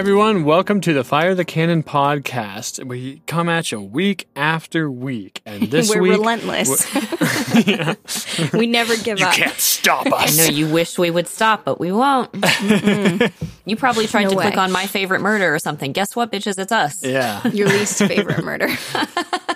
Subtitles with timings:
[0.00, 0.44] Hi, everyone.
[0.44, 2.82] Welcome to the Fire the Cannon podcast.
[2.82, 5.42] We come at you week after week.
[5.44, 6.12] And this We're week.
[6.12, 6.86] relentless.
[8.54, 9.36] we never give You up.
[9.36, 10.40] You can't stop us.
[10.40, 12.30] I know you wish we would stop, but we won't.
[13.66, 15.92] you probably tried No to click on my favorite murder or something.
[15.92, 16.58] Guess what, bitches?
[16.58, 17.04] It's us.
[17.04, 17.46] Yeah.
[17.48, 18.70] Your least favorite murder.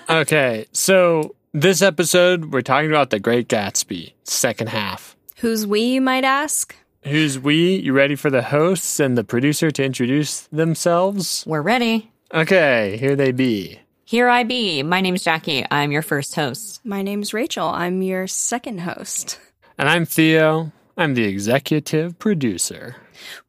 [0.07, 0.67] Okay.
[0.73, 5.15] So, this episode, we're talking about The Great Gatsby, second half.
[5.37, 6.75] Who's we, you might ask?
[7.05, 7.75] Who's we?
[7.75, 11.43] You ready for the hosts and the producer to introduce themselves?
[11.45, 12.09] We're ready.
[12.33, 13.79] Okay, here they be.
[14.05, 14.81] Here I be.
[14.81, 15.63] My name's Jackie.
[15.69, 16.83] I'm your first host.
[16.83, 17.67] My name's Rachel.
[17.67, 19.39] I'm your second host.
[19.77, 20.71] And I'm Theo.
[20.97, 22.95] I'm the executive producer.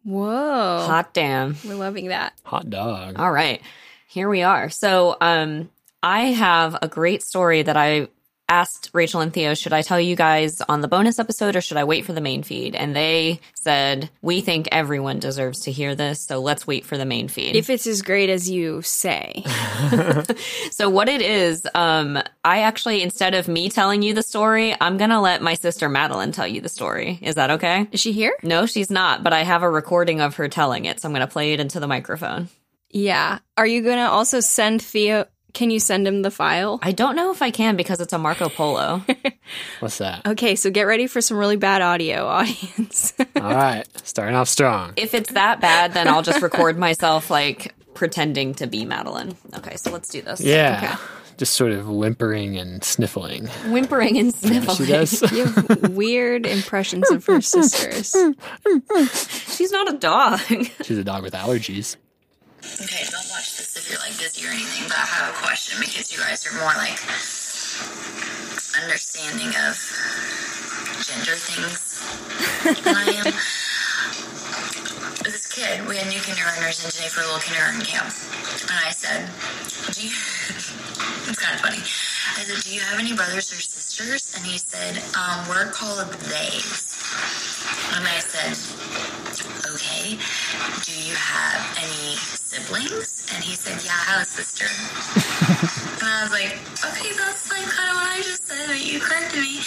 [0.04, 0.84] Whoa.
[0.86, 1.56] Hot damn.
[1.64, 2.34] We're loving that.
[2.44, 3.18] Hot dog.
[3.18, 3.62] All right.
[4.06, 4.68] Here we are.
[4.68, 5.70] So, um,
[6.02, 8.08] I have a great story that I
[8.48, 11.76] asked Rachel and Theo, should I tell you guys on the bonus episode or should
[11.76, 12.74] I wait for the main feed?
[12.74, 17.04] And they said, we think everyone deserves to hear this, so let's wait for the
[17.04, 17.56] main feed.
[17.56, 19.44] If it's as great as you say.
[20.70, 24.98] So what it is, um, I actually instead of me telling you the story, I'm
[24.98, 27.18] gonna let my sister Madeline tell you the story.
[27.22, 27.88] Is that okay?
[27.92, 28.34] Is she here?
[28.42, 31.26] No, she's not, but I have a recording of her telling it, so I'm gonna
[31.26, 32.48] play it into the microphone.
[32.90, 33.40] Yeah.
[33.56, 35.26] Are you going to also send Theo?
[35.56, 36.78] Can you send him the file?
[36.82, 39.02] I don't know if I can because it's a Marco Polo.
[39.80, 40.26] What's that?
[40.26, 43.14] Okay, so get ready for some really bad audio, audience.
[43.36, 44.92] All right, starting off strong.
[44.98, 49.34] if it's that bad, then I'll just record myself like pretending to be Madeline.
[49.54, 50.42] Okay, so let's do this.
[50.42, 50.98] Yeah.
[51.38, 53.46] Just sort of whimpering and sniffling.
[53.72, 54.76] Whimpering and sniffling.
[54.76, 55.32] She does.
[55.32, 58.14] you have weird impressions of her sisters.
[59.56, 60.38] She's not a dog.
[60.82, 61.96] She's a dog with allergies.
[62.58, 65.76] Okay, don't watch this if you're like busy or anything, but I have a question
[65.78, 66.96] because you guys are more like
[68.80, 69.76] understanding of
[71.04, 72.00] gender things
[72.80, 73.28] than I am.
[75.24, 78.08] This kid, we had new kindergartners in today for a little kindergarten camp,
[78.64, 79.28] and I said,
[79.92, 80.12] "Do you?"
[81.28, 81.84] it's kind of funny.
[81.84, 86.08] I said, "Do you have any brothers or sisters?" And he said, um, "We're called
[86.32, 86.96] theys."
[87.92, 88.56] And I said,
[89.76, 90.16] okay,
[90.88, 93.28] do you have any siblings?
[93.34, 94.64] And he said, yeah, I have a sister.
[96.00, 99.00] and I was like, okay, that's like kind of what I just said, but you
[99.00, 99.60] corrected me.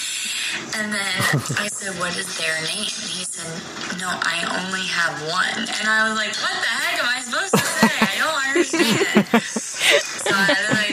[0.81, 1.13] And then
[1.61, 2.89] I said, what is their name?
[2.89, 3.53] And he said,
[4.01, 5.61] no, I only have one.
[5.77, 7.93] And I was like, what the heck am I supposed to say?
[8.01, 9.29] I don't understand.
[9.45, 10.88] so I, then I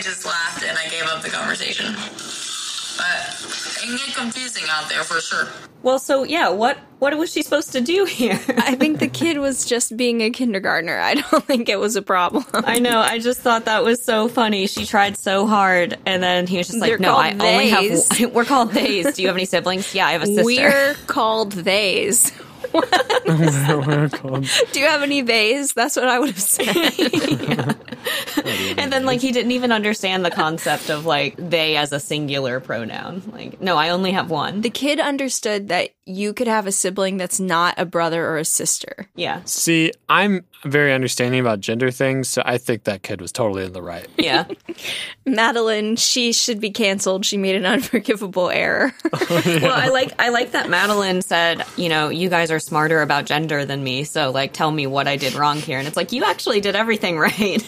[3.87, 5.49] can get confusing out there for sure.
[5.83, 8.41] well, so yeah, what what was she supposed to do here?
[8.57, 10.99] I think the kid was just being a kindergartner.
[10.99, 12.45] I don't think it was a problem.
[12.55, 12.99] I know.
[13.01, 14.67] I just thought that was so funny.
[14.67, 17.69] She tried so hard, and then he was just like, They're "No, I called only
[17.71, 18.33] have.
[18.35, 19.15] We're called theys.
[19.15, 19.95] Do you have any siblings?
[19.95, 20.45] Yeah, I have a sister.
[20.45, 22.33] We're called theys.
[22.73, 25.73] We're Do you have any theys?
[25.73, 26.67] That's what I would have said.
[28.79, 32.61] and then like he didn't even understand the concept of like they as a singular
[32.61, 33.23] pronoun.
[33.33, 34.61] Like, no, I only have one.
[34.61, 38.45] the kid understood that you could have a sibling that's not a brother or a
[38.45, 39.09] sister.
[39.17, 43.65] yeah, See, I'm very understanding about gender things, so I think that kid was totally
[43.65, 44.07] in the right.
[44.19, 44.45] yeah.
[45.27, 47.25] Madeline, she should be canceled.
[47.25, 48.93] She made an unforgivable error.
[49.31, 53.27] well, I like I like that Madeline said, you know, you guys are smarter about
[53.27, 55.79] gender than me, so like tell me what I did wrong here.
[55.79, 57.63] And it's like you actually did everything right.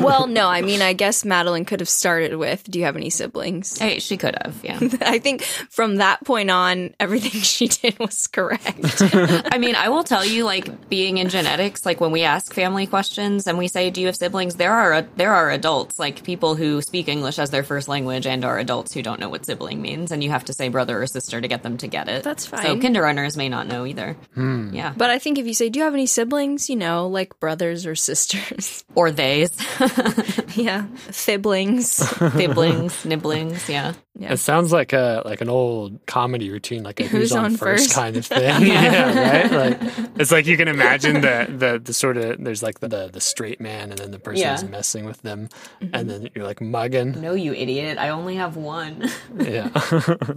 [0.00, 3.10] well, no, I mean, I guess Madeline could have started with, Do you have any
[3.10, 3.78] siblings?
[3.78, 4.78] hey, she could have, yeah.
[5.02, 9.02] I think from that point on, everything she did was correct.
[9.02, 12.86] I mean, I will tell you, like being in genetics, like when we ask family
[12.86, 16.54] questions and we say, "Do you have siblings?" There are there are adults, like people
[16.56, 19.80] who speak English as their first language, and are adults who don't know what sibling
[19.80, 22.22] means, and you have to say brother or sister to get them to get it.
[22.24, 22.62] That's fine.
[22.62, 22.80] So fine.
[22.80, 24.16] kindergartners may not know either.
[24.34, 24.74] Hmm.
[24.74, 26.68] Yeah, But I think if you say, Do you have any siblings?
[26.68, 28.84] You know, like brothers or sisters.
[28.94, 29.50] or theys,
[30.56, 30.86] yeah.
[31.10, 31.90] Siblings.
[31.92, 33.68] siblings, nibblings.
[33.68, 33.92] Yeah.
[34.18, 34.34] Yeah.
[34.34, 37.56] It sounds like a like an old comedy routine, like a who's, Who's on, on
[37.56, 37.94] first, first?
[37.94, 38.40] kind of thing.
[38.66, 39.50] yeah, right.
[39.80, 43.08] Like it's like you can imagine the the, the sort of there's like the, the
[43.10, 44.52] the straight man, and then the person Yeah.
[44.52, 45.48] who's messing with them,
[45.80, 45.94] mm-hmm.
[45.94, 47.20] and then you're like mugging.
[47.22, 47.96] No, you idiot!
[47.98, 49.08] I only have one.
[49.38, 49.70] Yeah,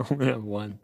[0.09, 0.79] we have one.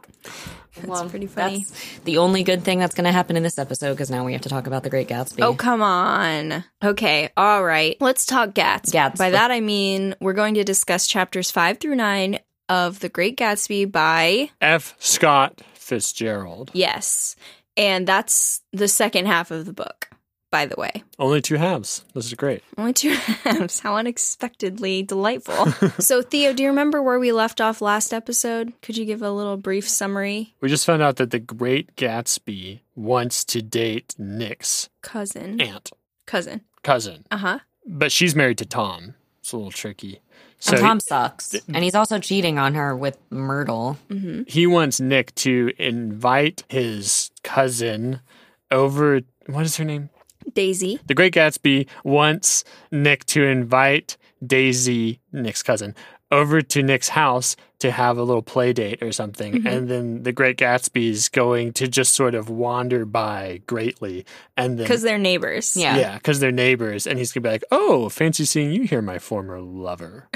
[0.83, 1.59] That's pretty funny.
[1.59, 4.33] That's the only good thing that's going to happen in this episode because now we
[4.33, 5.41] have to talk about the Great Gatsby.
[5.43, 6.63] Oh, come on.
[6.83, 7.97] Okay, all right.
[7.99, 8.91] Let's talk Gatsby.
[8.91, 9.17] Gatsby.
[9.17, 12.39] By that, I mean we're going to discuss chapters five through nine
[12.71, 14.95] of The Great Gatsby by, F.
[14.99, 16.71] Scott Fitzgerald.
[16.73, 17.35] yes.
[17.77, 20.09] And that's the second half of the book,
[20.51, 21.03] by the way.
[21.19, 22.03] Only two halves.
[22.13, 22.63] This is great.
[22.77, 23.11] Only two
[23.43, 23.79] halves.
[23.79, 25.67] How unexpectedly delightful.
[25.99, 28.73] so, Theo, do you remember where we left off last episode?
[28.81, 30.53] Could you give a little brief summary?
[30.61, 35.59] We just found out that the Great Gatsby wants to date Nick's Cousin.
[35.61, 35.91] aunt.
[36.25, 36.61] Cousin.
[36.83, 37.59] cousin, Uh huh.
[37.85, 39.15] but she's married to Tom.
[39.39, 40.19] It's a little tricky.
[40.61, 41.55] So and Tom sucks.
[41.73, 43.97] And he's also cheating on her with Myrtle.
[44.09, 44.43] Mm-hmm.
[44.47, 48.21] he wants Nick to invite his cousin
[48.69, 49.21] over.
[49.47, 50.09] What is her name?
[50.53, 50.99] Daisy.
[51.07, 55.95] The Great Gatsby wants Nick to invite Daisy, Nick's cousin,
[56.31, 59.53] over to Nick's house to have a little play date or something.
[59.53, 59.67] Mm-hmm.
[59.67, 64.25] And then the Great Gatsby's going to just sort of wander by greatly.
[64.55, 64.85] And then.
[64.85, 65.75] Because they're neighbors.
[65.75, 65.97] Yeah.
[65.97, 69.17] Yeah, because they're neighbors, and he's gonna be like, "Oh, fancy seeing you here, my
[69.19, 70.29] former lover."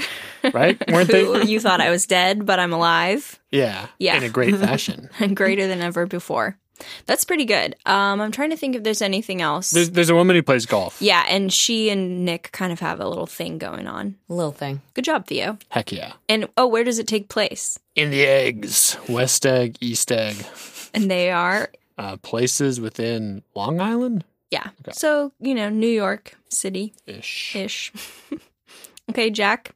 [0.52, 0.76] Right?
[0.90, 1.42] Weren't they?
[1.44, 4.16] you thought I was dead, but I'm alive Yeah, Yeah.
[4.16, 5.08] in a great fashion.
[5.20, 6.58] and greater than ever before.
[7.06, 7.76] That's pretty good.
[7.86, 9.70] Um, I'm trying to think if there's anything else.
[9.70, 11.00] There's there's a woman who plays golf.
[11.00, 14.16] yeah, and she and Nick kind of have a little thing going on.
[14.28, 14.82] Little thing.
[14.94, 15.58] Good job, Theo.
[15.70, 16.12] Heck yeah.
[16.28, 17.78] And oh, where does it take place?
[17.94, 20.36] In the eggs, West Egg, East Egg,
[20.92, 24.70] And they are, uh, places within Long Island yeah.
[24.92, 27.56] So, you know, New York City ish.
[27.56, 27.92] ish.
[29.10, 29.74] okay, Jack.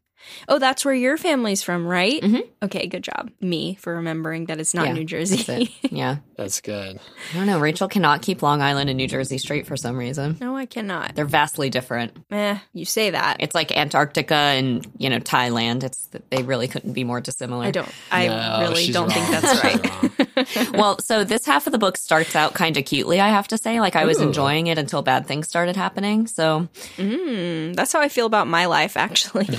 [0.48, 2.20] Oh, that's where your family's from, right?
[2.22, 2.42] Mhm.
[2.62, 3.30] Okay, good job.
[3.40, 5.74] Me for remembering that it's not Yeah, New That's Jersey.
[5.82, 5.92] it.
[5.92, 6.16] Yeah.
[6.36, 6.98] That's good.
[7.32, 7.58] I don't know.
[7.60, 10.36] Rachel cannot keep Long Island and New Jersey straight for some reason.
[10.40, 11.14] no, I cannot.
[11.14, 12.16] They're vastly different.
[12.30, 13.38] Eh, you say that.
[13.40, 15.84] It's like Antarctica and, you know, Thailand.
[15.84, 17.64] It's they really couldn't be more dissimilar.
[17.66, 17.88] I don't.
[18.10, 19.40] I No, really don't think wrong.
[19.40, 20.66] that's She's right.
[20.70, 20.72] wrong.
[20.80, 23.58] well, so this half of the book starts out kind of cutely, I have to
[23.58, 23.80] say.
[23.80, 24.24] Like I was Ooh.
[24.24, 26.26] enjoying it until bad things started happening.
[26.26, 29.46] So Mm, that's how I feel about my life, actually.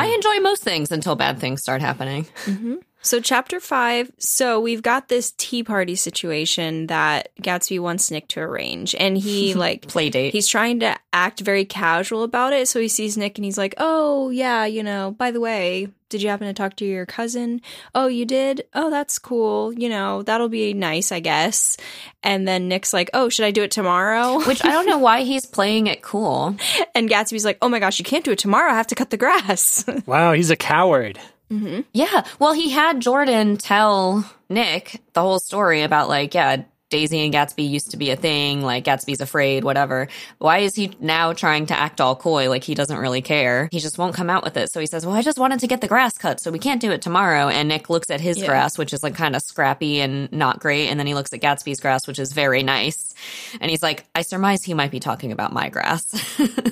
[0.00, 2.26] I enjoy most things until bad things start happening.
[2.46, 2.76] Mm-hmm.
[3.02, 4.10] So, chapter five.
[4.18, 8.94] So, we've got this tea party situation that Gatsby wants Nick to arrange.
[8.98, 10.32] And he, like, Play date.
[10.32, 12.68] he's trying to act very casual about it.
[12.68, 16.22] So, he sees Nick and he's like, Oh, yeah, you know, by the way, did
[16.22, 17.60] you happen to talk to your cousin?
[17.94, 18.64] Oh, you did?
[18.74, 19.72] Oh, that's cool.
[19.72, 21.76] You know, that'll be nice, I guess.
[22.24, 24.40] And then Nick's like, Oh, should I do it tomorrow?
[24.46, 26.56] Which I don't know why he's playing it cool.
[26.94, 28.72] And Gatsby's like, Oh my gosh, you can't do it tomorrow.
[28.72, 29.84] I have to cut the grass.
[30.06, 31.18] Wow, he's a coward.
[31.50, 31.80] Mm-hmm.
[31.92, 32.24] Yeah.
[32.38, 37.68] Well, he had Jordan tell Nick the whole story about like, yeah, Daisy and Gatsby
[37.70, 40.08] used to be a thing, like Gatsby's afraid, whatever.
[40.38, 43.68] Why is he now trying to act all coy like he doesn't really care?
[43.70, 44.72] He just won't come out with it.
[44.72, 46.80] So he says, Well, I just wanted to get the grass cut, so we can't
[46.80, 47.48] do it tomorrow.
[47.48, 48.46] And Nick looks at his Yeah.
[48.46, 50.88] grass, which is like kind of scrappy and not great.
[50.88, 53.14] And then he looks at Gatsby's grass, which is very nice.
[53.60, 56.12] And he's like, I surmise he might be talking about my grass.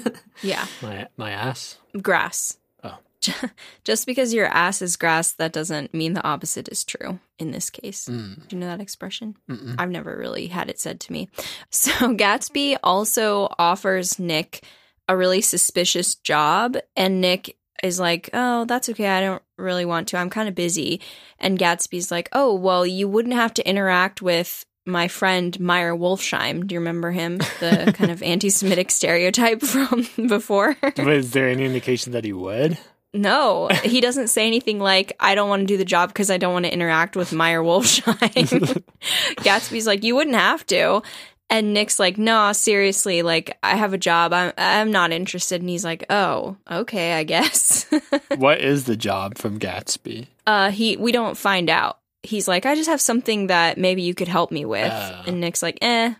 [0.42, 0.66] yeah.
[0.82, 1.78] My my ass.
[2.02, 2.56] grass.
[3.84, 7.70] Just because your ass is grass, that doesn't mean the opposite is true in this
[7.70, 8.06] case.
[8.06, 8.48] Mm.
[8.48, 9.36] Do you know that expression?
[9.78, 11.28] I've never really had it said to me.
[11.70, 14.64] So Gatsby also offers Nick
[15.08, 19.08] a really suspicious job, and Nick is like, Oh, that's okay.
[19.08, 20.16] I don't really want to.
[20.16, 21.00] I'm kind of busy.
[21.38, 26.66] And Gatsby's like, Oh, well, you wouldn't have to interact with my friend Meyer Wolfsheim.
[26.66, 27.38] Do you remember him?
[27.60, 30.76] The kind of anti Semitic stereotype from before?
[30.96, 32.78] Was there any indication that he would?
[33.18, 36.36] No, he doesn't say anything like, I don't want to do the job because I
[36.36, 38.82] don't want to interact with Meyer Wolfsheim.
[39.38, 41.02] Gatsby's like, you wouldn't have to.
[41.50, 44.32] And Nick's like, no, seriously, like, I have a job.
[44.32, 45.62] I'm, I'm not interested.
[45.62, 47.86] And he's like, oh, okay, I guess.
[48.36, 50.28] what is the job from Gatsby?
[50.46, 51.98] uh, he, we don't find out.
[52.22, 54.92] He's like, I just have something that maybe you could help me with.
[54.92, 55.22] Oh.
[55.26, 56.14] And Nick's like, eh,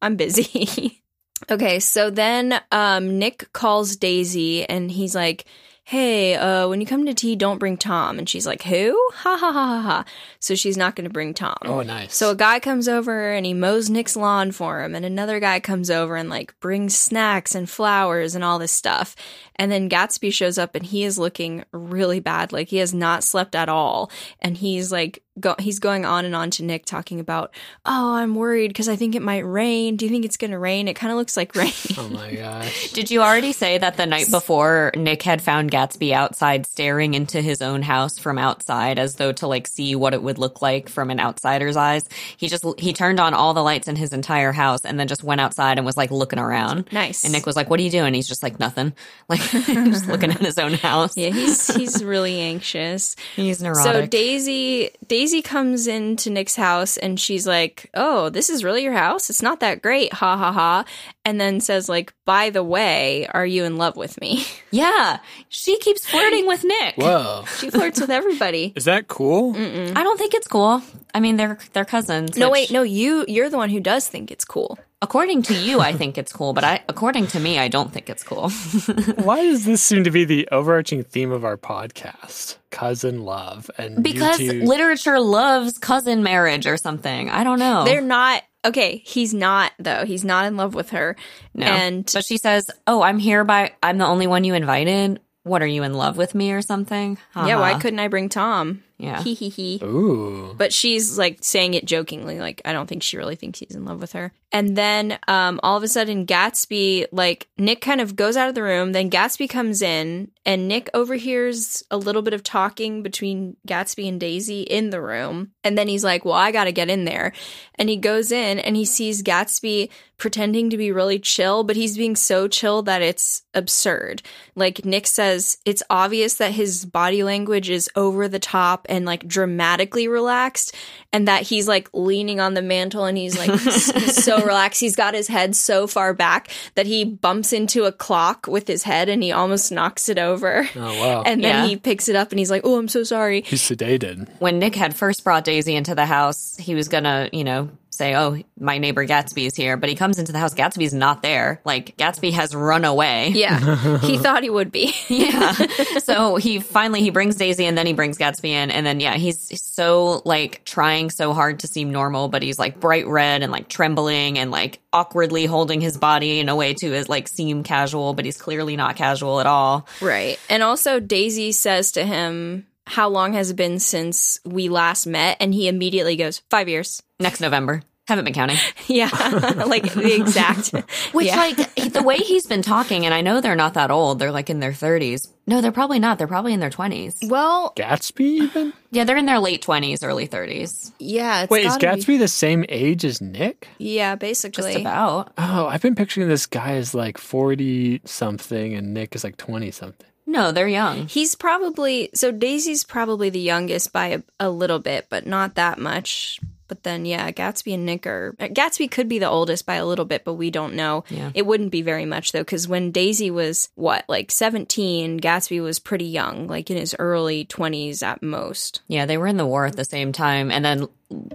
[0.00, 1.02] I'm busy.
[1.50, 5.44] okay, so then um, Nick calls Daisy and he's like,
[5.86, 8.18] hey, uh, when you come to tea, don't bring Tom.
[8.18, 8.98] And she's like, who?
[9.12, 10.04] Ha ha ha ha ha.
[10.40, 11.56] So she's not going to bring Tom.
[11.62, 12.14] Oh, nice.
[12.14, 15.60] So a guy comes over and he mows Nick's lawn for him, and another guy
[15.60, 19.14] comes over and like brings snacks and flowers and all this stuff.
[19.56, 23.22] And then Gatsby shows up and he is looking really bad, like he has not
[23.22, 24.10] slept at all,
[24.40, 27.52] and he's like go- he's going on and on to Nick talking about,
[27.84, 29.96] oh, I'm worried because I think it might rain.
[29.96, 30.88] Do you think it's gonna rain?
[30.88, 31.72] It kind of looks like rain.
[31.98, 32.92] oh my gosh.
[32.92, 37.40] Did you already say that the night before Nick had found Gatsby outside staring into
[37.40, 40.88] his own house from outside as though to like see what it would look like
[40.88, 42.08] from an outsider's eyes?
[42.36, 45.24] He just he turned on all the lights in his entire house and then just
[45.24, 46.90] went outside and was like looking around.
[46.92, 47.24] nice.
[47.24, 48.92] And Nick was like, "What are you doing?" He's just like, "Nothing."
[49.26, 51.16] Like just looking at his own house.
[51.16, 53.16] yeah, he's he's really anxious.
[53.34, 53.82] He's neurotic.
[53.84, 54.10] So neurotic.
[54.10, 54.90] Daisy
[55.24, 59.30] Daisy comes into Nick's house and she's like, "Oh, this is really your house?
[59.30, 60.84] It's not that great." Ha ha ha.
[61.24, 65.78] And then says like, "By the way, are you in love with me?" yeah, she
[65.78, 66.96] keeps flirting with Nick.
[66.96, 67.46] Whoa.
[67.56, 68.74] She flirts with everybody.
[68.76, 69.56] Is that cool?
[69.56, 70.82] I don't think it's cool.
[71.14, 72.36] I mean, they're they're cousins.
[72.36, 74.78] No, which- wait, no, you you're the one who does think it's cool.
[75.00, 78.08] According to you, I think it's cool, but I, according to me, I don't think
[78.08, 78.48] it's cool.
[79.16, 82.56] Why does this seem to be the overarching theme of our podcast?
[82.70, 87.28] Cousin love and because you two- literature loves cousin marriage or something.
[87.28, 87.84] I don't know.
[87.84, 90.06] They're not okay, he's not though.
[90.06, 91.16] He's not in love with her.
[91.52, 91.66] No.
[91.66, 95.20] And But she says, "Oh, I'm here by I'm the only one you invited.
[95.42, 98.82] What are you in love with me or something?" yeah, why couldn't I bring Tom?
[98.96, 99.22] Yeah.
[99.22, 99.80] Hee hee hee.
[99.82, 100.54] Ooh.
[100.56, 103.84] But she's like saying it jokingly, like I don't think she really thinks he's in
[103.84, 104.32] love with her.
[104.52, 108.54] And then um all of a sudden Gatsby, like Nick kind of goes out of
[108.54, 113.56] the room, then Gatsby comes in and Nick overhears a little bit of talking between
[113.66, 115.50] Gatsby and Daisy in the room.
[115.64, 117.32] And then he's like, Well, I gotta get in there.
[117.74, 121.96] And he goes in and he sees Gatsby pretending to be really chill, but he's
[121.96, 124.22] being so chill that it's absurd.
[124.54, 129.26] Like Nick says, it's obvious that his body language is over the top and like
[129.26, 130.74] dramatically relaxed,
[131.12, 134.80] and that he's like leaning on the mantle and he's like s- so relaxed.
[134.80, 138.82] He's got his head so far back that he bumps into a clock with his
[138.84, 140.68] head and he almost knocks it over.
[140.76, 141.22] Oh wow.
[141.26, 141.66] And then Yeah.
[141.66, 143.42] he picks it up and he's like, Oh, I'm so sorry.
[143.42, 144.28] He's sedated.
[144.40, 148.16] when Nick had first brought Daisy into the house, he was gonna, you know, say,
[148.16, 150.54] "Oh, my neighbor Gatsby's here," but he comes into the house.
[150.54, 151.60] Gatsby's not there.
[151.64, 153.28] Like Gatsby has run away.
[153.28, 154.94] Yeah, he thought he would be.
[155.08, 155.52] Yeah.
[155.98, 159.14] so he finally he brings Daisy and then he brings Gatsby in and then yeah,
[159.14, 163.52] he's so like trying so hard to seem normal, but he's like bright red and
[163.52, 167.62] like trembling and like awkwardly holding his body in a way to is like seem
[167.62, 169.86] casual, but he's clearly not casual at all.
[170.00, 170.38] Right.
[170.48, 175.38] And also, Daisy says to him, How long has it been since we last met?
[175.40, 177.02] And he immediately goes, Five years.
[177.18, 177.82] Next November.
[178.06, 178.58] Haven't been counting.
[178.86, 179.08] Yeah.
[179.66, 180.68] like the exact.
[181.12, 181.36] Which, Yeah.
[181.36, 184.18] like, the way he's been talking, and I know they're not that old.
[184.18, 185.28] They're like in their 30s.
[185.46, 186.18] No, they're probably not.
[186.18, 187.30] They're probably in their 20s.
[187.30, 188.72] Well, Gatsby even?
[188.90, 190.92] Yeah, they're in their late 20s, early 30s.
[190.98, 191.42] yeah.
[191.44, 193.68] It's Wait, is Gatsby be- the same age as Nick?
[193.78, 194.56] yeah, basically.
[194.56, 194.82] Just basically.
[194.82, 195.32] about.
[195.38, 199.70] Oh, I've been picturing this guy as like 40 something and Nick is like 20
[199.70, 200.06] something.
[200.26, 201.06] No, they're young.
[201.06, 205.78] He's probably so Daisy's probably the youngest by a, a little bit, but not that
[205.78, 206.40] much.
[206.66, 208.34] But then, yeah, Gatsby and Nick are.
[208.38, 211.04] Gatsby could be the oldest by a little bit, but we don't know.
[211.10, 211.30] Yeah.
[211.34, 215.78] It wouldn't be very much, though, because when Daisy was, what, like 17, Gatsby was
[215.78, 218.80] pretty young, like in his early 20s at most.
[218.88, 220.50] Yeah, they were in the war at the same time.
[220.50, 220.88] And then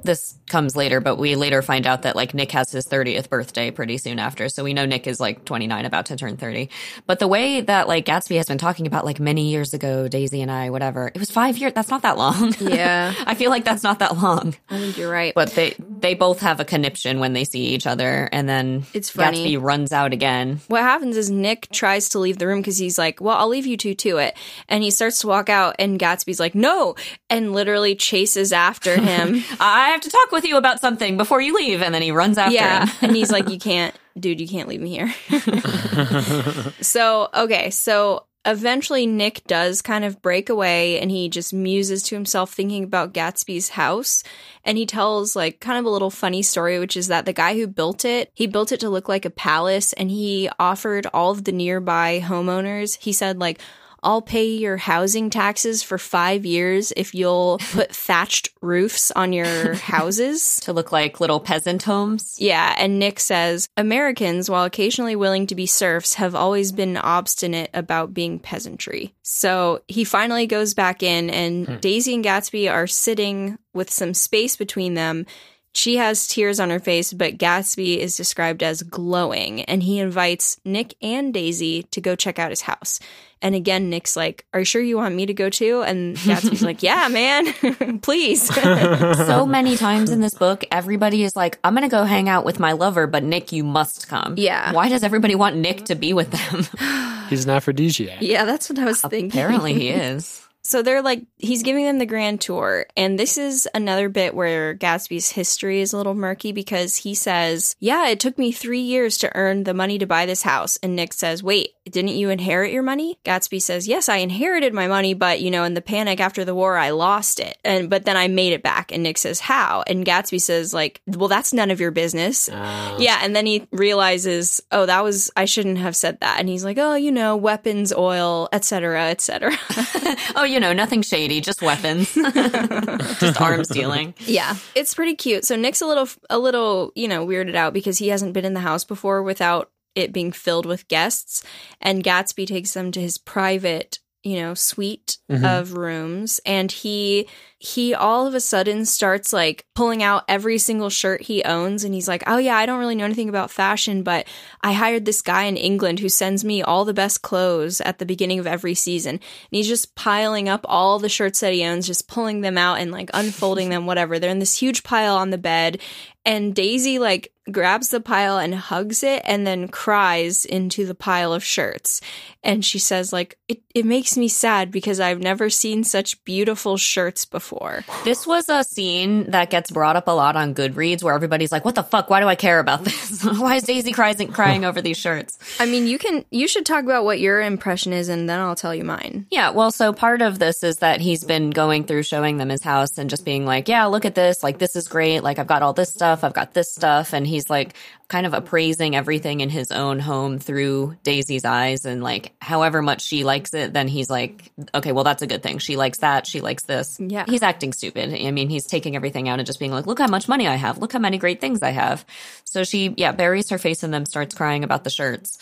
[0.04, 3.72] this comes later, but we later find out that like Nick has his 30th birthday
[3.72, 4.50] pretty soon after.
[4.50, 6.70] So we know Nick is like 29, about to turn 30.
[7.06, 10.42] But the way that like Gatsby has been talking about like many years ago, Daisy
[10.42, 11.74] and I, whatever, it was five years.
[11.74, 12.54] That's not that long.
[12.60, 13.14] Yeah.
[13.26, 14.56] I feel like that's not that long.
[14.70, 15.34] I think you're right.
[15.34, 19.10] But they they both have a conniption when they see each other, and then It's
[19.10, 19.56] funny.
[19.58, 20.62] Gatsby runs out again.
[20.68, 23.66] what happens is Nick tries to leave the room because he's like, Well, I'll leave
[23.66, 24.36] you two to it.
[24.68, 26.96] And he starts to walk out, and Gatsby's like, No,
[27.30, 29.44] and literally chases after him.
[29.70, 32.38] I have to talk with you about something before you leave, and then he runs
[32.38, 32.86] after yeah.
[32.86, 33.10] him.
[33.10, 35.14] and he's like, You can't, dude, you can't leave me here.
[36.82, 37.70] so, okay.
[37.70, 42.84] So eventually, Nick does kind of break away and he just muses to himself thinking
[42.84, 44.24] about Gatsby's house.
[44.64, 47.56] And he tells, like, kind of a little funny story, which is that the guy
[47.56, 51.32] who built it, he built it to look like a palace and he offered all
[51.32, 53.60] of the nearby homeowners, he said, like,
[54.04, 59.74] I'll pay your housing taxes for five years if you'll put thatched roofs on your
[59.76, 60.60] houses.
[60.70, 62.36] To look like little peasant homes.
[62.38, 67.70] Yeah, and Nick says Americans, while occasionally willing to be serfs, have always been obstinate
[67.74, 69.16] about being peasantry.
[69.24, 71.76] So he finally goes back in, and hmm.
[71.78, 75.26] Daisy and Gatsby are sitting with some space between them.
[75.74, 80.60] She has tears on her face, but Gatsby is described as glowing, and he invites
[80.66, 83.00] Nick and Daisy to go check out his house.
[83.42, 85.82] And again, Nick's like, Are you sure you want me to go too?
[85.82, 88.54] And Gatsby's like, Yeah, man, please.
[88.54, 92.44] so many times in this book, everybody is like, I'm going to go hang out
[92.44, 94.36] with my lover, but Nick, you must come.
[94.38, 94.74] Yeah.
[94.74, 96.66] Why does everybody want Nick to be with them?
[97.30, 98.22] He's an aphrodisiac.
[98.22, 99.28] yeah, that's what I was thinking.
[99.30, 100.46] Apparently he is.
[100.70, 102.86] So they're like, he's giving them the grand tour.
[102.96, 107.76] And this is another bit where Gatsby's history is a little murky because he says,
[107.80, 110.78] Yeah, it took me three years to earn the money to buy this house.
[110.84, 113.18] And Nick says, Wait, didn't you inherit your money?
[113.26, 116.54] Gatsby says, Yes, I inherited my money, but you know, in the panic after the
[116.54, 117.58] war, I lost it.
[117.66, 118.92] And but then I made it back.
[118.92, 119.84] And Nick says, How?
[119.88, 122.48] And Gatsby says, like, well, that's none of your business.
[122.48, 126.40] Uh, Yeah, and then he realizes, oh, that was I shouldn't have said that.
[126.40, 129.58] And he's like, oh, you know, weapons, oil, etc., etc.
[130.36, 132.14] Oh, you know, nothing shady, just weapons.
[133.20, 134.14] just arms dealing.
[134.20, 135.46] Yeah, it's pretty cute.
[135.46, 138.54] So Nick's a little, a little, you know, weirded out because he hasn't been in
[138.54, 141.44] the house before without it being filled with guests.
[141.82, 145.46] And Gatsby takes them to his private you know, suite Mhm.
[145.62, 147.28] of rooms and he
[147.62, 151.94] he all of a sudden starts like pulling out every single shirt he owns and
[151.94, 154.26] he's like, "Oh yeah, I don't really know anything about fashion, but
[154.62, 158.06] I hired this guy in England who sends me all the best clothes at the
[158.06, 159.22] beginning of every season." And
[159.52, 162.92] he's just piling up all the shirts that he owns, just pulling them out and
[162.92, 164.20] like unfolding them whatever.
[164.20, 165.80] They're in this huge pile on the bed
[166.26, 171.34] and Daisy like grabs the pile and hugs it and then cries into the pile
[171.34, 172.02] of shirts.
[172.44, 176.78] And she says like it it makes me sad because I've never seen such beautiful
[176.78, 177.84] shirts before.
[178.04, 181.66] This was a scene that gets brought up a lot on Goodreads where everybody's like,
[181.66, 182.10] what the fuck?
[182.10, 183.24] Why do I care about this?
[183.40, 185.38] Why is Daisy crying, crying over these shirts?
[185.60, 188.56] I mean, you can you should talk about what your impression is and then I'll
[188.56, 189.28] tell you mine.
[189.30, 192.64] Yeah, well, so part of this is that he's been going through showing them his
[192.64, 194.44] house and just being like, yeah, look at this.
[194.44, 195.22] Like, this is great.
[195.22, 196.24] Like, I've got all this stuff.
[196.24, 197.14] I've got this stuff.
[197.14, 197.76] And he's like
[198.08, 201.86] kind of appraising everything in his own home through Daisy's eyes.
[201.86, 205.44] And like, however much she likes it, then he's like, okay, well, that's a good
[205.44, 205.60] thing.
[205.60, 206.26] She likes that.
[206.26, 207.00] She likes this.
[207.00, 207.26] Yeah.
[207.28, 208.12] He's acting stupid.
[208.12, 210.56] I mean, he's taking everything out and just being like, look how much money I
[210.56, 210.80] have.
[210.80, 212.04] Look how many great things I have.
[212.46, 215.38] So she, yeah, buries her face in them, starts crying about the shirts.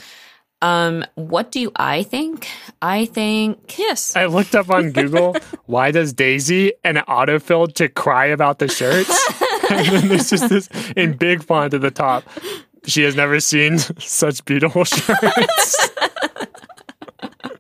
[0.60, 2.48] Um, what do I think?
[2.82, 4.16] I think Yes.
[4.16, 5.36] I looked up on Google,
[5.68, 9.34] why does Daisy and it autofilled to cry about the shirts?
[9.78, 12.24] and then there's just this in big font at the top.
[12.86, 15.90] She has never seen such beautiful shirts.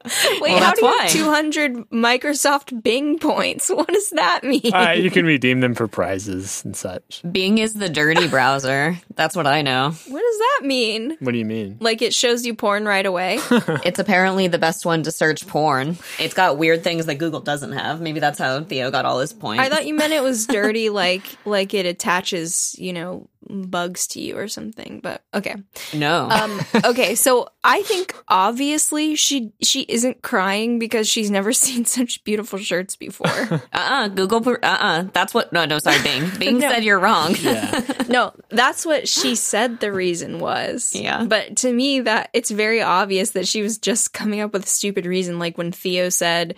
[0.41, 1.03] Wait, Well, how do you why.
[1.03, 3.69] have 200 Microsoft Bing points?
[3.77, 4.73] What does that mean?
[4.73, 7.21] uh, you can redeem them for prizes and such.
[7.31, 8.97] Bing is the dirty browser.
[9.15, 9.91] That's what I know.
[10.07, 11.15] what does that mean?
[11.19, 11.77] What do you mean?
[11.79, 13.39] Like it shows you porn right away?
[13.85, 15.97] It's apparently the best one to search porn.
[16.19, 18.01] It's got weird things that Google doesn't have.
[18.01, 19.61] Maybe that's how Theo got all his points.
[19.63, 24.19] I thought you meant it was dirty, like like it attaches, you know, bugs to
[24.21, 24.99] you or something.
[25.01, 25.55] But okay,
[25.93, 26.29] no.
[26.29, 27.15] um, okay.
[27.15, 32.95] So I think obviously she she isn't crying because she's never seen such beautiful shirts
[32.95, 33.27] before.
[33.73, 34.09] uh-uh.
[34.09, 34.41] Google.
[34.41, 35.05] per- Uh-uh.
[35.13, 35.51] That's what.
[35.53, 35.79] No, no.
[35.79, 36.29] Sorry, Bing.
[36.39, 36.69] Bing No.
[36.69, 37.35] said you're wrong.
[37.39, 37.81] Yeah.
[38.07, 40.93] no, that's what she said the reason was.
[40.95, 41.25] Yeah.
[41.25, 44.67] But to me, that it's very obvious that she was just coming up with a
[44.67, 46.55] stupid reason, like when Theo said.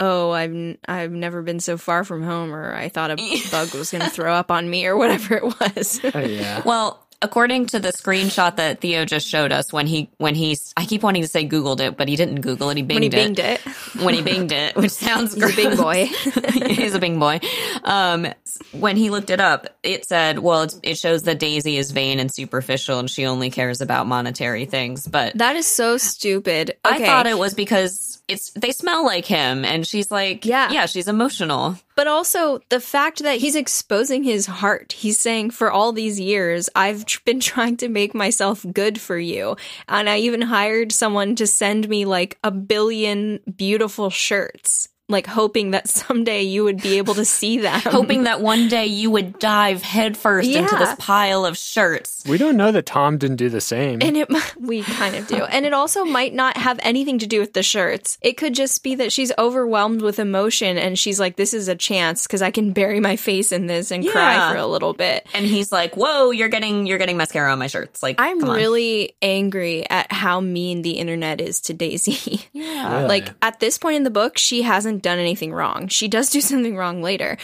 [0.00, 3.16] Oh, I've n- I've never been so far from home, or I thought a
[3.50, 6.00] bug was going to throw up on me, or whatever it was.
[6.14, 6.62] Oh, yeah.
[6.64, 10.84] Well, according to the screenshot that Theo just showed us, when he when he's, I
[10.86, 12.76] keep wanting to say Googled it, but he didn't Google it.
[12.76, 13.12] He binged when he it.
[13.12, 13.60] binged it,
[14.02, 16.06] when he binged it, which sounds he's a big boy.
[16.68, 17.40] He's a bing boy.
[17.82, 18.28] Um,
[18.72, 22.18] when he looked it up, it said, well, it's, it shows that Daisy is vain
[22.20, 25.06] and superficial and she only cares about monetary things.
[25.06, 26.76] But That is so stupid.
[26.84, 30.70] I thought it was because it's, they smell like him and she's like, Yeah.
[30.70, 31.76] yeah, she's emotional.
[31.96, 34.92] But also the fact that he's exposing his heart.
[34.92, 39.18] He's saying, for all these years, I've tr- been trying to make myself good for
[39.18, 39.56] you.
[39.88, 45.70] And I even hired someone to send me like a billion beautiful shirts, like hoping
[45.70, 47.80] that someday you would be able to see them.
[47.84, 52.22] Hoping that one day you would dive headfirst into this pile of shirts.
[52.28, 54.00] We don't know that Tom didn't do the same.
[54.02, 55.44] And it, we kind of do.
[55.44, 58.18] And it also might not have anything to do with the shirts.
[58.20, 61.74] It could just be that she's overwhelmed with emotion and she's like, this is a
[61.74, 65.26] chance because I can bury my face in this and cry for a little bit.
[65.32, 68.02] And he's like, whoa, you're getting, you're getting mascara on my shirts.
[68.02, 72.42] Like, I'm really angry at how mean the internet is to Daisy.
[72.52, 72.96] Yeah.
[72.96, 73.08] Really?
[73.08, 75.88] like at this point in the book, she hasn't done anything wrong.
[75.88, 77.36] She does do something wrong later.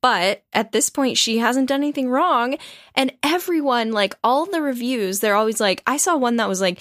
[0.00, 2.56] But at this point, she hasn't done anything wrong.
[2.94, 6.80] And everyone, like all the reviews, they're always like, I saw one that was like,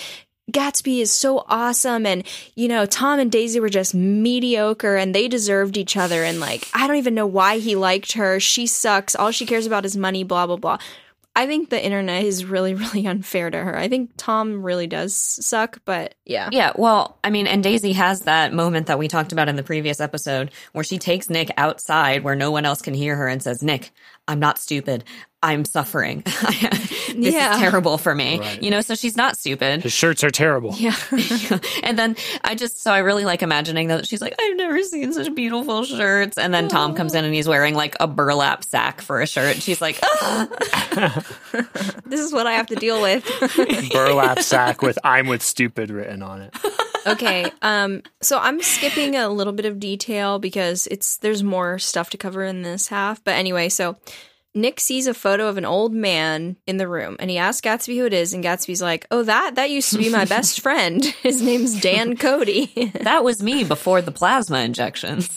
[0.52, 2.06] Gatsby is so awesome.
[2.06, 2.24] And,
[2.56, 6.24] you know, Tom and Daisy were just mediocre and they deserved each other.
[6.24, 8.40] And, like, I don't even know why he liked her.
[8.40, 9.14] She sucks.
[9.14, 10.78] All she cares about is money, blah, blah, blah.
[11.38, 13.78] I think the internet is really, really unfair to her.
[13.78, 16.50] I think Tom really does suck, but yeah.
[16.52, 19.62] Yeah, well, I mean, and Daisy has that moment that we talked about in the
[19.62, 23.44] previous episode where she takes Nick outside where no one else can hear her and
[23.44, 23.92] says, Nick,
[24.28, 25.04] I'm not stupid.
[25.44, 26.22] I'm suffering.
[26.26, 27.54] this Yeah.
[27.54, 28.40] is terrible for me.
[28.40, 28.62] Right.
[28.62, 29.84] You know, so she's not stupid.
[29.84, 30.74] His shirts are terrible.
[30.76, 30.96] Yeah.
[31.84, 35.14] and then I just, so I really like imagining that she's like, I've never seen
[35.14, 36.38] such beautiful shirts.
[36.40, 39.58] And then Tom comes in and he's wearing like a burlap sack for a shirt.
[39.62, 40.48] She's like, ah!
[42.06, 43.24] this is what I have to deal with.
[43.94, 46.54] Burlap sack with "I'm with stupid" written on it.
[47.08, 47.52] Okay.
[47.62, 52.18] Um so I'm skipping a little bit of detail because it's there's more stuff to
[52.18, 53.24] cover in this half.
[53.24, 53.98] But anyway, so
[54.58, 57.96] Nick sees a photo of an old man in the room and he asks Gatsby
[57.98, 61.04] who it is and Gatsby's like, "Oh, that that used to be my best friend.
[61.22, 65.28] His name's Dan Cody." that was me before the plasma injections.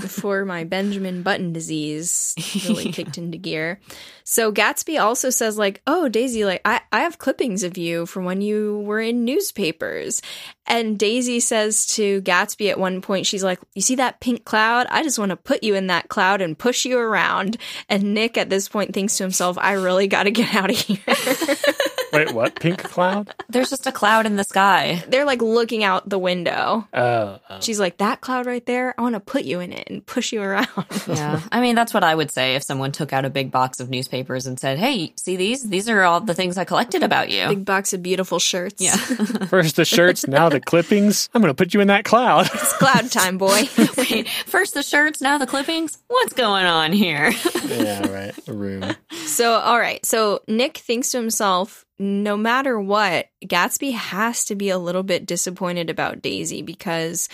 [0.00, 2.34] before my Benjamin Button disease
[2.66, 3.80] really kicked into gear.
[4.24, 8.24] So Gatsby also says, like, oh, Daisy, like, I, I have clippings of you from
[8.24, 10.22] when you were in newspapers.
[10.66, 14.86] And Daisy says to Gatsby at one point, she's like, You see that pink cloud?
[14.90, 17.58] I just want to put you in that cloud and push you around.
[17.90, 20.76] And Nick at this point thinks to himself, I really got to get out of
[20.76, 20.98] here.
[22.14, 22.58] Wait, what?
[22.60, 23.34] Pink cloud?
[23.48, 25.02] There's just a cloud in the sky.
[25.08, 26.86] They're like looking out the window.
[26.92, 27.60] Oh, oh.
[27.60, 30.32] She's like, That cloud right there, I want to put you in it and push
[30.32, 30.68] you around.
[31.06, 31.40] Yeah.
[31.52, 33.90] I mean, that's what I would say if someone took out a big box of
[33.90, 35.68] newspapers and said, Hey, see these?
[35.68, 37.46] These are all the things I collected about you.
[37.48, 38.80] Big box of beautiful shirts.
[38.80, 38.96] yeah.
[39.48, 41.28] First the shirts, now the clippings.
[41.34, 42.46] I'm going to put you in that cloud.
[42.54, 43.62] It's cloud time, boy.
[43.98, 45.98] Wait, first the shirts, now the clippings?
[46.08, 47.32] What's going on here?
[47.66, 48.48] yeah, right.
[48.48, 48.94] A room.
[49.26, 50.04] So, all right.
[50.06, 55.26] So, Nick thinks to himself, no matter what, Gatsby has to be a little bit
[55.26, 57.28] disappointed about Daisy because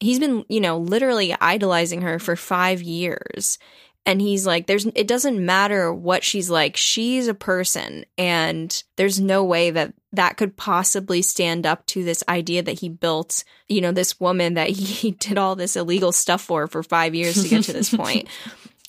[0.00, 3.58] he's been, you know, literally idolizing her for five years.
[4.06, 6.76] And he's like, there's, it doesn't matter what she's like.
[6.76, 8.04] She's a person.
[8.18, 12.90] And there's no way that that could possibly stand up to this idea that he
[12.90, 17.14] built, you know, this woman that he did all this illegal stuff for for five
[17.14, 18.28] years to get to this point.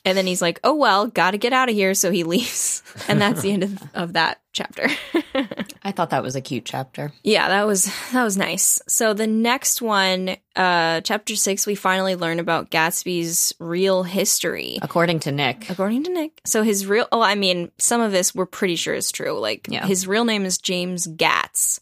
[0.06, 1.94] And then he's like, oh, well, gotta get out of here.
[1.96, 2.84] So he leaves.
[3.08, 4.88] And that's the end of, of that chapter.
[5.84, 7.12] I thought that was a cute chapter.
[7.24, 8.82] yeah, that was, that was nice.
[8.88, 14.80] So the next one, uh, chapter six, we finally learn about Gatsby's real history.
[14.82, 15.70] According to Nick.
[15.70, 16.40] According to Nick.
[16.46, 19.38] So his real, oh, I mean, some of this we're pretty sure is true.
[19.40, 19.86] Like Yeah.
[19.86, 21.80] his real name is James Gatz.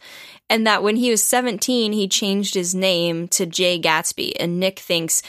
[0.49, 4.33] And that when he was 17, he changed his name to Jay Gatsby.
[4.39, 5.21] And Nick thinks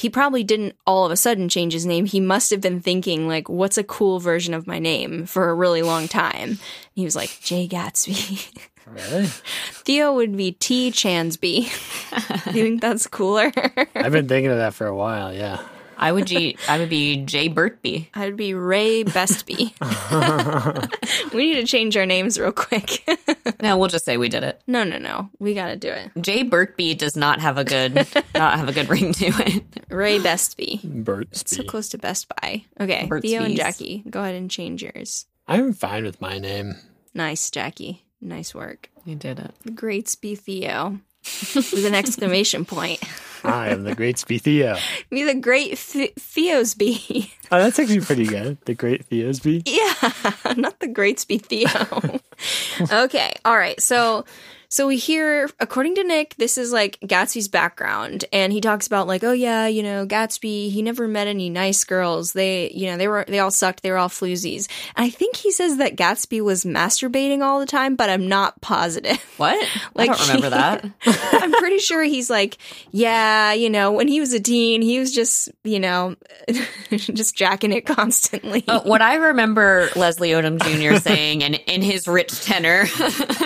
[0.00, 2.06] he probably didn't all of a sudden change his name.
[2.06, 5.54] He must have been thinking, like, what's a cool version of my name for a
[5.54, 6.58] really long time.
[6.94, 8.66] He was like, Jay Gatsby.
[8.86, 9.26] Really?
[9.72, 11.70] Theo would be T Chansby.
[12.46, 13.52] You think that's cooler?
[13.94, 15.32] I've been thinking of that for a while.
[15.32, 15.60] Yeah.
[16.02, 18.08] I would G I would be Jay Burtby.
[18.14, 19.70] I'd be Ray Bestby.
[21.34, 23.06] we need to change our names real quick.
[23.62, 24.62] No, we'll just say we did it.
[24.66, 25.28] no, no, no.
[25.38, 26.10] We got to do it.
[26.18, 27.94] Jay Burtby does not have a good
[28.34, 29.64] not have a good ring to it.
[29.90, 30.82] Ray Bestby.
[30.82, 32.64] Bert So close to Best Buy.
[32.80, 35.26] Okay, Burt's Theo and Jackie, go ahead and change yours.
[35.46, 36.74] I'm fine with my name.
[37.12, 38.06] Nice, Jackie.
[38.22, 38.88] Nice work.
[39.04, 39.74] You did it.
[39.74, 41.00] Great Spee Theo.
[41.54, 43.02] With an exclamation point.
[43.44, 44.76] I am the great Theo.
[45.10, 47.30] Be the great Th- Theosby.
[47.50, 48.58] Oh, that's actually pretty good.
[48.64, 49.62] The great Theosby.
[49.66, 51.68] Yeah, not the great Theo.
[53.04, 53.80] okay, all right.
[53.80, 54.24] So
[54.72, 59.08] so we hear according to Nick, this is like Gatsby's background and he talks about
[59.08, 62.34] like, oh yeah, you know, Gatsby, he never met any nice girls.
[62.34, 64.68] They, you know, they were they all sucked, they were all floozies.
[64.94, 68.60] And I think he says that Gatsby was masturbating all the time, but I'm not
[68.60, 69.18] positive.
[69.40, 69.66] What?
[69.94, 70.84] Like I don't remember that.
[71.32, 72.58] I'm pretty sure he's like,
[72.90, 76.14] yeah, you know, when he was a teen, he was just, you know,
[76.90, 78.62] just jacking it constantly.
[78.68, 81.00] Uh, what I remember Leslie Odom Jr.
[81.00, 82.82] saying and in his rich tenor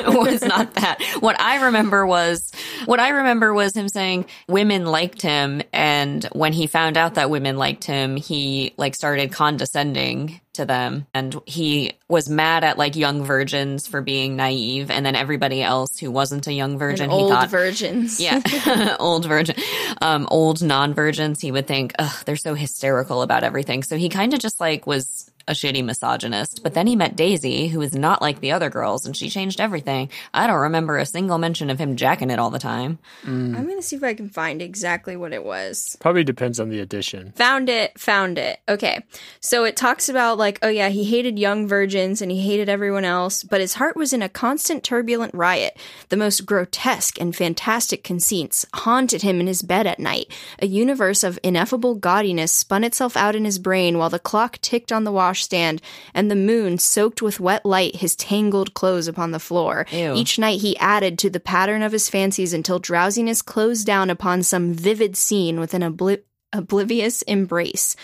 [0.08, 0.98] was not that.
[1.20, 2.50] What I remember was
[2.86, 7.30] what I remember was him saying women liked him and when he found out that
[7.30, 12.94] women liked him, he like started condescending to them and he was mad at like
[12.94, 17.12] young virgins for being naive and then everybody else who wasn't a young virgin And
[17.12, 18.20] he old thought virgins.
[18.20, 18.40] yeah,
[19.00, 19.56] old virgin,
[20.00, 21.40] um, old non-virgins.
[21.40, 23.82] He would think, ugh, they're so hysterical about everything.
[23.82, 26.62] So he kind of just like was a shitty misogynist.
[26.62, 29.60] But then he met Daisy, who was not like the other girls, and she changed
[29.60, 30.10] everything.
[30.32, 32.98] I don't remember a single mention of him jacking it all the time.
[33.24, 33.56] Mm.
[33.56, 35.96] I'm gonna see if I can find exactly what it was.
[36.00, 37.32] Probably depends on the edition.
[37.36, 38.60] Found it, found it.
[38.68, 39.04] Okay.
[39.40, 43.04] So it talks about like, oh yeah, he hated young virgins and he hated everyone
[43.04, 45.78] else, but his heart was in a constant turbulent riot.
[46.08, 50.26] The most grotesque and fantastic conceits haunted him in his bed at night.
[50.60, 54.92] A universe of ineffable gaudiness spun itself out in his brain while the clock ticked
[54.92, 55.82] on the washstand
[56.14, 59.84] and the moon soaked with wet light his tangled clothes upon the floor.
[59.90, 60.14] Ew.
[60.14, 64.44] Each night he added to the pattern of his fancies until drowsiness closed down upon
[64.44, 67.96] some vivid scene with an obli- oblivious embrace.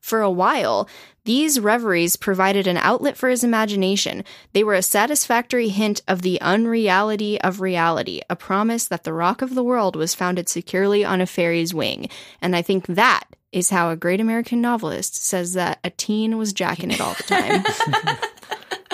[0.00, 0.88] For a while,
[1.24, 4.24] these reveries provided an outlet for his imagination.
[4.52, 9.42] They were a satisfactory hint of the unreality of reality, a promise that the rock
[9.42, 12.08] of the world was founded securely on a fairy's wing.
[12.40, 16.52] And I think that is how a great American novelist says that a teen was
[16.52, 18.18] jacking it all the time.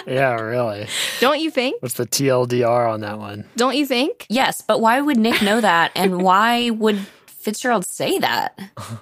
[0.07, 0.87] Yeah, really.
[1.21, 1.81] Don't you think?
[1.81, 3.47] What's the TLDR on that one?
[3.57, 4.27] Don't you think?
[4.29, 5.93] Yes, but why would Nick know that?
[5.95, 8.59] And why would Fitzgerald say that?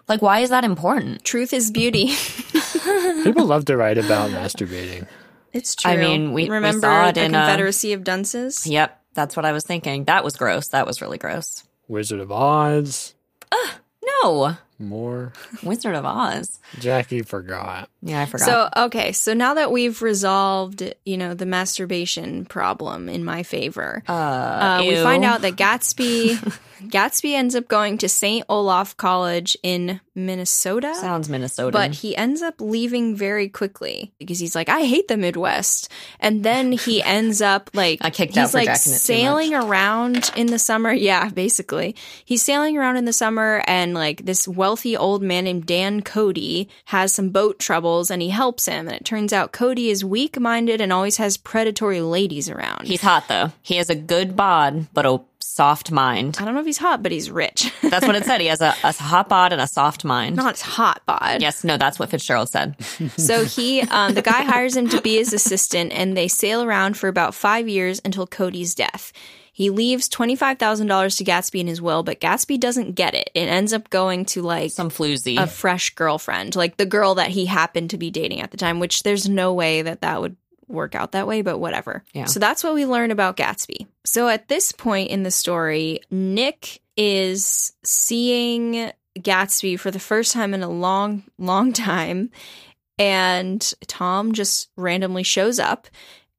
[0.06, 1.24] Like, why is that important?
[1.24, 2.12] Truth is beauty.
[3.24, 5.08] People love to write about masturbating.
[5.52, 5.90] It's true.
[5.90, 8.64] I mean, we- we remember saw it the in, uh, Confederacy of Dunces.
[8.64, 10.04] Yep, that's what I was thinking.
[10.04, 10.68] That was gross.
[10.68, 11.64] That was really gross.
[11.88, 13.14] Wizard of Oz.
[14.22, 15.32] No, more.
[15.62, 16.58] Wizard of Oz.
[16.78, 17.88] Jackie forgot.
[18.02, 18.46] Yeah, I forgot.
[18.46, 24.02] So, okay, so now that we've resolved, you know, the masturbation problem in my favor,
[24.08, 26.58] uh, uh, we find out that Gatsby
[26.88, 28.44] Gatsby ends up going to St.
[28.48, 30.94] Olaf College in Minnesota.
[30.94, 31.70] sounds Minnesota.
[31.70, 35.90] But he ends up leaving very quickly because he's like, I hate the Midwest.
[36.18, 38.98] And then he ends up like I kicked he's out for like jacking it too
[38.98, 40.92] sailing around in the summer.
[40.92, 41.94] Yeah, basically.
[42.24, 46.68] He's sailing around in the summer and like this wealthy old man named Dan Cody
[46.84, 48.86] has some boat troubles and he helps him.
[48.86, 52.86] And it turns out Cody is weak minded and always has predatory ladies around.
[52.86, 53.50] He's hot though.
[53.62, 56.36] He has a good bod, but a soft mind.
[56.38, 57.72] I don't know if he's hot, but he's rich.
[57.82, 58.40] That's what it said.
[58.40, 60.36] He has a, a hot bod and a soft mind.
[60.36, 61.42] Not hot bod.
[61.42, 62.76] yes, no, that's what Fitzgerald said.
[63.16, 66.96] So he, um, the guy hires him to be his assistant, and they sail around
[66.96, 69.12] for about five years until Cody's death.
[69.54, 73.14] He leaves twenty five thousand dollars to Gatsby in his will, but Gatsby doesn't get
[73.14, 73.30] it.
[73.34, 75.38] It ends up going to like Some floozy.
[75.38, 78.80] a fresh girlfriend, like the girl that he happened to be dating at the time.
[78.80, 80.36] Which there's no way that that would
[80.68, 82.02] work out that way, but whatever.
[82.14, 82.24] Yeah.
[82.24, 83.86] So that's what we learn about Gatsby.
[84.04, 90.54] So at this point in the story, Nick is seeing Gatsby for the first time
[90.54, 92.30] in a long, long time.
[92.98, 95.88] And Tom just randomly shows up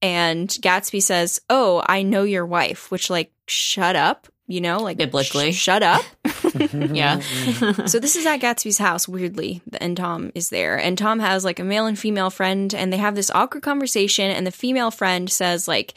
[0.03, 4.97] and Gatsby says, Oh, I know your wife, which, like, shut up, you know, like,
[4.97, 5.53] Biblically.
[5.53, 6.03] sh- shut up.
[6.73, 7.19] yeah.
[7.85, 10.77] so this is at Gatsby's house, weirdly, and Tom is there.
[10.77, 14.29] And Tom has like a male and female friend, and they have this awkward conversation.
[14.29, 15.93] And the female friend says, like,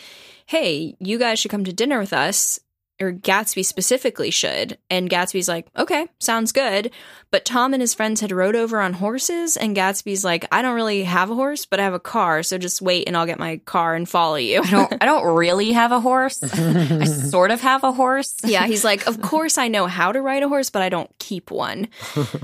[0.47, 2.61] hey, you guys should come to dinner with us.
[3.00, 4.78] Or Gatsby specifically should.
[4.88, 6.90] And Gatsby's like, okay, sounds good.
[7.30, 10.76] But Tom and his friends had rode over on horses, and Gatsby's like, I don't
[10.76, 13.38] really have a horse, but I have a car, so just wait and I'll get
[13.38, 14.62] my car and follow you.
[14.62, 16.42] I don't I don't really have a horse.
[16.42, 18.37] I sort of have a horse.
[18.44, 21.11] Yeah, he's like, Of course I know how to ride a horse, but I don't
[21.18, 21.87] keep one.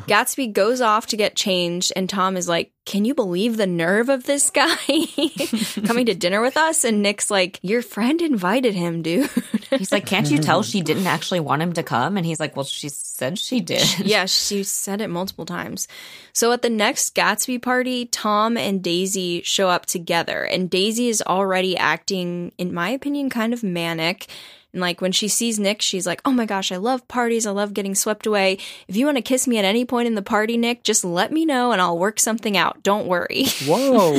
[0.06, 4.08] Gatsby goes off to get changed, and Tom is like, Can you believe the nerve
[4.08, 4.76] of this guy
[5.86, 6.82] coming to dinner with us?
[6.84, 9.30] And Nick's like, Your friend invited him, dude.
[9.70, 12.16] He's like, Can't you tell she didn't actually want him to come?
[12.16, 13.86] And he's like, Well, she said she did.
[14.04, 15.86] yeah, she said it multiple times.
[16.32, 21.22] So at the next Gatsby party, Tom and Daisy show up together, and Daisy is
[21.22, 24.26] already acting, in my opinion, kind of manic.
[24.72, 27.46] And like when she sees Nick, she's like, "Oh my gosh, I love parties.
[27.46, 28.58] I love getting swept away.
[28.88, 31.32] If you want to kiss me at any point in the party, Nick, just let
[31.32, 32.82] me know and I'll work something out.
[32.82, 34.14] Don't worry." Whoa.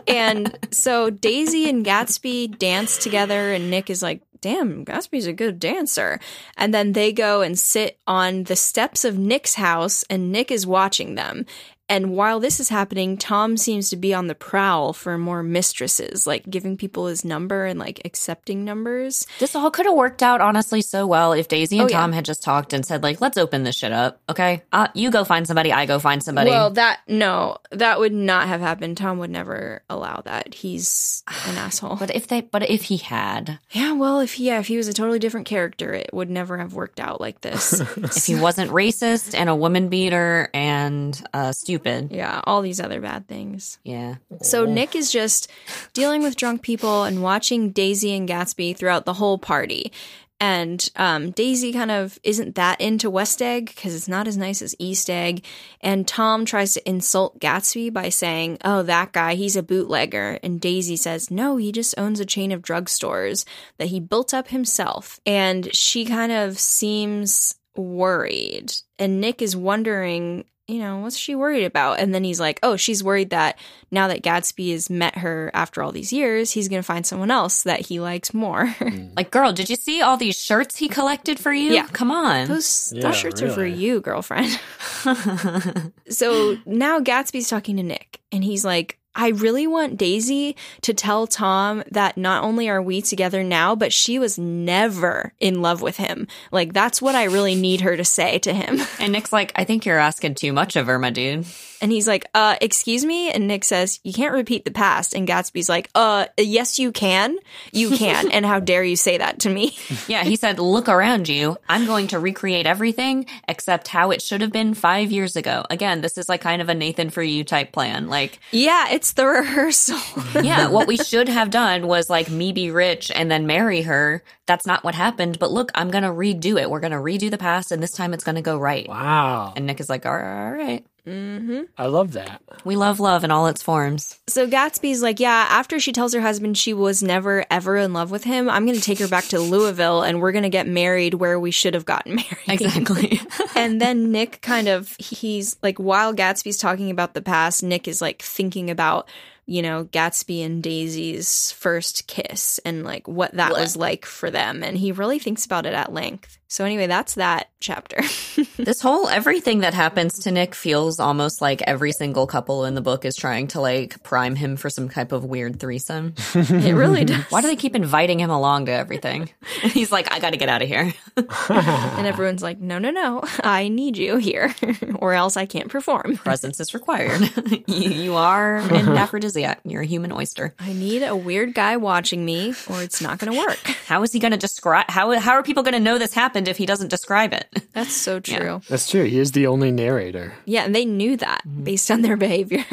[0.08, 5.58] and so Daisy and Gatsby dance together, and Nick is like, damn, Gatsby's a good
[5.58, 6.20] dancer.
[6.56, 10.66] And then they go and sit on the steps of Nick's house, and Nick is
[10.66, 11.46] watching them.
[11.88, 16.26] And while this is happening, Tom seems to be on the prowl for more mistresses,
[16.26, 19.26] like giving people his number and like accepting numbers.
[19.38, 22.00] This all could have worked out honestly so well if Daisy and Oh, yeah.
[22.00, 24.20] Tom had just talked and said, like, let's open this shit up.
[24.28, 24.62] Okay.
[24.70, 26.50] Uh, you go find somebody, I go find somebody.
[26.50, 28.98] Well, that no, that would not have happened.
[28.98, 30.52] Tom would never allow that.
[30.54, 31.96] He's an asshole.
[31.96, 34.88] but if they but if he had, Yeah, well, if he, yeah, if he was
[34.88, 37.80] a totally different character, it would never have worked out like this.
[37.96, 41.77] if he wasn't racist and a woman beater and uh stupid.
[42.10, 43.78] Yeah, all these other bad things.
[43.84, 44.16] Yeah.
[44.42, 45.50] So Nick is just
[45.92, 49.92] dealing with drunk people and watching Daisy and Gatsby throughout the whole party.
[50.40, 54.62] And um, Daisy kind of isn't that into West Egg because it's not as nice
[54.62, 55.44] as East Egg.
[55.80, 60.38] And Tom tries to insult Gatsby by saying, Oh, that guy, he's a bootlegger.
[60.42, 63.44] And Daisy says, No, he just owns a chain of drugstores
[63.78, 65.18] that he built up himself.
[65.26, 68.72] And she kind of seems worried.
[68.98, 71.98] And Nick is wondering, you know, what's she worried about?
[71.98, 73.58] And then he's like, oh, she's worried that
[73.90, 77.30] now that Gatsby has met her after all these years, he's going to find someone
[77.30, 78.66] else that he likes more.
[78.78, 79.08] Hmm.
[79.16, 81.72] Like, girl, did you see all these shirts he collected for you?
[81.72, 81.88] Yeah.
[81.92, 82.46] Come on.
[82.46, 84.58] those, Yeah, those shirts are for you, girlfriend.
[86.08, 91.26] so now Gatsby's talking to Nick, and he's like, I really want Daisy to tell
[91.26, 95.96] Tom that not only are we together now, but she was never in love with
[95.96, 96.28] him.
[96.52, 98.78] Like, that's what I really need her to say to him.
[99.00, 101.46] and Nick's like, I think you're asking too much of her, my dude.
[101.80, 103.30] And he's like, uh, excuse me?
[103.30, 105.14] And Nick says, you can't repeat the past.
[105.14, 107.36] And Gatsby's like, uh, yes, you can.
[107.72, 108.30] You can.
[108.30, 109.76] and how dare you say that to me?
[110.06, 111.58] Yeah, he said, look around you.
[111.68, 115.64] I'm going to recreate everything except how it should have been five years ago.
[115.68, 118.08] Again, this is like kind of a Nathan for you type plan.
[118.08, 119.98] Like, yeah, it's the rehearsal.
[120.42, 124.22] yeah, what we should have done was like me be rich and then marry her.
[124.46, 125.38] That's not what happened.
[125.38, 126.70] But look, I'm going to redo it.
[126.70, 128.88] We're going to redo the past and this time it's going to go right.
[128.88, 129.52] Wow.
[129.56, 130.84] And Nick is like, all right.
[131.08, 131.62] Mm-hmm.
[131.78, 132.42] I love that.
[132.64, 134.18] We love love in all its forms.
[134.26, 138.10] So Gatsby's like, yeah, after she tells her husband she was never ever in love
[138.10, 140.66] with him, I'm going to take her back to Louisville and we're going to get
[140.66, 142.28] married where we should have gotten married.
[142.46, 143.20] Exactly.
[143.56, 148.02] and then Nick kind of, he's like, while Gatsby's talking about the past, Nick is
[148.02, 149.08] like thinking about,
[149.46, 154.62] you know, Gatsby and Daisy's first kiss and like what that was like for them.
[154.62, 156.37] And he really thinks about it at length.
[156.48, 158.00] So, anyway, that's that chapter.
[158.56, 162.80] this whole everything that happens to Nick feels almost like every single couple in the
[162.80, 166.14] book is trying to like prime him for some type of weird threesome.
[166.34, 167.22] it really does.
[167.30, 169.30] Why do they keep inviting him along to everything?
[169.60, 170.94] And he's like, I got to get out of here.
[171.16, 174.54] and everyone's like, no, no, no, I need you here
[174.96, 176.16] or else I can't perform.
[176.16, 177.20] Presence is required.
[177.66, 179.60] you, you are an aphrodisiac.
[179.64, 180.54] You're a human oyster.
[180.60, 183.58] I need a weird guy watching me or it's not going to work.
[183.86, 184.88] How is he going to describe?
[184.88, 187.48] How, how are people going to know this happened if he doesn't describe it?
[187.72, 188.60] That's so true.
[188.68, 189.04] That's true.
[189.04, 190.34] He is the only narrator.
[190.44, 192.64] Yeah, and they knew that based on their behavior.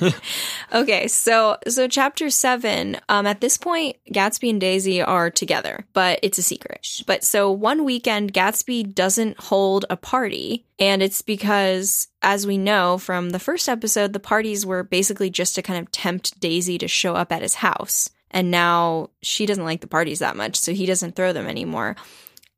[0.72, 2.98] okay, so so chapter seven.
[3.08, 7.02] Um, at this point, Gatsby and Daisy are together, but it's a secret.
[7.06, 12.98] But so one weekend, Gatsby doesn't hold a party, and it's because, as we know
[12.98, 16.88] from the first episode, the parties were basically just to kind of tempt Daisy to
[16.88, 18.10] show up at his house.
[18.30, 21.96] And now she doesn't like the parties that much, so he doesn't throw them anymore.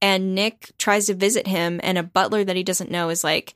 [0.01, 3.55] And Nick tries to visit him, and a butler that he doesn't know is like,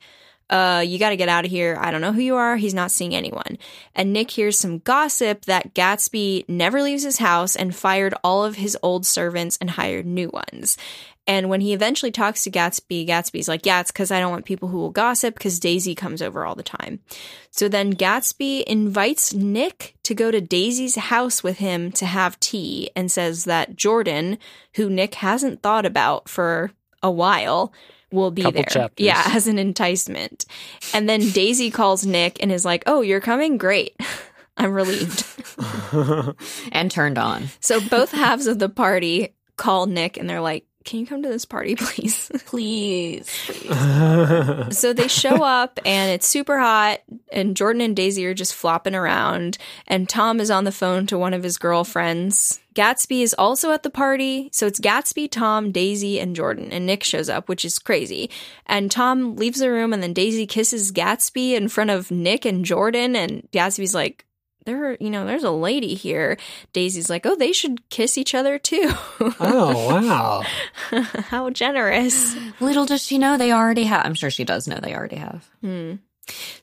[0.49, 1.77] uh, you got to get out of here.
[1.79, 2.57] I don't know who you are.
[2.57, 3.57] He's not seeing anyone.
[3.95, 8.55] And Nick hears some gossip that Gatsby never leaves his house and fired all of
[8.55, 10.77] his old servants and hired new ones.
[11.25, 14.45] And when he eventually talks to Gatsby, Gatsby's like, Yeah, it's because I don't want
[14.45, 16.99] people who will gossip because Daisy comes over all the time.
[17.51, 22.89] So then Gatsby invites Nick to go to Daisy's house with him to have tea
[22.95, 24.37] and says that Jordan,
[24.75, 27.71] who Nick hasn't thought about for a while,
[28.11, 28.65] will be Couple there.
[28.65, 29.05] chapters.
[29.05, 30.45] Yeah, as an enticement.
[30.93, 33.57] And then Daisy calls Nick and is like, Oh, you're coming?
[33.57, 33.95] Great.
[34.57, 35.25] I'm relieved.
[36.71, 37.45] and turned on.
[37.59, 41.29] So both halves of the party call Nick and they're like, Can you come to
[41.29, 42.29] this party, please?
[42.45, 43.29] Please.
[44.77, 48.95] so they show up and it's super hot and Jordan and Daisy are just flopping
[48.95, 52.59] around and Tom is on the phone to one of his girlfriends.
[52.73, 54.49] Gatsby is also at the party.
[54.51, 56.71] So it's Gatsby, Tom, Daisy, and Jordan.
[56.71, 58.29] And Nick shows up, which is crazy.
[58.65, 62.65] And Tom leaves the room and then Daisy kisses Gatsby in front of Nick and
[62.65, 63.15] Jordan.
[63.15, 64.25] And Gatsby's like,
[64.65, 66.37] there, you know, there's a lady here.
[66.73, 68.91] Daisy's like, oh, they should kiss each other too.
[69.39, 70.43] Oh, wow.
[71.29, 72.35] How generous.
[72.59, 74.05] Little does she know they already have.
[74.05, 75.49] I'm sure she does know they already have.
[75.61, 75.95] Hmm.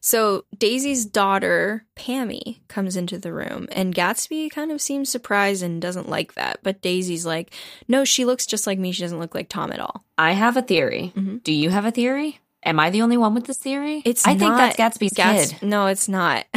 [0.00, 5.82] So Daisy's daughter, Pammy, comes into the room, and Gatsby kind of seems surprised and
[5.82, 6.60] doesn't like that.
[6.62, 7.52] But Daisy's like,
[7.86, 8.92] no, she looks just like me.
[8.92, 10.04] She doesn't look like Tom at all.
[10.16, 11.12] I have a theory.
[11.14, 11.38] Mm-hmm.
[11.38, 12.40] Do you have a theory?
[12.62, 14.02] Am I the only one with this theory?
[14.04, 15.62] It's I think not that's Gatsby's Gats- kid.
[15.66, 16.46] No, it's not.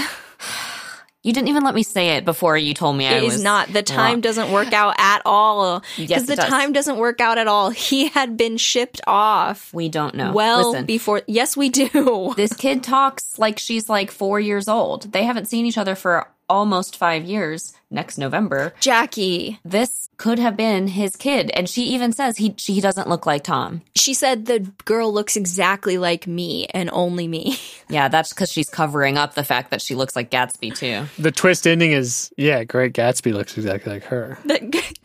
[1.24, 3.44] You didn't even let me say it before you told me I It was is
[3.44, 3.72] not.
[3.72, 4.22] The time wrong.
[4.22, 5.82] doesn't work out at all.
[5.98, 6.50] Because it the does.
[6.50, 7.70] time doesn't work out at all.
[7.70, 10.34] He had been shipped off We don't know.
[10.34, 11.22] well Listen, before.
[11.28, 12.34] Yes, we do.
[12.38, 15.12] this kid talks like she's like four years old.
[15.14, 17.74] They haven't seen each other for almost five years.
[17.90, 19.60] Next November, Jackie.
[19.64, 23.44] this could have been his kid, and she even says he she doesn't look like
[23.44, 23.84] Tom.
[23.96, 27.58] She said the girl looks exactly like me and only me.
[27.90, 31.06] Yeah, that's because she's covering up the fact that she looks like Gatsby too.
[31.22, 34.40] The twist ending is, yeah, Great Gatsby looks exactly like her.
[34.46, 34.62] that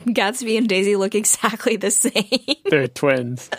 [0.06, 2.14] Gatsby and Daisy look exactly the same.
[2.70, 3.50] They're twins.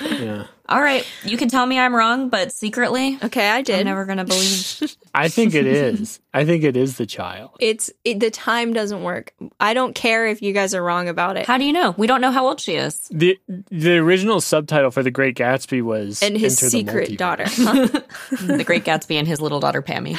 [0.00, 0.46] yeah.
[0.66, 3.80] All right, you can tell me I'm wrong, but secretly, Okay, I did.
[3.80, 4.96] I'm never gonna believe.
[5.14, 6.20] I think it is.
[6.34, 7.50] I think it is the child.
[7.60, 9.32] it's it, the time doesn't work.
[9.60, 11.46] I don't care if you guys are wrong about it.
[11.46, 11.94] How do you know?
[11.98, 13.08] We don't know how old she is.
[13.10, 13.38] The
[13.70, 17.16] the original subtitle for The Great Gatsby was and his Enter the secret Multiverse.
[17.18, 17.44] daughter.
[17.46, 18.00] Huh?
[18.56, 20.18] the Great Gatsby and his little daughter Pammy.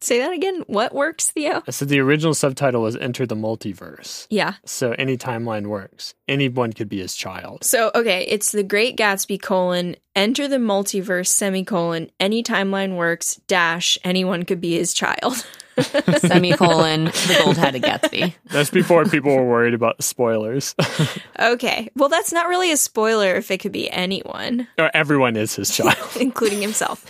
[0.00, 0.62] Say that again.
[0.66, 1.62] What works, Theo?
[1.70, 4.26] So the original subtitle was Enter the Multiverse.
[4.30, 4.54] Yeah.
[4.64, 6.14] So any timeline works.
[6.28, 7.64] Anyone could be his child.
[7.64, 13.96] So okay, it's the Great Gatsby colon enter the multiverse semicolon any timeline works dash
[14.02, 15.46] anyone could be his child.
[16.18, 18.34] Semicolon the gold headed Gatsby.
[18.46, 20.74] That's before people were worried about spoilers.
[21.38, 24.66] okay, well that's not really a spoiler if it could be anyone.
[24.76, 25.96] or everyone is his child.
[26.20, 27.04] including himself.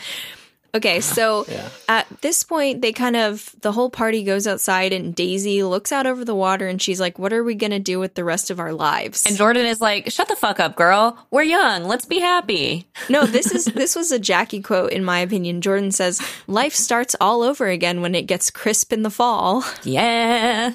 [0.78, 1.46] Okay, so
[1.88, 6.06] at this point, they kind of, the whole party goes outside, and Daisy looks out
[6.06, 8.50] over the water and she's like, What are we going to do with the rest
[8.50, 9.24] of our lives?
[9.26, 11.18] And Jordan is like, "Shut the fuck up, girl.
[11.30, 11.84] We're young.
[11.84, 15.60] Let's be happy." no, this is, this was a Jackie quote, in my opinion.
[15.60, 19.64] Jordan says, Life starts all over again when it gets crisp in the fall.
[19.82, 20.74] Yeah.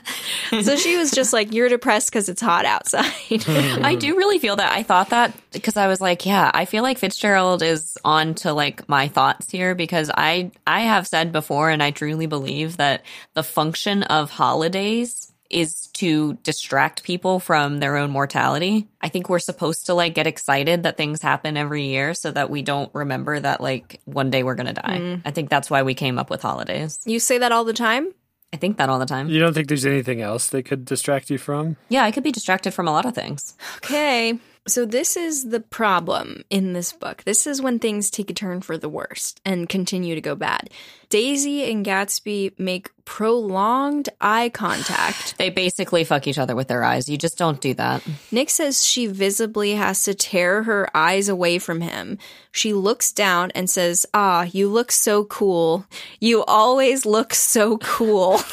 [0.50, 3.14] so she was just like, You're depressed because it's hot outside.
[3.48, 4.72] I do really feel that.
[4.72, 8.52] I thought that because I was like, yeah, I feel like Fitzgerald is on to
[8.54, 12.78] like my thoughts here because because I I have said before and I truly believe
[12.78, 13.04] that
[13.36, 18.88] the function of holidays is to distract people from their own mortality.
[19.02, 22.50] I think we're supposed to like get excited that things happen every year so that
[22.50, 24.98] we don't remember that like one day we're going to die.
[25.00, 25.22] Mm.
[25.26, 27.00] I think that's why we came up with holidays.
[27.06, 28.12] You say that all the time?
[28.52, 29.30] I think that all the time.
[29.30, 31.76] You don't think there's anything else they could distract you from?
[31.90, 33.54] Yeah, I could be distracted from a lot of things.
[33.78, 34.40] Okay.
[34.66, 37.24] So this is the problem in this book.
[37.26, 40.70] This is when things take a turn for the worst and continue to go bad.
[41.14, 45.38] Daisy and Gatsby make prolonged eye contact.
[45.38, 47.08] They basically fuck each other with their eyes.
[47.08, 48.02] You just don't do that.
[48.32, 52.18] Nick says she visibly has to tear her eyes away from him.
[52.52, 55.86] She looks down and says, Ah, you look so cool.
[56.20, 58.38] You always look so cool.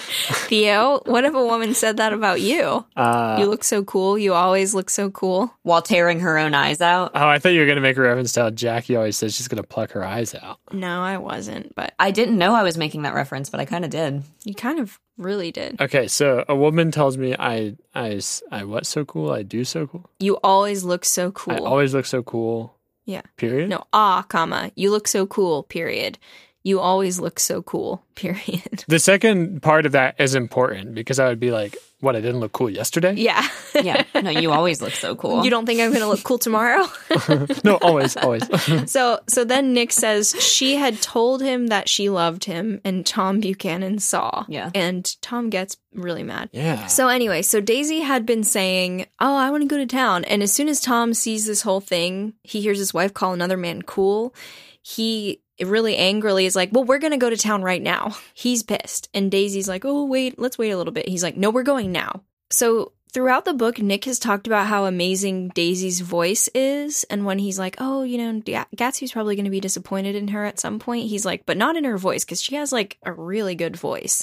[0.00, 2.84] Theo, what if a woman said that about you?
[2.96, 4.18] Uh, you look so cool.
[4.18, 5.52] You always look so cool.
[5.62, 7.12] While tearing her own eyes out.
[7.14, 9.34] oh, I thought you were going to make a reference to how Jackie always says
[9.34, 10.58] she's going to pluck her eyes out.
[10.70, 13.84] No, I wasn't, but I didn't know I was making that reference, but I kind
[13.84, 14.22] of did.
[14.44, 15.80] you kind of really did.
[15.80, 19.30] Okay, so a woman tells me I I I what so cool?
[19.30, 20.08] I do so cool?
[20.20, 21.54] You always look so cool.
[21.54, 22.74] I always look so cool.
[23.04, 23.22] Yeah.
[23.36, 23.70] Period?
[23.70, 24.72] no, ah, comma.
[24.74, 26.18] You look so cool, period.
[26.66, 28.82] You always look so cool, period.
[28.88, 32.40] The second part of that is important because I would be like, what, I didn't
[32.40, 33.14] look cool yesterday?
[33.14, 33.46] Yeah.
[33.82, 34.04] Yeah.
[34.14, 35.44] No, you always look so cool.
[35.44, 36.86] you don't think I'm going to look cool tomorrow?
[37.64, 38.42] no, always, always.
[38.90, 43.40] so so then Nick says she had told him that she loved him and Tom
[43.40, 44.46] Buchanan saw.
[44.48, 44.70] Yeah.
[44.74, 46.48] And Tom gets really mad.
[46.52, 46.86] yeah.
[46.86, 50.42] So anyway, so Daisy had been saying, "Oh, I want to go to town." And
[50.42, 53.82] as soon as Tom sees this whole thing, he hears his wife call another man
[53.82, 54.34] cool.
[54.80, 58.62] He really angrily is like, "Well, we're going to go to town right now." He's
[58.62, 59.08] pissed.
[59.14, 61.92] And Daisy's like, "Oh, wait, let's wait a little bit." He's like, "No, we're going
[61.92, 67.04] now." So throughout the book, Nick has talked about how amazing Daisy's voice is.
[67.04, 70.28] And when he's like, oh, you know, Ga- Gatsby's probably going to be disappointed in
[70.28, 72.98] her at some point, he's like, but not in her voice because she has like
[73.04, 74.22] a really good voice.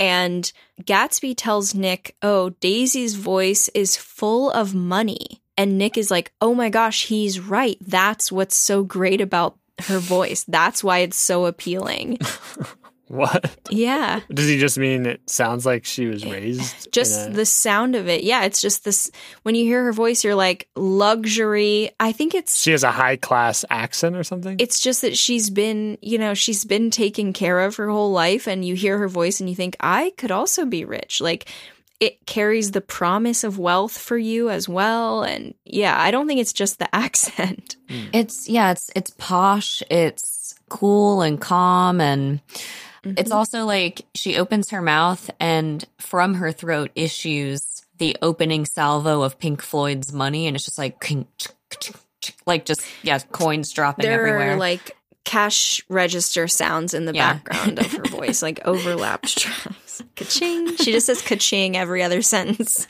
[0.00, 0.52] And
[0.82, 5.40] Gatsby tells Nick, oh, Daisy's voice is full of money.
[5.56, 7.78] And Nick is like, oh my gosh, he's right.
[7.80, 10.44] That's what's so great about her voice.
[10.48, 12.18] That's why it's so appealing.
[13.08, 13.56] What?
[13.70, 14.20] Yeah.
[14.32, 16.90] Does he just mean it sounds like she was raised?
[16.92, 18.24] just a- the sound of it.
[18.24, 19.10] Yeah, it's just this
[19.44, 21.90] when you hear her voice you're like luxury.
[22.00, 24.56] I think it's she has a high class accent or something?
[24.58, 28.48] it's just that she's been, you know, she's been taken care of her whole life
[28.48, 31.20] and you hear her voice and you think I could also be rich.
[31.20, 31.48] Like
[32.00, 36.40] it carries the promise of wealth for you as well and yeah, I don't think
[36.40, 37.76] it's just the accent.
[37.88, 38.08] Mm.
[38.12, 42.40] It's yeah, it's it's posh, it's cool and calm and
[43.04, 43.32] it's mm-hmm.
[43.32, 49.38] also like she opens her mouth and from her throat issues the opening salvo of
[49.38, 50.98] Pink Floyd's money and it's just like
[52.46, 54.54] like just yeah, coins dropping There everywhere.
[54.54, 54.95] are like
[55.26, 57.34] cash register sounds in the Yeah.
[57.34, 60.02] background of her voice, like overlapped tracks.
[60.14, 60.76] Ka-ching.
[60.76, 62.86] She just says ka-ching every other sentence.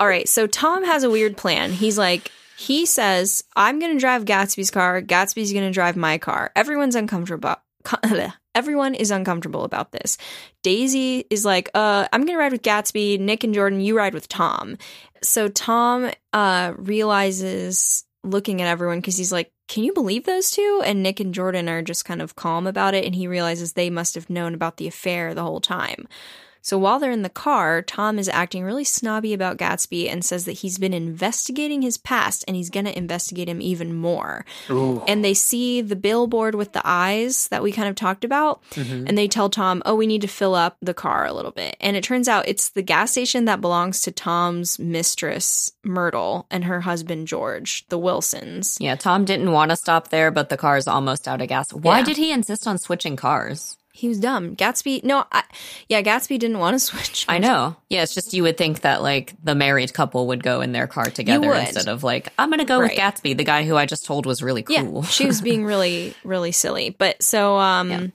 [0.00, 1.72] All right, so Tom has a weird plan.
[1.72, 5.00] He's like, he says, I'm going to drive Gatsby's car.
[5.00, 6.50] Gatsby's going to drive my car.
[6.56, 7.56] Everyone's uncomfortable.
[8.54, 10.18] Everyone is uncomfortable about this.
[10.62, 13.18] Daisy is like, uh, I'm going to ride with Gatsby.
[13.18, 14.76] Nick and Jordan, you ride with Tom.
[15.22, 20.82] So Tom uh, realizes, looking at everyone, because he's like, can you believe those two?
[20.84, 23.06] And Nick and Jordan are just kind of calm about it.
[23.06, 26.06] And he realizes they must have known about the affair the whole time.
[26.62, 30.44] So while they're in the car, Tom is acting really snobby about Gatsby and says
[30.44, 34.44] that he's been investigating his past and he's going to investigate him even more.
[34.68, 38.62] And they see the billboard with the eyes that we kind of talked about.
[38.70, 39.06] Mm-hmm.
[39.08, 41.76] And they tell Tom, oh, we need to fill up the car a little bit.
[41.80, 46.64] And it turns out it's the gas station that belongs to Tom's mistress, Myrtle, and
[46.64, 48.78] her husband, George, the Wilsons.
[48.80, 51.72] yeah, Tom didn't want to stop there, but the car's almost out of gas.
[51.72, 52.04] Why Yeah.
[52.04, 53.76] did he insist on switching cars?
[53.94, 54.56] He was dumb.
[54.56, 55.44] Gatsby, no, I,
[55.88, 57.26] yeah, Gatsby didn't want to switch.
[57.28, 57.76] I know.
[57.90, 60.86] Yeah, it's just you would think that like the married couple would go in their
[60.86, 62.90] car together instead of like I'm gonna go Right.
[62.90, 64.74] with Gatsby, the guy who I just told was really cool.
[64.76, 65.02] Yeah, cool.
[65.02, 66.90] she was being really, really silly.
[66.90, 68.12] But so um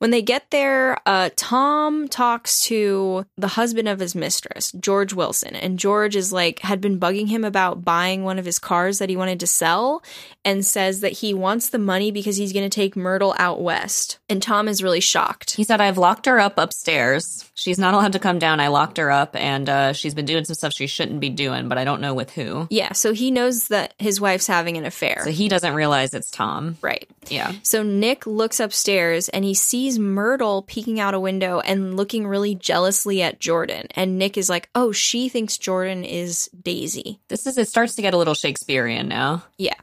[0.00, 5.54] when they get there, uh Tom talks to the husband of his mistress, George Wilson,
[5.54, 9.08] and George is like had been bugging him about buying one of his cars that
[9.08, 10.02] he wanted to sell
[10.44, 14.18] and says that he wants the money because he's going to take Myrtle out west.
[14.28, 15.54] And Tom is really shocked.
[15.54, 17.50] He said I've locked her up upstairs.
[17.54, 18.58] She's not allowed to come down.
[18.58, 21.68] I locked her up and uh, she's been doing some stuff she shouldn't be doing,
[21.68, 22.66] but I don't know with who.
[22.70, 25.20] Yeah, so he knows that his wife's having an affair.
[25.24, 26.78] So he doesn't realize it's Tom.
[26.80, 27.06] right.
[27.28, 27.52] Yeah.
[27.62, 32.26] So Nick looks upstairs and he sees sees Myrtle peeking out a window and looking
[32.26, 33.88] really jealously at Jordan.
[33.96, 37.18] And Nick is like, oh, she thinks Jordan is Daisy.
[37.28, 39.42] This is it starts to get a little Shakespearean now.
[39.58, 39.74] Yeah.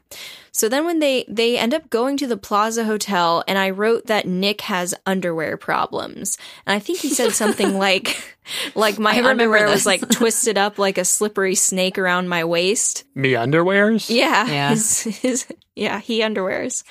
[0.50, 4.06] So then when they they end up going to the Plaza Hotel and I wrote
[4.06, 6.38] that Nick has underwear problems.
[6.66, 8.38] And I think he said something like
[8.74, 12.44] like my I remember underwear was like twisted up like a slippery snake around my
[12.44, 13.04] waist.
[13.14, 14.08] Me underwears?
[14.08, 14.46] Yeah.
[14.46, 14.70] Yeah.
[14.78, 15.46] His, his,
[15.76, 16.82] yeah, he underwears.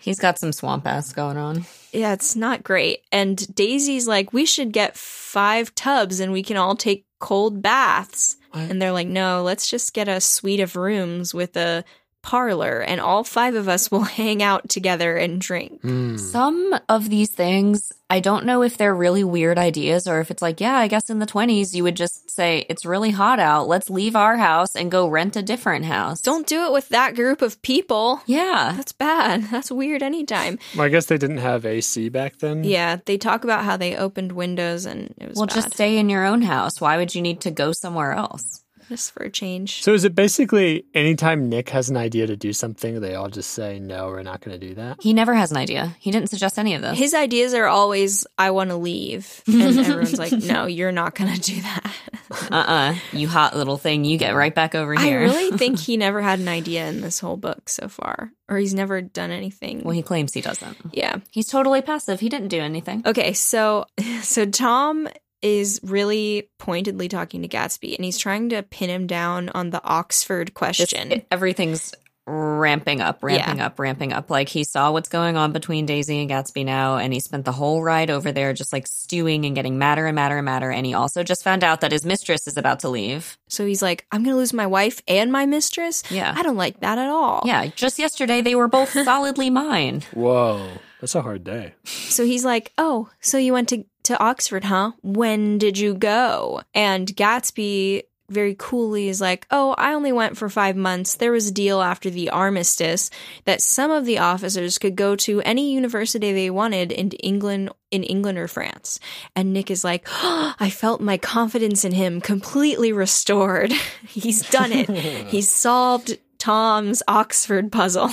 [0.00, 1.64] He's got some swamp ass going on.
[1.98, 3.00] Yeah, it's not great.
[3.10, 8.36] And Daisy's like, we should get five tubs and we can all take cold baths.
[8.52, 8.70] What?
[8.70, 11.84] And they're like, no, let's just get a suite of rooms with a
[12.28, 15.80] parlor and all five of us will hang out together and drink.
[15.80, 16.18] Hmm.
[16.18, 20.42] Some of these things, I don't know if they're really weird ideas or if it's
[20.42, 23.66] like, yeah, I guess in the 20s you would just say, it's really hot out.
[23.66, 26.20] Let's leave our house and go rent a different house.
[26.20, 28.20] Don't do it with that group of people.
[28.26, 28.74] Yeah.
[28.76, 29.44] That's bad.
[29.50, 30.58] That's weird anytime.
[30.76, 32.62] Well, I guess they didn't have AC back then.
[32.62, 35.54] Yeah, they talk about how they opened windows and it was Well, bad.
[35.54, 36.78] just stay in your own house.
[36.78, 38.62] Why would you need to go somewhere else?
[38.88, 39.82] Just for a change.
[39.82, 43.50] So is it basically anytime Nick has an idea to do something, they all just
[43.50, 44.98] say, no, we're not going to do that?
[45.02, 45.96] He never has an idea.
[46.00, 46.98] He didn't suggest any of this.
[46.98, 49.42] His ideas are always, I want to leave.
[49.58, 51.92] And everyone's like, no, you're not going to do that.
[52.50, 54.04] uh uh You hot little thing.
[54.04, 55.18] You get right back over here.
[55.20, 58.56] I really think he never had an idea in this whole book so far, or
[58.58, 59.82] he's never done anything.
[59.82, 60.76] well, he claims he doesn't.
[60.92, 61.16] yeah.
[61.30, 62.20] He's totally passive.
[62.20, 63.02] He didn't do anything.
[63.06, 63.86] Okay, so
[64.22, 65.08] so Tom
[65.42, 69.82] is really pointedly talking to Gatsby, and he's trying to pin him down on the
[69.84, 71.12] Oxford This- question.
[71.12, 71.94] it- everything's
[72.30, 74.28] ramping up, ramping up, ramping up.
[74.28, 77.52] Like he saw what's going on between Daisy and Gatsby now, and he spent the
[77.52, 80.70] whole ride over there just like stewing and getting madder and madder and madder.
[80.70, 83.38] And he also just found out that his mistress is about to leave.
[83.48, 86.34] so he's like, "I'm going to lose my wife and my mistress." Yeah.
[86.36, 87.42] I don't like that at all.
[87.46, 90.02] Yeah, just yesterday they were both solidly mine.
[90.12, 90.68] Whoa,
[91.00, 91.72] that's a hard day.
[91.84, 94.92] So he's like, "Oh, so you went to to Oxford, huh?
[95.02, 100.50] When did you go?" And Gatsby very coolly is like, "Oh, I only went for
[100.50, 101.14] 5 months.
[101.14, 103.10] There was a deal after the armistice
[103.46, 108.02] that some of the officers could go to any university they wanted in England in
[108.02, 109.00] England or France."
[109.34, 113.72] And Nick is like, oh, "I felt my confidence in him completely restored.
[114.06, 114.88] He's done it.
[115.28, 118.10] He's solved Tom's Oxford puzzle."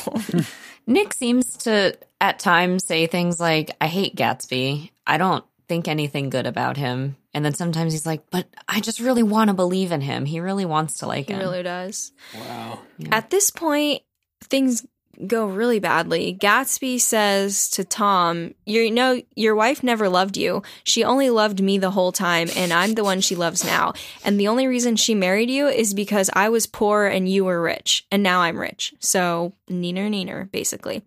[0.88, 4.92] Nick seems to at times say things like, I hate Gatsby.
[5.06, 7.18] I don't think anything good about him.
[7.34, 10.26] And then sometimes he's like, but I just really want to believe in him.
[10.26, 11.40] He really wants to like he him.
[11.40, 12.12] really does.
[12.34, 12.80] Wow.
[13.12, 14.02] At this point,
[14.44, 14.86] things
[15.28, 16.38] go really badly.
[16.40, 20.62] Gatsby says to Tom, "You know, your wife never loved you.
[20.84, 23.94] She only loved me the whole time, and I'm the one she loves now.
[24.24, 27.62] And the only reason she married you is because I was poor and you were
[27.62, 28.94] rich, and now I'm rich.
[29.00, 31.04] So neener neener, basically."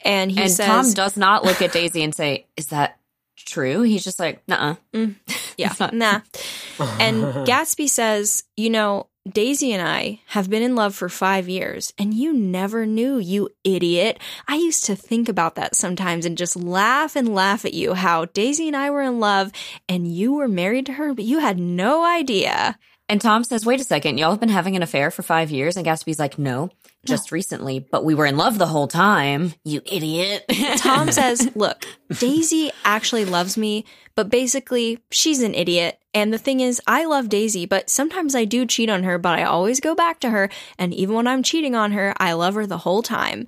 [0.00, 2.98] And he and says, Tom does not look at Daisy and say, Is that
[3.36, 3.82] true?
[3.82, 5.06] He's just like, Nuh uh.
[5.56, 6.20] Yeah, not- nah.
[7.00, 11.94] And Gatsby says, you know, Daisy and I have been in love for five years,
[11.96, 14.18] and you never knew, you idiot.
[14.46, 18.26] I used to think about that sometimes and just laugh and laugh at you how
[18.26, 19.50] Daisy and I were in love
[19.88, 22.78] and you were married to her, but you had no idea.
[23.08, 25.76] And Tom says, Wait a second, y'all have been having an affair for five years?
[25.78, 26.68] And Gatsby's like, No,
[27.04, 29.54] just recently, but we were in love the whole time.
[29.64, 30.44] You idiot.
[30.76, 31.86] Tom says, Look,
[32.18, 33.84] Daisy actually loves me,
[34.14, 35.98] but basically, she's an idiot.
[36.14, 39.36] And the thing is, I love Daisy, but sometimes I do cheat on her, but
[39.36, 40.48] I always go back to her.
[40.78, 43.46] And even when I'm cheating on her, I love her the whole time.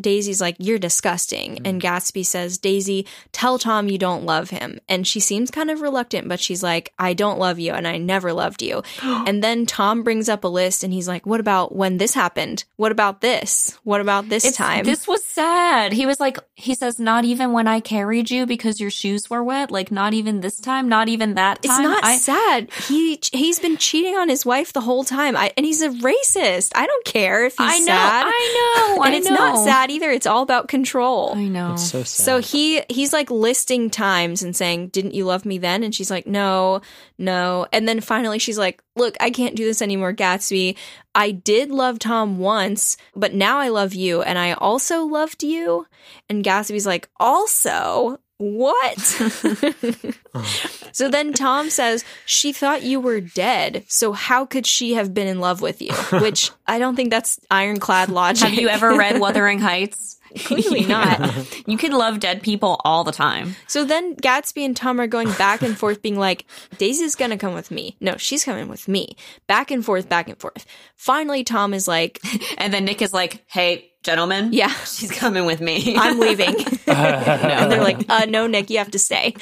[0.00, 1.60] Daisy's like, You're disgusting.
[1.64, 1.84] And mm.
[1.84, 4.80] Gatsby says, Daisy, tell Tom you don't love him.
[4.88, 7.98] And she seems kind of reluctant, but she's like, I don't love you and I
[7.98, 8.82] never loved you.
[9.02, 12.64] and then Tom brings up a list and he's like, What about when this happened?
[12.76, 13.78] What about this?
[13.84, 14.84] What about this It's- time?
[14.84, 15.92] This was sad.
[15.92, 19.42] He was like, he says, not even when I carried you because your shoes were
[19.42, 19.70] wet.
[19.70, 20.88] Like, not even this time.
[20.88, 21.70] Not even that time.
[21.70, 22.70] It's not I- sad.
[22.88, 25.36] He he's been cheating on his wife the whole time.
[25.36, 26.72] I, and he's a racist.
[26.74, 27.86] I don't care if he's I know.
[27.86, 28.24] sad.
[28.26, 29.02] I know.
[29.04, 29.36] and I it's know.
[29.36, 30.10] not sad either.
[30.10, 31.34] It's all about control.
[31.36, 31.74] I know.
[31.74, 32.24] It's so sad.
[32.24, 36.10] So he he's like listing times and saying, "Didn't you love me then?" And she's
[36.10, 36.80] like, "No,
[37.18, 40.76] no." And then finally she's like, "Look, I can't do this anymore, Gatsby.
[41.14, 45.86] I did love Tom once, but now I love you and I also loved you."
[46.28, 48.98] And Gatsby's like, "Also, what?"
[50.92, 53.84] so then Tom says, "She thought you were dead.
[53.86, 57.38] So how could she have been in love with you?" Which I don't think that's
[57.50, 58.48] ironclad logic.
[58.48, 60.16] Have you ever read Wuthering Heights?
[60.44, 61.66] Clearly not.
[61.66, 63.56] You can love dead people all the time.
[63.66, 66.46] So then Gatsby and Tom are going back and forth, being like,
[66.78, 67.96] Daisy's gonna come with me.
[68.00, 69.16] No, she's coming with me.
[69.48, 70.66] Back and forth, back and forth.
[70.94, 72.20] Finally, Tom is like,
[72.58, 74.52] And then Nick is like, hey, gentlemen.
[74.52, 74.68] Yeah.
[74.84, 75.96] she's coming with me.
[75.98, 76.54] I'm leaving.
[76.86, 79.34] and they're like, uh, no, Nick, you have to stay.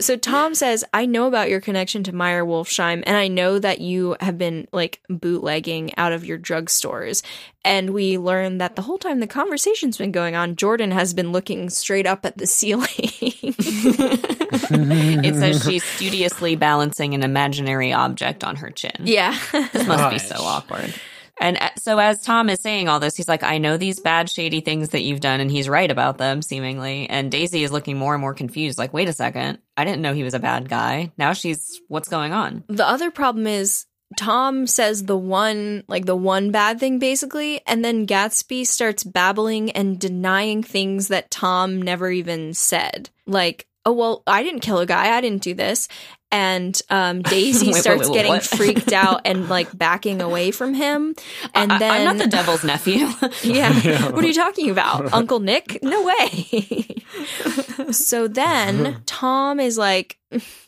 [0.00, 3.80] so Tom says, I know about your connection to Meyer Wolfsheim, and I know that
[3.80, 7.22] you have been like bootlegging out of your drugstores.
[7.66, 11.32] And we learn that the whole time the conversation's been going on, Jordan has been
[11.32, 12.90] looking straight up at the ceiling.
[14.52, 18.92] it says she's studiously balancing an imaginary object on her chin.
[19.04, 19.38] yeah.
[19.72, 20.92] This must be so awkward.
[21.40, 24.30] And uh, so, as Tom is saying all this, he's like, I know these bad,
[24.30, 27.08] shady things that you've done, and he's right about them, seemingly.
[27.08, 30.14] And Daisy is looking more and more confused, like, wait a second, I didn't know
[30.14, 31.12] he was a bad guy.
[31.18, 32.64] Now she's, what's going on?
[32.68, 37.84] The other problem is Tom says the one, like the one bad thing basically, and
[37.84, 43.10] then Gatsby starts babbling and denying things that Tom never even said.
[43.26, 45.16] Like, oh, well, I didn't kill a guy.
[45.16, 45.88] I didn't do this.
[46.30, 48.42] And um, Daisy Wait, wait, starts wait, wait, getting what?
[48.44, 51.14] freaked out and like backing away from him.
[51.54, 53.08] And I, then I'm not the devil's nephew.
[53.42, 54.10] yeah.
[54.10, 55.12] What are you talking about?
[55.12, 55.78] Uncle Nick?
[55.82, 57.02] No way.
[57.92, 60.18] so then Tom is like,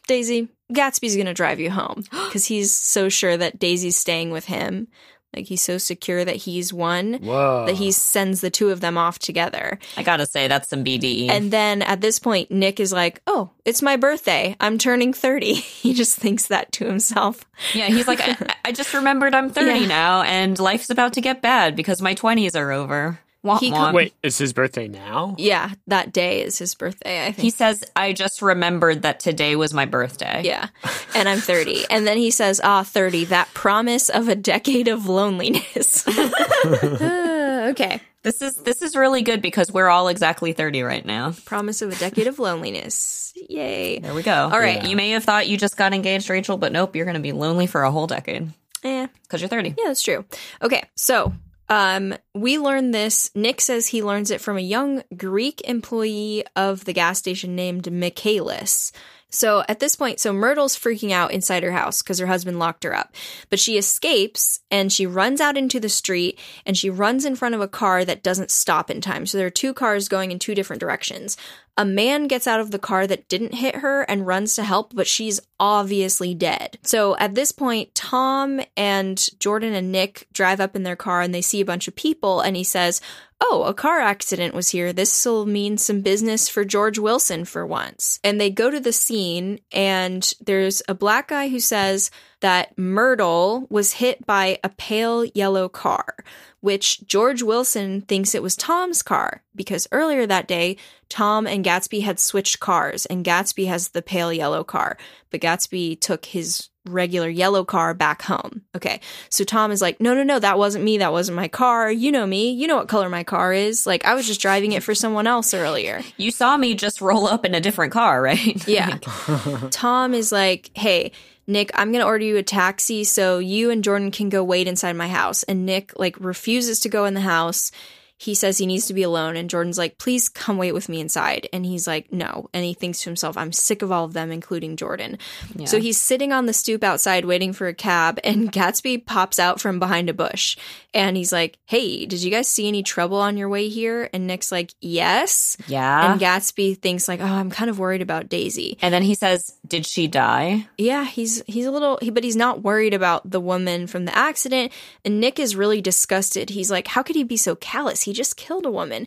[0.07, 4.47] Daisy, Gatsby's going to drive you home because he's so sure that Daisy's staying with
[4.47, 4.89] him.
[5.37, 7.67] Like he's so secure that he's one Whoa.
[7.67, 9.79] that he sends the two of them off together.
[9.97, 11.29] I gotta say, that's some BDE.
[11.29, 14.57] And then at this point, Nick is like, Oh, it's my birthday.
[14.61, 15.55] I'm turning 30.
[15.55, 17.45] he just thinks that to himself.
[17.75, 19.87] yeah, he's like, I, I just remembered I'm 30 Yeah.
[19.87, 23.19] now, and life's about to get bad because my 20s are over.
[23.47, 23.95] Womp He womp.
[23.95, 25.35] Wait, it's his birthday now?
[25.39, 27.39] Yeah, that day is his birthday, I think.
[27.39, 30.43] He says, I just remembered that today was my birthday.
[30.45, 30.69] Yeah.
[31.15, 31.85] And I'm 30.
[31.91, 36.07] And then he says, ah, 30, that promise of a decade of loneliness.
[36.07, 38.01] Uh, okay.
[38.23, 41.33] This is this is really good because we're all exactly 30 right now.
[41.45, 43.33] Promise of a decade of loneliness.
[43.49, 44.01] Yay.
[44.01, 44.33] There we go.
[44.53, 44.85] All right.
[44.85, 47.31] You may have thought you just got engaged, Rachel, but nope, you're going to be
[47.33, 48.51] lonely for a whole decade
[48.83, 49.07] Yeah.
[49.23, 49.71] because you're 30.
[49.79, 50.25] yeah, that's true.
[50.61, 50.83] Okay.
[50.97, 51.35] So,
[51.69, 53.31] um, we learn this.
[53.35, 57.91] Nick says he learns it from a young Greek employee of the gas station named
[57.93, 58.93] Michaelis.
[59.31, 62.85] So at this point, so Myrtle's freaking out inside her house because her husband locked
[62.85, 63.15] her up.
[63.51, 67.55] But she escapes and she runs out into the street and she runs in front
[67.55, 69.27] of a car that doesn't stop in time.
[69.27, 71.37] So there are two cars going in two different directions.
[71.79, 74.95] A man gets out of the car that didn't hit her and runs to help,
[74.95, 76.79] but she's obviously dead.
[76.83, 81.35] So at this point, Tom and Jordan and Nick drive up in their car and
[81.35, 83.03] they see a bunch of people and he says,
[83.39, 84.95] Oh, a car accident was here.
[84.95, 88.19] This will mean some business for George Wilson for once.
[88.25, 92.11] And they go to the scene, and there's a black guy who says
[92.41, 96.17] that Myrtle was hit by a pale yellow car,
[96.61, 100.79] which George Wilson thinks it was Tom's car because earlier that day,
[101.11, 104.97] Tom and Gatsby had switched cars, and Gatsby has the pale yellow car,
[105.31, 108.63] but Gatsby took his regular yellow car back home.
[108.75, 109.01] Okay.
[109.29, 110.99] So Tom is like, no, no, no, that wasn't me.
[110.99, 111.91] That wasn't my car.
[111.91, 112.51] You know me.
[112.51, 113.87] You know what color my car is.
[113.87, 116.03] Like, I was just driving it for someone else earlier.
[116.17, 118.67] You saw me just roll up in a different car, right?
[118.69, 118.99] Yeah.
[119.71, 121.13] Tom is like, hey,
[121.47, 124.67] Nick, I'm going to order you a taxi so you and Jordan can go wait
[124.67, 125.43] inside my house.
[125.45, 127.71] And Nick, like, refuses to go in the house.
[128.19, 129.37] He says he needs to be alone.
[129.37, 131.49] And Jordan's like, please come wait with me inside.
[131.53, 132.49] And he's like, no.
[132.55, 135.19] And he thinks to himself, I'm sick of all of them, including Jordan.
[135.67, 138.19] So he's sitting on the stoop outside waiting for a cab.
[138.25, 140.57] And Gatsby pops out from behind a bush.
[140.95, 144.09] And he's like, hey, did you guys see any trouble on your way here?
[144.15, 145.57] And Nick's like, yes.
[145.67, 146.13] Yeah.
[146.13, 148.79] And Gatsby thinks like, oh, I'm kind of worried about Daisy.
[148.81, 150.69] and then he says, Did she die?
[150.79, 154.17] Yeah, he's he's a little, he, but he's not worried about the woman from the
[154.17, 154.73] accident.
[155.05, 156.51] And Nick is really disgusted.
[156.51, 158.03] He's like, how could he be so callous?
[158.07, 159.07] He just killed a woman.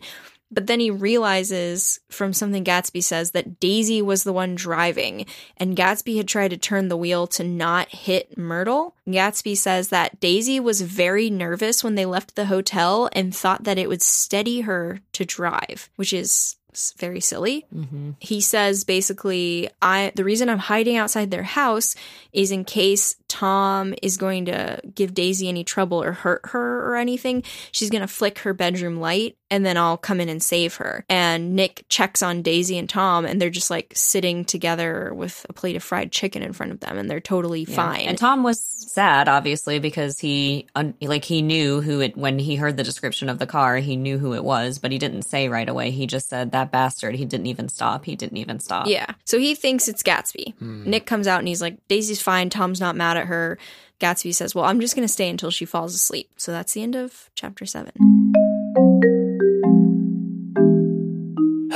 [0.52, 5.26] But then he realizes from something Gatsby says that Daisy was the one driving,
[5.56, 8.96] and Gatsby had tried to turn the wheel to not hit Myrtle.
[9.06, 13.78] Gatsby says that Daisy was very nervous when they left the hotel and thought that
[13.78, 16.56] it would steady her to drive, which is
[16.98, 17.66] very silly.
[17.74, 18.12] Mm-hmm.
[18.20, 21.94] He says basically, I the reason I'm hiding outside their house
[22.32, 26.96] is in case Tom is going to give Daisy any trouble or hurt her or
[26.96, 27.42] anything.
[27.72, 31.04] She's going to flick her bedroom light and then I'll come in and save her.
[31.08, 35.52] And Nick checks on Daisy and Tom and they're just like sitting together with a
[35.52, 38.06] plate of fried chicken in front of them and they're totally fine.
[38.06, 42.56] And Tom was sad, obviously, because he un- like he knew who it when he
[42.56, 43.76] heard the description of the car.
[43.76, 45.90] He knew who it was, but he didn't say right away.
[45.90, 47.14] He just said that bastard.
[47.14, 48.04] He didn't even stop.
[48.04, 48.86] He didn't even stop.
[48.86, 49.14] Yeah.
[49.24, 50.54] So he thinks it's Gatsby.
[50.56, 50.88] Hmm.
[50.88, 52.50] Nick comes out and he's like, Daisy's fine.
[52.50, 53.58] Tom's not mad at her.
[54.00, 56.30] Gatsby says, Well, I'm just going to stay until she falls asleep.
[56.36, 57.92] So that's the end of chapter seven.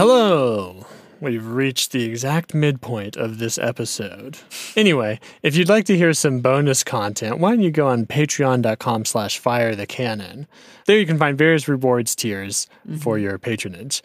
[0.07, 0.85] Hello.
[1.19, 4.37] We've reached the exact midpoint of this episode.
[4.77, 9.07] Anyway, if you'd like to hear some bonus content, why don't you go on patreon.com
[9.07, 10.47] slash fire the canon.
[10.85, 13.25] There you can find various rewards tiers for mm-hmm.
[13.25, 14.03] your patronage.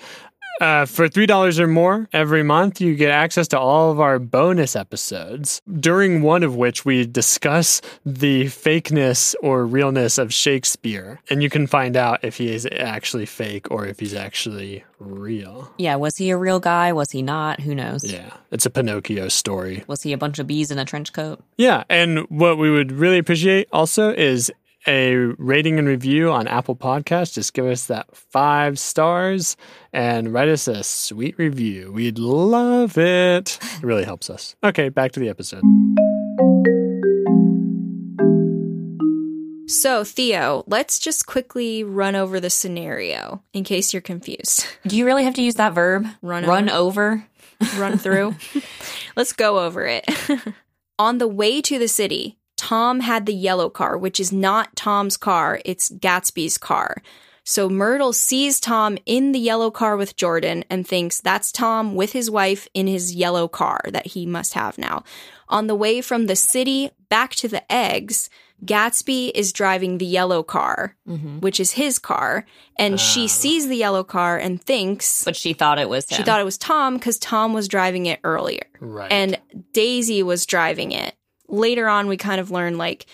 [0.59, 4.75] Uh, for $3 or more every month, you get access to all of our bonus
[4.75, 11.21] episodes, during one of which we discuss the fakeness or realness of Shakespeare.
[11.29, 15.71] And you can find out if he is actually fake or if he's actually real.
[15.77, 16.91] Yeah, was he a real guy?
[16.91, 17.61] Was he not?
[17.61, 18.03] Who knows?
[18.03, 19.83] Yeah, it's a Pinocchio story.
[19.87, 21.41] Was he a bunch of bees in a trench coat?
[21.57, 24.51] Yeah, and what we would really appreciate also is
[24.87, 27.33] a rating and review on Apple Podcasts.
[27.33, 29.57] Just give us that five stars
[29.93, 31.91] and write us a sweet review.
[31.91, 33.59] We'd love it.
[33.61, 34.55] It really helps us.
[34.63, 35.63] Okay, back to the episode.
[39.69, 44.65] So, Theo, let's just quickly run over the scenario in case you're confused.
[44.87, 46.07] Do you really have to use that verb?
[46.23, 47.23] Run Run over?
[47.77, 48.35] Run through.
[49.15, 50.09] let's go over it.
[50.99, 52.38] On the way to the city,
[52.69, 56.97] Tom had the yellow car, which is not Tom's car, it's Gatsby's car.
[57.43, 62.11] So Myrtle sees Tom in the yellow car with Jordan and thinks that's Tom with
[62.11, 65.03] his wife in his yellow car that he must have now.
[65.47, 68.29] On the way from the city back to the eggs,
[68.63, 71.39] Gatsby is driving the yellow car, mm-hmm.
[71.39, 72.45] which is his car,
[72.77, 73.27] and she oh.
[73.27, 76.17] sees the yellow car and thinks But she thought it was him.
[76.17, 78.67] she thought it was Tom because Tom was driving it earlier.
[78.79, 79.11] Right.
[79.11, 79.39] And
[79.73, 81.15] Daisy was driving it.
[81.49, 83.05] Later on, we kind of learn like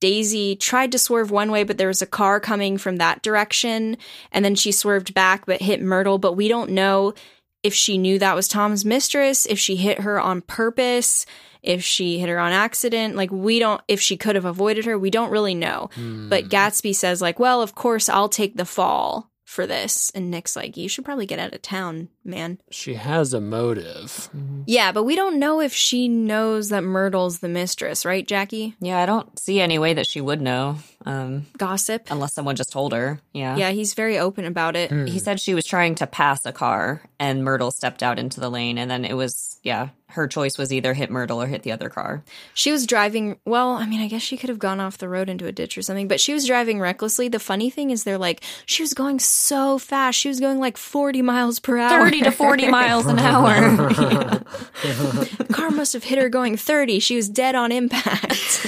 [0.00, 3.96] Daisy tried to swerve one way, but there was a car coming from that direction.
[4.32, 6.18] And then she swerved back but hit Myrtle.
[6.18, 7.14] But we don't know
[7.62, 11.26] if she knew that was Tom's mistress, if she hit her on purpose,
[11.62, 13.16] if she hit her on accident.
[13.16, 15.90] Like, we don't, if she could have avoided her, we don't really know.
[15.94, 16.30] Hmm.
[16.30, 20.10] But Gatsby says, like, well, of course, I'll take the fall for this.
[20.14, 22.60] And Nick's like, you should probably get out of town, man.
[22.70, 24.30] she has a motive.
[24.66, 28.76] Yeah, but we don't know if she knows that Myrtle's the mistress, right, Jackie?
[28.80, 30.76] yeah, I don't see any way that she would know.
[31.04, 32.06] Um, Gossip.
[32.10, 33.20] unless someone just told her.
[33.32, 33.56] Yeah.
[33.56, 34.92] Yeah, he's very open about it.
[35.08, 38.50] He said she was trying to pass a car and Myrtle stepped out into the
[38.50, 41.72] lane and then it was yeah, her choice was either hit Myrtle or hit the
[41.72, 42.22] other car.
[42.54, 45.28] She was driving, well, I mean, I guess she could have gone off the road
[45.28, 47.28] into a ditch or something, but she was driving recklessly.
[47.28, 50.18] The funny thing is, they're like, she was going so fast.
[50.18, 52.04] She was going like 40 miles per hour.
[52.04, 54.40] 30 to 40 miles an hour.
[54.80, 57.00] The car must have hit her going 30.
[57.00, 58.66] She was dead on impact.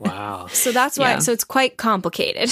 [0.00, 0.48] Wow.
[0.52, 1.18] So that's why, Yeah.
[1.20, 2.50] so it's quite complicated.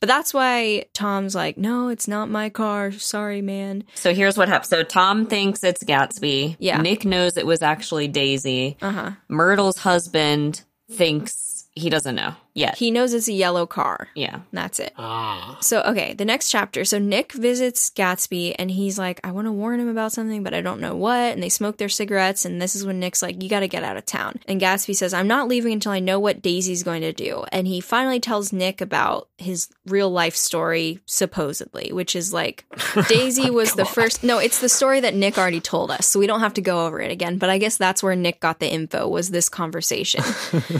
[0.00, 2.92] but that's why Tom's like, no, it's not my car.
[2.92, 3.84] Sorry, man.
[3.94, 4.68] so here's what happened.
[4.68, 6.56] So Tom thinks it's Gatsby.
[6.58, 6.80] Yeah.
[6.80, 8.76] Nick knows it was actually Daisy.
[8.80, 9.10] Uh huh.
[9.28, 12.76] Myrtle's husband thinks he doesn't know yet.
[12.78, 14.08] He knows it's a yellow car.
[14.14, 14.40] yeah.
[14.52, 14.92] That's it.
[14.96, 15.58] Ah.
[15.60, 16.84] So, okay, the next chapter.
[16.84, 20.54] So, Nick visits Gatsby and he's like, I want to warn him about something, but
[20.54, 21.32] I don't know what.
[21.34, 22.44] And they smoke their cigarettes.
[22.44, 24.40] And this is when Nick's like, You got to get out of town.
[24.48, 27.44] And Gatsby says, I'm not leaving until I know what Daisy's going to do.
[27.52, 32.64] And he finally tells Nick about his real life story, supposedly, which is like,
[33.08, 34.24] Daisy was the first.
[34.24, 36.06] No, it's the story that Nick already told us.
[36.06, 37.36] So, we don't have to go over it again.
[37.36, 40.22] But I guess that's where Nick got the info, was this conversation.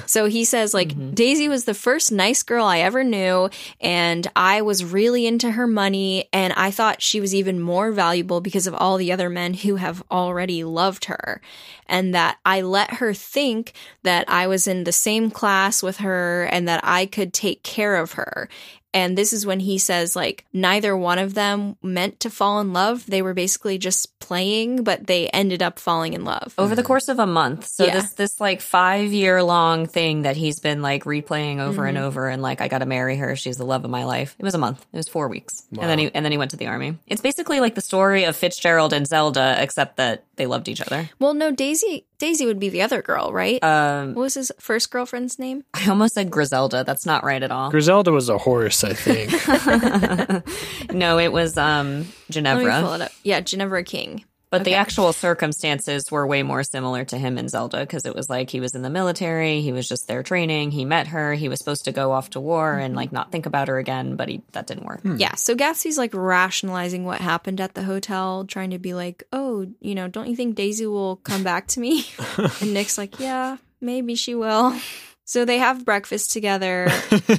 [0.07, 3.51] So he says, like, Daisy was the first nice girl I ever knew,
[3.81, 8.41] and I was really into her money, and I thought she was even more valuable
[8.41, 11.41] because of all the other men who have already loved her.
[11.89, 16.45] And that I let her think that I was in the same class with her
[16.51, 18.49] and that I could take care of her.
[18.95, 22.73] And this is when he says, like, neither one of them meant to fall in
[22.73, 23.05] love.
[23.07, 26.55] They were basically just playing, but they ended up falling in love.
[26.57, 27.67] Over the course of a month.
[27.67, 27.93] So Yeah.
[27.93, 32.07] this this like 5 year long thing that he's been like replaying over and Mm-hmm.
[32.07, 33.37] over and like I got to marry her.
[33.37, 34.35] She's the love of my life.
[34.39, 34.85] It was a month.
[34.93, 35.63] It was 4 weeks.
[35.73, 36.99] And then he and then he went to the army.
[37.07, 41.09] It's basically like the story of Fitzgerald and Zelda except that they loved each other.
[41.19, 43.63] Well, no, Daisy Daisy would be the other girl, right?
[43.63, 45.65] Um what was his first girlfriend's name?
[45.75, 46.83] I almost said Griselda.
[46.85, 47.71] That's not right at all.
[47.71, 50.93] Griselda was a horse, I think.
[50.93, 52.95] no, it was um Let me pull Ginevra.
[52.95, 53.13] it up.
[53.23, 54.25] Yeah, Ginevra King.
[54.49, 58.31] But the actual circumstances were way more similar to him and Zelda because it was
[58.31, 61.49] like he was in the military, he was just there training, he met her, he
[61.49, 64.29] was supposed to go off to war and like not think about her again, but
[64.29, 65.01] he that didn't work.
[65.05, 69.67] Yeah, so Gatsby's like rationalizing what happened at the hotel, trying to be like, oh,
[69.81, 72.07] you know, don't you think Daisy will come back to me?
[72.61, 74.79] and Nick's like, yeah, maybe she will.
[75.29, 76.87] So they have breakfast together,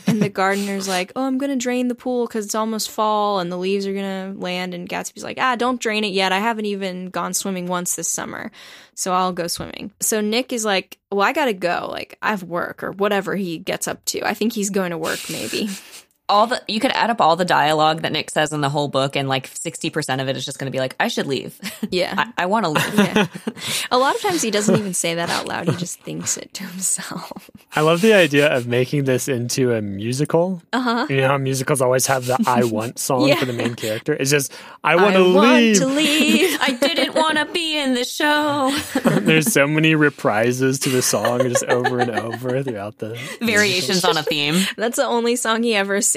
[0.07, 3.39] and the gardener's like, oh, I'm going to drain the pool because it's almost fall
[3.39, 4.73] and the leaves are going to land.
[4.73, 6.33] And Gatsby's like, ah, don't drain it yet.
[6.33, 8.51] I haven't even gone swimming once this summer.
[8.93, 9.91] So I'll go swimming.
[10.01, 11.87] So Nick is like, well, I got to go.
[11.89, 14.21] Like, I have work or whatever he gets up to.
[14.27, 15.69] I think he's going to work, maybe.
[16.29, 18.87] all the you could add up all the dialogue that Nick says in the whole
[18.89, 21.25] book, and like sixty percent of it is just going to be like, "I should
[21.27, 21.59] leave.
[21.89, 22.13] Yeah.
[22.17, 23.27] I, I want to leave." yeah.
[23.91, 25.69] A lot of times he doesn't even say that out loud.
[25.69, 27.49] He just thinks it to himself.
[27.75, 30.61] I love the idea of making this into a musical.
[30.73, 31.07] Uh huh.
[31.09, 33.35] You know how musicals always have the I want song Yeah.
[33.35, 34.13] for the main character?
[34.13, 34.51] It's just,
[34.83, 35.77] I want I to want leave.
[35.77, 36.57] to leave.
[36.61, 38.75] I didn't want to be in the show.
[39.21, 43.17] There's so many reprises to the song just over and over throughout the.
[43.39, 44.55] Variations on a theme.
[44.75, 46.16] That's the only song he ever sings.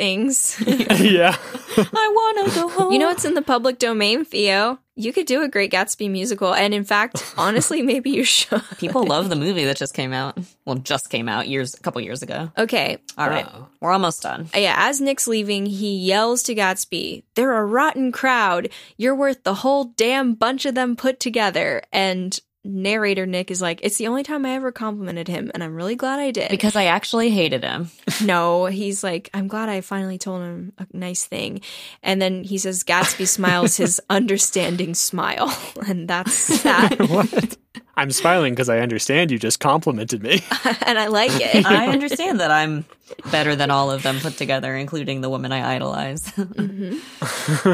[0.67, 1.37] yeah.
[1.77, 2.93] I want to go home.
[2.93, 4.79] You know what's in the public domain, Theo?
[4.97, 8.63] You could do a Great Gatsby musical, and in fact, honestly, maybe you should.
[8.79, 10.39] people love the movie that just came out.
[10.67, 12.53] Well, just came out years, a couple years ago.
[12.59, 13.69] Okay, All right, oh.
[13.81, 14.49] we're almost done.
[14.55, 18.69] Yeah, as Nick's leaving, he yells to Gatsby, They're a rotten crowd.
[18.97, 21.83] You're worth the whole damn bunch of them put together.
[21.93, 25.75] And narrator Nick is like, It's the only time I ever complimented him, and I'm
[25.75, 26.51] really glad I did.
[26.51, 27.91] Because I actually hated him.
[28.25, 31.61] no, he's like, I'm glad I finally told him a nice thing.
[32.03, 35.57] And then he says, Gatsby smiles his understanding smile.
[35.87, 36.99] And that's that.
[37.09, 37.57] what?
[38.01, 40.43] I'm smiling because I understand you just complimented me.
[40.87, 41.67] and I like it.
[41.71, 42.87] I understand that I'm
[43.31, 46.33] better than all of them put together, including the woman I idolize.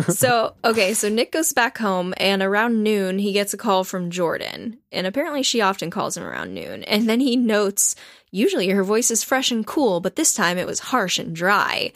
[0.18, 4.10] so, okay, so Nick goes back home, and around noon, he gets a call from
[4.10, 4.78] Jordan.
[4.90, 6.82] And apparently, she often calls him around noon.
[6.82, 7.94] And then he notes,
[8.32, 11.92] usually her voice is fresh and cool, but this time it was harsh and dry.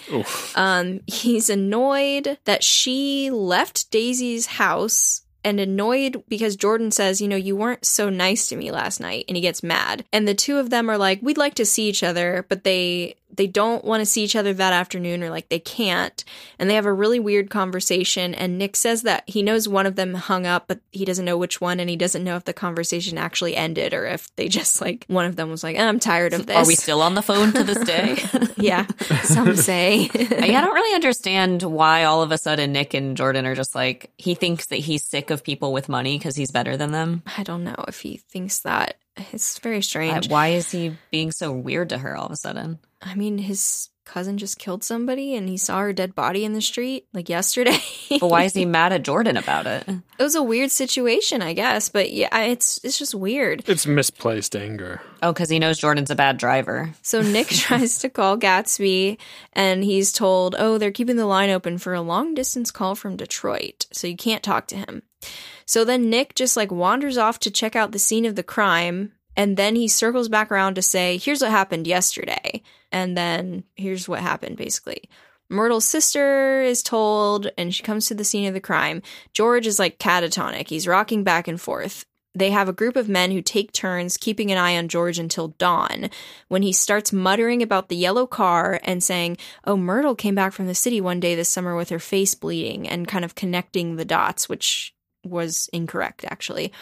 [0.55, 5.20] Um, he's annoyed that she left Daisy's house.
[5.43, 9.25] And annoyed because Jordan says, you know, you weren't so nice to me last night,
[9.27, 10.05] and he gets mad.
[10.13, 13.17] And the two of them are like, we'd like to see each other, but they
[13.37, 16.25] they don't want to see each other that afternoon or like they can't
[16.59, 19.97] and they have a really weird conversation and nick says that he knows one of
[19.97, 22.53] them hung up but he doesn't know which one and he doesn't know if the
[22.53, 26.33] conversation actually ended or if they just like one of them was like i'm tired
[26.33, 28.19] of this Are we still on the phone to this day?
[28.57, 28.87] yeah
[29.23, 33.55] some say I don't really understand why all of a sudden Nick and Jordan are
[33.55, 36.91] just like, he thinks that he's sick of people with money because he's better than
[36.93, 37.23] them.
[37.39, 38.97] i don't know if he thinks that
[39.33, 42.37] it's very Uh, strange why is he being so weird to her all of a
[42.37, 42.79] sudden?
[43.03, 46.61] I mean his cousin just killed somebody and he saw her dead body in the
[46.61, 47.79] street like yesterday
[48.19, 49.85] But why is he mad at Jordan about it?
[50.19, 54.57] it was a weird situation i guess but yeah it's it's just weird It's misplaced
[54.57, 55.01] anger.
[55.23, 56.91] Oh, because he knows Jordan's a bad driver.
[57.03, 59.19] So Nick tries to call Gatsby
[59.53, 63.17] and he's told, oh, they're keeping the line open for a long distance call from
[63.19, 63.85] Detroit.
[63.93, 65.03] So you can't talk to him.
[65.67, 69.13] So then Nick just like wanders off to check out the scene of the crime.
[69.37, 72.63] And then he circles back around to say, here's what happened yesterday.
[72.93, 75.09] And then here's what happened basically.
[75.49, 79.03] Myrtle's sister is told, and she comes to the scene of the crime.
[79.33, 80.69] George is like catatonic.
[80.69, 82.05] He's rocking back and forth.
[82.37, 85.49] They have a group of men who take turns keeping an eye on George until
[85.49, 86.11] dawn,
[86.47, 90.69] when he starts muttering about the yellow car and saying, Oh, Myrtle came back from
[90.69, 94.05] the city one day this summer with her face bleeding, and kind of connecting the
[94.05, 96.73] dots, which was incorrect, actually.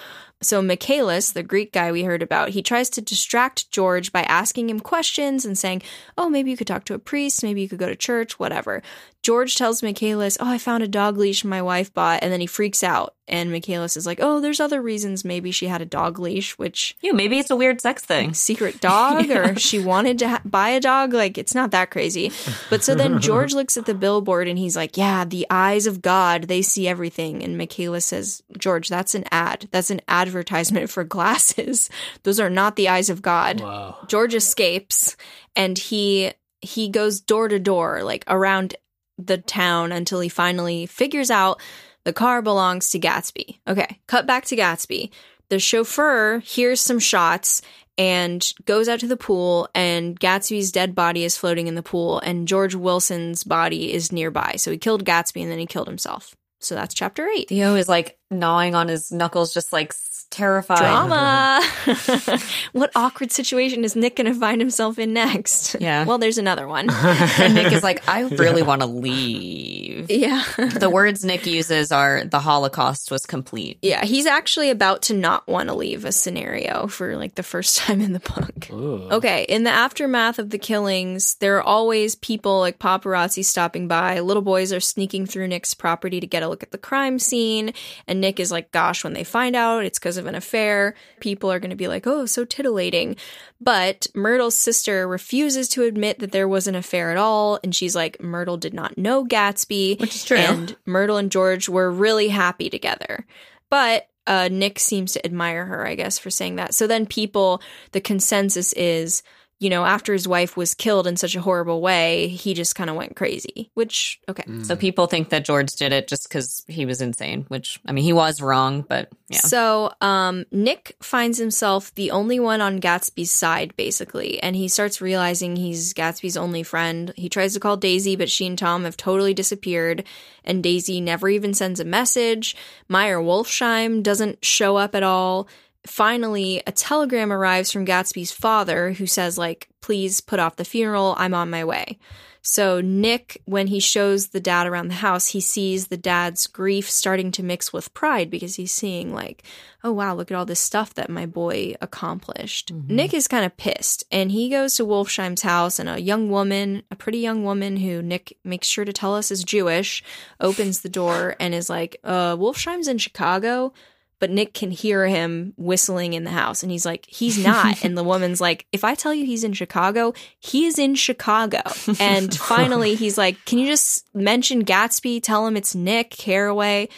[0.40, 4.70] So, Michaelis, the Greek guy we heard about, he tries to distract George by asking
[4.70, 5.82] him questions and saying,
[6.16, 8.82] Oh, maybe you could talk to a priest, maybe you could go to church, whatever.
[9.22, 12.46] George tells Michaelis, Oh, I found a dog leash my wife bought, and then he
[12.46, 13.14] freaks out.
[13.26, 16.96] And Michaelis is like, Oh, there's other reasons maybe she had a dog leash, which
[17.02, 18.32] You, maybe it's a weird sex thing.
[18.48, 22.32] secret dog or she wanted to ha- buy a dog like it's not that crazy
[22.70, 26.00] but so then george looks at the billboard and he's like yeah the eyes of
[26.00, 31.04] god they see everything and Michaelis says george that's an ad that's an advertisement for
[31.04, 31.90] glasses
[32.22, 33.96] those are not the eyes of god Wow.
[34.08, 35.16] george escapes
[35.56, 38.74] and he he goes door to door like around
[39.18, 41.60] the town until he finally figures out
[42.04, 45.10] the car belongs to gatsby okay cut back to gatsby
[45.48, 47.62] the chauffeur hears some shots
[47.98, 52.20] and goes out to the pool and Gatsby's dead body is floating in the pool
[52.20, 54.54] and George Wilson's body is nearby.
[54.56, 56.36] So he killed Gatsby and then he killed himself.
[56.60, 57.48] So that's chapter 8.
[57.48, 59.92] Theo is like gnawing on his knuckles, just like
[60.30, 60.78] terrified.
[60.78, 61.60] Drama.
[62.72, 65.76] what awkward situation is Nick going to find himself in next?
[65.80, 66.04] Yeah.
[66.04, 66.88] Well, there's another one.
[67.38, 70.10] And Nick is like, I really want to leave.
[70.10, 70.42] yeah.
[70.56, 73.78] The words Nick uses are the Holocaust was complete.
[73.82, 77.78] Yeah, he's actually about to not want to leave a scenario for like the first
[77.78, 78.70] time in the book.
[78.70, 79.08] Ooh.
[79.10, 84.20] Okay, in the aftermath of the killings, there are always people like paparazzi stopping by.
[84.20, 87.72] Little boys are sneaking through Nick's property to get a look at the crime scene.
[88.06, 91.50] And Nick is like, gosh, when they find out it's because of an affair, people
[91.50, 93.16] are going to be like, oh, so titillating.
[93.60, 97.58] But Myrtle's sister refuses to admit that there was an affair at all.
[97.64, 100.00] And she's like, Myrtle did not know Gatsby.
[100.00, 100.36] Which is true.
[100.36, 103.24] And Myrtle and George were really happy together.
[103.70, 106.74] But uh, Nick seems to admire her, I guess, for saying that.
[106.74, 107.62] So then people,
[107.92, 109.22] the consensus is
[109.60, 112.88] you know, after his wife was killed in such a horrible way, he just kind
[112.88, 114.44] of went crazy, which, okay.
[114.62, 118.04] So people think that George did it just because he was insane, which I mean
[118.04, 119.40] he was wrong, but yeah.
[119.40, 125.00] So, um, Nick finds himself the only one on Gatsby's side, basically, and he starts
[125.00, 127.12] realizing he's Gatsby's only friend.
[127.16, 130.04] He tries to call Daisy, but she and Tom have totally disappeared,
[130.44, 132.54] and Daisy never even sends a message.
[132.88, 135.48] Meyer Wolfsheim doesn't show up at all.
[135.86, 141.14] Finally, a telegram arrives from Gatsby's father who says, like, please put off the funeral,
[141.18, 141.98] I'm on my way.
[142.42, 146.88] So Nick, when he shows the dad around the house, he sees the dad's grief
[146.88, 149.42] starting to mix with pride because he's seeing like,
[149.84, 152.72] oh wow, look at all this stuff that my boy accomplished.
[152.72, 156.84] Nick is kind of pissed and he goes to Wolfsheim's house and a young woman,
[156.90, 160.02] a pretty young woman who Nick makes sure to tell us is Jewish,
[160.40, 163.72] opens the door and is like, uh, Wolfsheim's in Chicago
[164.18, 166.62] but Nick can hear him whistling in the house.
[166.62, 167.84] And he's like, he's not.
[167.84, 171.62] and the woman's like, if I tell you he's in Chicago, he is in Chicago.
[172.00, 175.22] And finally, he's like, can you just mention Gatsby?
[175.22, 176.88] Tell him it's Nick Carraway.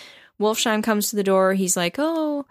[0.41, 1.55] Wolfsheim comes to the door.
[1.55, 2.45] He's like, oh,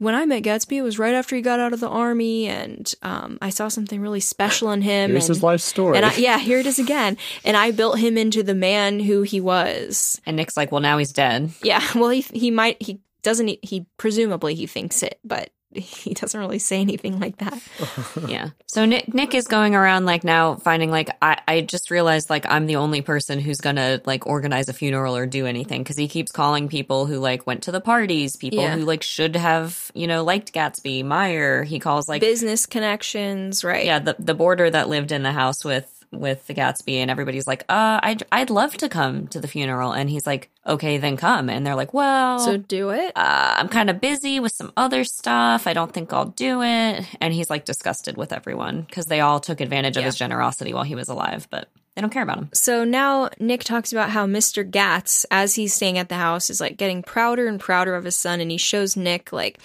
[0.00, 2.92] when I met Gatsby, it was right after he got out of the army, and
[3.02, 5.10] um, I saw something really special in him.
[5.10, 5.98] Here's and, his life story.
[5.98, 7.18] And I, yeah, here it is again.
[7.44, 10.18] And I built him into the man who he was.
[10.24, 11.50] and Nick's like, well, now he's dead.
[11.62, 16.14] Yeah, well, he he might he doesn't he, he presumably he thinks it, but he
[16.14, 17.62] doesn't really say anything like that.
[18.28, 18.50] yeah.
[18.66, 22.44] So Nick Nick is going around like now finding like I I just realized like
[22.48, 26.08] I'm the only person who's gonna like organize a funeral or do anything because he
[26.08, 28.74] keeps calling people who like went to the parties, people Yeah.
[28.76, 31.62] who like should have you know liked Gatsby, Meyer.
[31.62, 33.84] He calls like Business connections, right?
[33.84, 37.46] yeah the the boarder that lived in the house with with the Gatsby and everybody's
[37.46, 41.16] like uh I'd I'd love to come to the funeral and he's like okay then
[41.16, 43.12] come and they're like well So do it.
[43.16, 45.66] uh, I'm kind of busy with some other stuff.
[45.66, 47.04] I don't think I'll do it.
[47.20, 50.84] And he's like disgusted with everyone because they all took advantage of his generosity while
[50.84, 52.50] he was alive, but they don't care about him.
[52.54, 54.68] So now Nick talks about how Mr.
[54.68, 58.14] Gatz, as he's staying at the house, is like getting prouder and prouder of his
[58.14, 58.40] son.
[58.40, 59.58] And he shows Nick, like,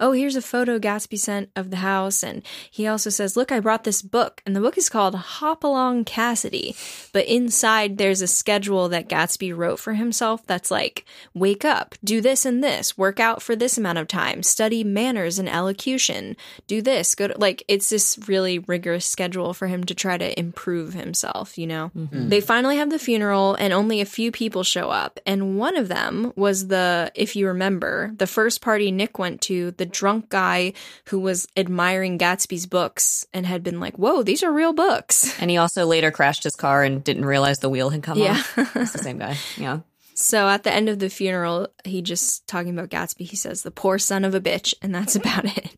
[0.00, 2.24] oh, here's a photo Gatsby sent of the house.
[2.24, 4.42] And he also says, look, I brought this book.
[4.44, 6.74] And the book is called Hopalong Cassidy.
[7.12, 12.20] But inside, there's a schedule that Gatsby wrote for himself that's like, wake up, do
[12.20, 16.82] this and this, work out for this amount of time, study manners and elocution, do
[16.82, 20.94] this, go to, like, it's this really rigorous schedule for him to try to improve
[20.94, 21.92] himself, you know?
[21.96, 22.28] Mm-hmm.
[22.28, 25.20] They finally have the funeral and only a few people show up.
[25.26, 29.70] And one of them was the, if you remember, the first party Nick went to,
[29.72, 30.72] the drunk guy
[31.06, 35.36] who was admiring Gatsby's books and had been like, whoa, these are real books.
[35.40, 38.32] And he also later crashed his car and didn't realize the wheel had come Yeah.
[38.32, 38.58] off.
[38.76, 39.36] It's the same guy.
[39.56, 39.80] Yeah.
[40.14, 43.70] So at the end of the funeral, he just talking about Gatsby, he says, the
[43.70, 45.70] poor son of a bitch, and that's about it.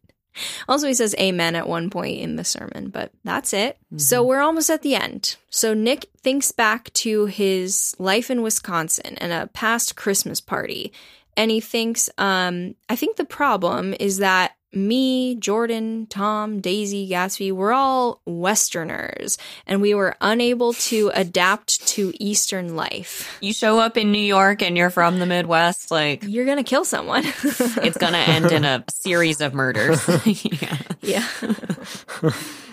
[0.68, 3.78] Also, he says amen at one point in the sermon, but that's it.
[3.96, 5.36] So we're almost at the end.
[5.50, 10.92] So Nick thinks back to his life in Wisconsin and a past Christmas party.
[11.36, 17.52] And he thinks, um, I think the problem is that me, Jordan, Tom, Daisy, Gatsby,
[17.52, 23.38] we're all Westerners and we were unable to adapt to Eastern life.
[23.40, 26.62] You show up in New York and you're from the Midwest, like You're going to
[26.62, 27.24] kill someone.
[27.44, 30.06] it's going to end in a series of murders.
[30.24, 30.78] yeah.
[31.00, 31.26] yeah.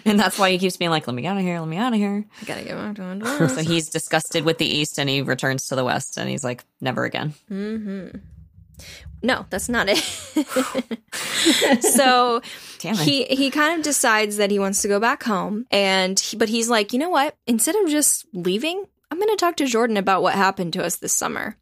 [0.07, 1.91] And that's why he keeps being like, let me out of here, let me out
[1.91, 2.25] of here.
[2.41, 3.55] I gotta get back to Honduras.
[3.55, 6.63] So he's disgusted with the East and he returns to the West and he's like,
[6.79, 7.33] never again.
[7.51, 8.17] Mm-hmm.
[9.22, 9.97] No, that's not it.
[11.84, 12.41] so
[12.84, 12.97] it.
[12.99, 16.49] he he kind of decides that he wants to go back home, and he, but
[16.49, 17.36] he's like, you know what?
[17.47, 20.97] Instead of just leaving, I'm going to talk to Jordan about what happened to us
[20.97, 21.57] this summer.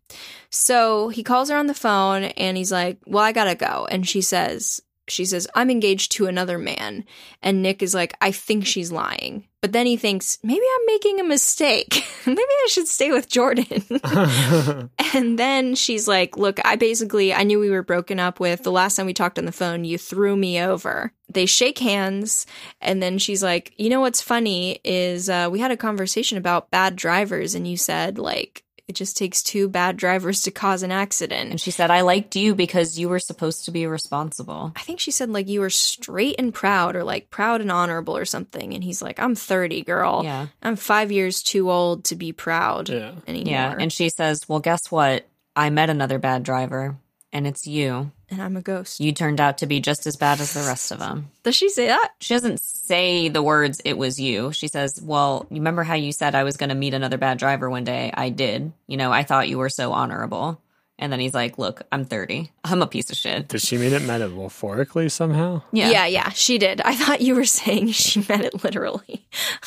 [0.50, 4.08] So he calls her on the phone, and he's like, well, I gotta go, and
[4.08, 4.82] she says.
[5.08, 7.06] She says, I'm engaged to another man.
[7.42, 9.48] And Nick is like, I think she's lying.
[9.62, 12.06] But then he thinks, maybe I'm making a mistake.
[12.26, 13.84] maybe I should stay with Jordan.
[15.16, 18.64] And then she's like, Look, I basically, I knew we were broken up with.
[18.64, 21.14] The last time we talked on the phone, you threw me over.
[21.30, 22.46] They shake hands.
[22.82, 26.70] And then she's like, You know what's funny is uh, we had a conversation about
[26.70, 30.92] bad drivers, and you said, like, it just takes two bad drivers to cause an
[30.92, 31.50] accident.
[31.52, 34.72] And she said, I liked you because you were supposed to be responsible.
[34.76, 38.16] I think she said, like, you were straight and proud, or like proud and honorable,
[38.16, 38.74] or something.
[38.74, 40.22] And he's like, I'm 30, girl.
[40.24, 40.48] Yeah.
[40.62, 43.14] I'm five years too old to be proud Yeah.
[43.28, 43.52] anymore.
[43.52, 43.76] Yeah.
[43.80, 45.28] And she says, Well, guess what?
[45.56, 46.98] I met another bad driver,
[47.34, 48.12] and it's you.
[48.30, 49.00] And I'm a ghost.
[49.00, 51.30] You turned out to be just as bad as the rest of them.
[51.44, 52.14] Does she say that?
[52.20, 54.52] She doesn't say the words, it was you.
[54.52, 57.38] She says, Well, you remember how you said I was going to meet another bad
[57.38, 58.12] driver one day?
[58.14, 58.72] I did.
[58.88, 60.62] You know, I thought you were so honorable.
[60.98, 62.50] And then he's like, Look, I'm 30.
[62.64, 63.50] I'm a piece of shit.
[63.50, 65.62] Does she mean it metaphorically somehow?
[65.74, 65.90] Yeah.
[65.90, 66.80] Yeah, yeah, she did.
[66.82, 69.26] I thought you were saying she meant it literally.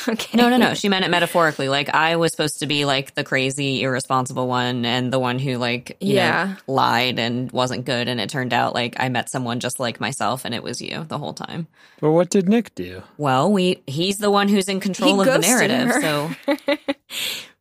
[0.08, 0.38] okay.
[0.38, 0.72] No, no, no.
[0.72, 1.68] She meant it metaphorically.
[1.68, 5.58] Like I was supposed to be like the crazy, irresponsible one and the one who
[5.58, 6.44] like, you Yeah.
[6.66, 8.08] know, lied and wasn't good.
[8.08, 11.04] And it turned out like I met someone just like myself and it was you
[11.04, 11.66] the whole time.
[12.00, 13.02] But what did Nick do?
[13.18, 15.88] Well, we he's the one who's in control of the narrative.
[15.88, 16.00] her.
[16.00, 16.30] So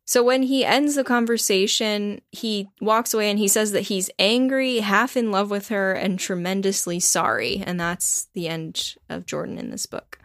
[0.08, 4.80] So when he ends the conversation, he walks away and he says that he's angry,
[4.80, 7.62] half in love with her, and tremendously sorry.
[7.66, 10.18] And that's the end of Jordan in this book.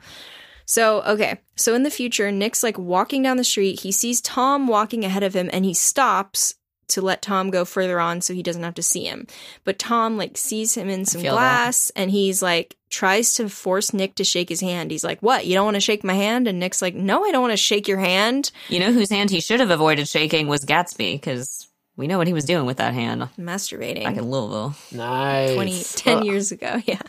[0.66, 1.40] So, okay.
[1.56, 3.80] So in the future, Nick's like walking down the street.
[3.80, 6.54] He sees Tom walking ahead of him and he stops
[6.88, 9.26] to let Tom go further on so he doesn't have to see him.
[9.64, 11.40] But Tom like sees him in some feel that.
[11.40, 14.90] glass and he's like tries to force Nick to shake his hand.
[14.92, 15.46] He's like, "What?
[15.46, 17.56] You don't want to shake my hand?" And Nick's like, "No, I don't want to
[17.56, 21.66] shake your hand." you know whose hand he should have avoided shaking was Gatsby, because
[21.96, 24.04] we know what he was doing with that hand Masturbating.
[24.04, 24.74] back in Louisville.
[24.92, 25.54] Nice.
[25.54, 26.80] 20, 10 Ugh, years ago.
[26.86, 27.00] Yeah.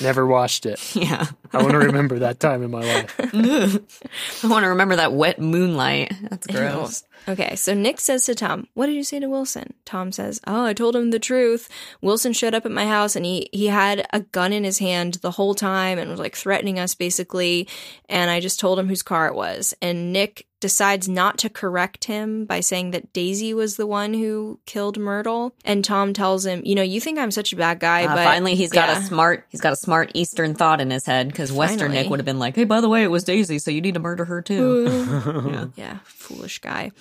[0.00, 0.80] Never watched it.
[1.00, 1.26] Yeah.
[1.52, 3.14] I want to remember that time in my life.
[4.44, 6.12] I want to remember that wet moonlight.
[6.28, 7.04] That's gross.
[7.26, 9.72] Okay, so Nick says to Tom, What did you say to Wilson?
[9.84, 11.68] Tom says, Oh, I told him the truth.
[12.02, 15.14] Wilson showed up at my house and he, he had a gun in his hand
[15.14, 17.66] the whole time and was like threatening us basically.
[18.08, 19.74] And I just told him whose car it was.
[19.80, 24.60] And Nick decides not to correct him by saying that Daisy was the one who
[24.66, 25.54] killed Myrtle.
[25.64, 28.24] And Tom tells him, You know, you think I'm such a bad guy, Uh, but
[28.24, 28.98] finally, he's got yeah.
[28.98, 29.46] a smart.
[29.48, 31.98] He's got a smart Eastern thought in his head because Western Finally.
[32.02, 33.94] Nick would have been like, "Hey, by the way, it was Daisy, so you need
[33.94, 34.84] to murder her too."
[35.50, 35.66] yeah.
[35.76, 36.92] Yeah, foolish guy.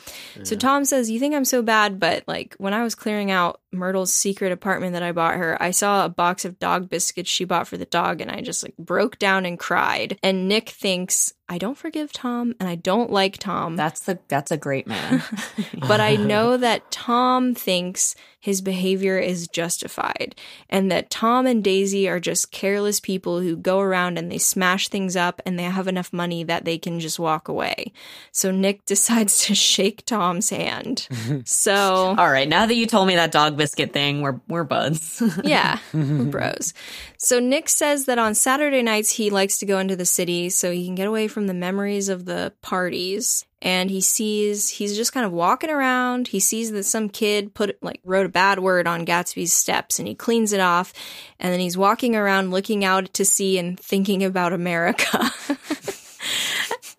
[0.44, 3.60] So Tom says, You think I'm so bad, but like when I was clearing out
[3.72, 7.46] Myrtle's secret apartment that I bought her, I saw a box of dog biscuits she
[7.46, 10.18] bought for the dog and I just like broke down and cried.
[10.24, 13.76] And Nick thinks, I don't forgive Tom and I don't like Tom.
[13.76, 15.24] That's the that's a great man.
[15.88, 20.34] but I know that Tom thinks his behavior is justified
[20.70, 24.88] and that Tom and Daisy are just careless people who go around and they smash
[24.88, 27.92] things up and they have enough money that they can just walk away.
[28.32, 31.08] So Nick decides to shake Tom's hand.
[31.46, 31.76] so
[32.18, 35.22] All right, now that you told me that dog biscuit thing, we're we're buds.
[35.44, 36.74] yeah, we're bros.
[37.18, 40.72] So Nick says that on Saturday nights he likes to go into the city so
[40.72, 43.46] he can get away from the memories of the parties.
[43.62, 46.30] And he sees he's just kind of walking around.
[46.30, 50.08] He sees that some kid put like wrote a bad word on Gatsby's steps and
[50.08, 50.94] he cleans it off.
[51.40, 55.30] And then he's walking around looking out to sea and thinking about America.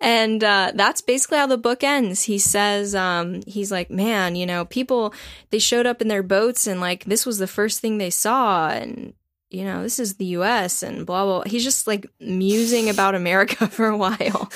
[0.01, 2.23] And uh, that's basically how the book ends.
[2.23, 5.13] He says, um, he's like, man, you know, people,
[5.51, 8.69] they showed up in their boats and like this was the first thing they saw.
[8.69, 9.13] And,
[9.51, 11.43] you know, this is the US and blah, blah.
[11.45, 14.49] He's just like musing about America for a while.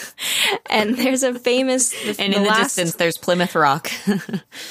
[0.69, 3.91] and there's a famous, the, and the in the last- distance, there's Plymouth Rock.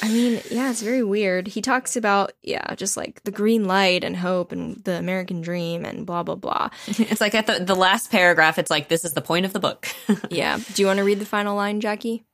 [0.02, 1.46] I mean, yeah, it's very weird.
[1.46, 5.84] He talks about, yeah, just like the green light and hope and the American dream
[5.84, 6.70] and blah, blah, blah.
[6.86, 9.60] it's like at the the last paragraph, it's like this is the point of the
[9.60, 9.88] book.
[10.30, 10.58] Yeah.
[10.74, 12.24] Do you want to read the final line, Jackie?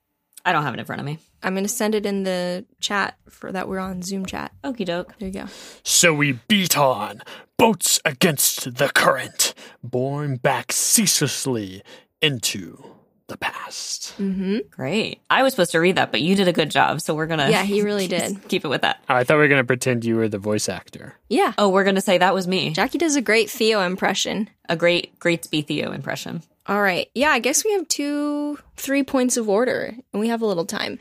[0.45, 1.19] I don't have it in front of me.
[1.43, 4.53] I'm going to send it in the chat for that we're on Zoom chat.
[4.63, 5.17] Okie doke.
[5.19, 5.47] There you go.
[5.83, 7.23] So we beat on,
[7.57, 11.83] boats against the current, borne back ceaselessly
[12.21, 12.85] into
[13.31, 14.15] the past.
[14.19, 14.59] Mm-hmm.
[14.71, 15.21] Great.
[15.31, 17.49] I was supposed to read that, but you did a good job, so we're gonna
[17.51, 18.47] Yeah, he really did.
[18.49, 19.03] keep it with that.
[19.09, 21.15] Oh, I thought we were going to pretend you were the voice actor.
[21.29, 21.55] Yeah.
[21.59, 22.71] Oh, we're gonna say that was me.
[22.71, 24.51] Jackie does a great Theo impression.
[24.69, 26.43] A great, great Speed Theo impression.
[26.67, 27.09] All right.
[27.15, 30.67] Yeah, I guess we have two, three points of order, and we have a little
[30.67, 30.99] time.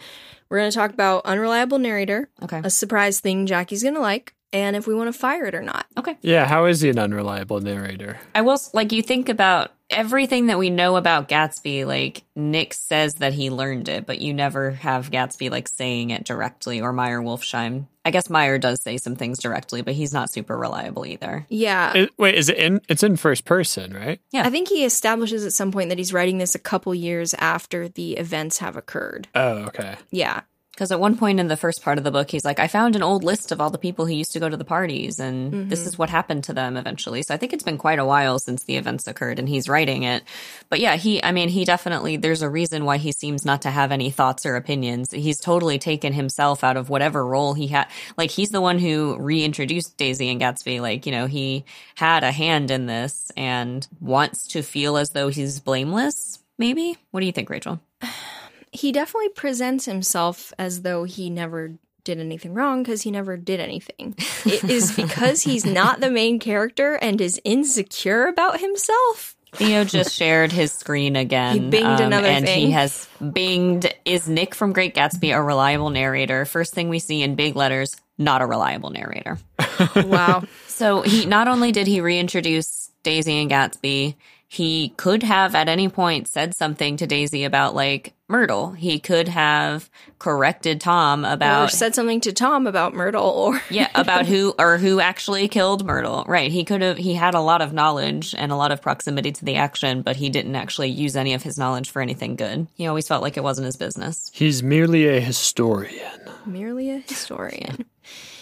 [0.49, 2.61] We're going to talk about unreliable narrator, Okay.
[2.63, 5.61] a surprise thing Jackie's going to like, and if we want to fire it or
[5.61, 5.85] not.
[5.95, 6.17] Okay.
[6.21, 8.17] Yeah, how is he an unreliable narrator?
[8.33, 11.85] I will like you think about everything that we know about Gatsby.
[11.85, 16.25] Like Nick says that he learned it, but you never have Gatsby like saying it
[16.25, 17.87] directly, or Meyer Wolfsheim.
[18.05, 21.45] I guess Meyer does say some things directly, but he's not super reliable either.
[21.49, 21.93] Yeah.
[21.93, 22.81] It, wait, is it in?
[22.89, 24.19] It's in first person, right?
[24.31, 24.47] Yeah.
[24.47, 27.87] I think he establishes at some point that he's writing this a couple years after
[27.87, 29.27] the events have occurred.
[29.35, 29.95] Oh, okay.
[30.11, 30.41] Yeah.
[30.79, 32.95] Because at one point in the first part of the book, he's like, I found
[32.95, 35.69] an old list of all the people who used to go to the parties, and
[35.69, 35.87] this mm-hmm.
[35.89, 37.21] is what happened to them eventually.
[37.21, 40.03] So I think it's been quite a while since the events occurred, and he's writing
[40.03, 40.23] it.
[40.69, 43.69] But yeah, he, I mean, he definitely, there's a reason why he seems not to
[43.69, 45.11] have any thoughts or opinions.
[45.11, 47.89] He's totally taken himself out of whatever role he had.
[48.17, 50.79] Like, he's the one who reintroduced Daisy and Gatsby.
[50.79, 51.65] Like, you know, he
[51.95, 56.95] had a hand in this and wants to feel as though he's blameless, maybe?
[57.11, 57.81] What do you think, Rachel?
[58.71, 61.73] He definitely presents himself as though he never
[62.03, 64.15] did anything wrong because he never did anything.
[64.45, 69.35] It is because he's not the main character and is insecure about himself.
[69.53, 71.71] Theo just shared his screen again.
[71.71, 72.67] He binged um, another and thing.
[72.67, 73.91] he has binged.
[74.05, 76.45] Is Nick from Great Gatsby a reliable narrator?
[76.45, 79.39] First thing we see in big letters, not a reliable narrator.
[79.95, 80.43] wow.
[80.67, 84.15] So he not only did he reintroduce Daisy and Gatsby,
[84.51, 88.71] he could have at any point said something to Daisy about like Myrtle.
[88.71, 93.89] He could have corrected Tom Or about said something to Tom about Myrtle or yeah,
[93.93, 96.25] about who or who actually killed Myrtle.
[96.27, 96.51] Right.
[96.51, 99.45] He could have he had a lot of knowledge and a lot of proximity to
[99.45, 102.65] the action, but he didn't actually use any of his knowledge for anything good.
[102.73, 104.31] He always felt like it wasn't his business.
[104.33, 106.21] He's merely a historian.
[106.47, 107.85] merely a historian.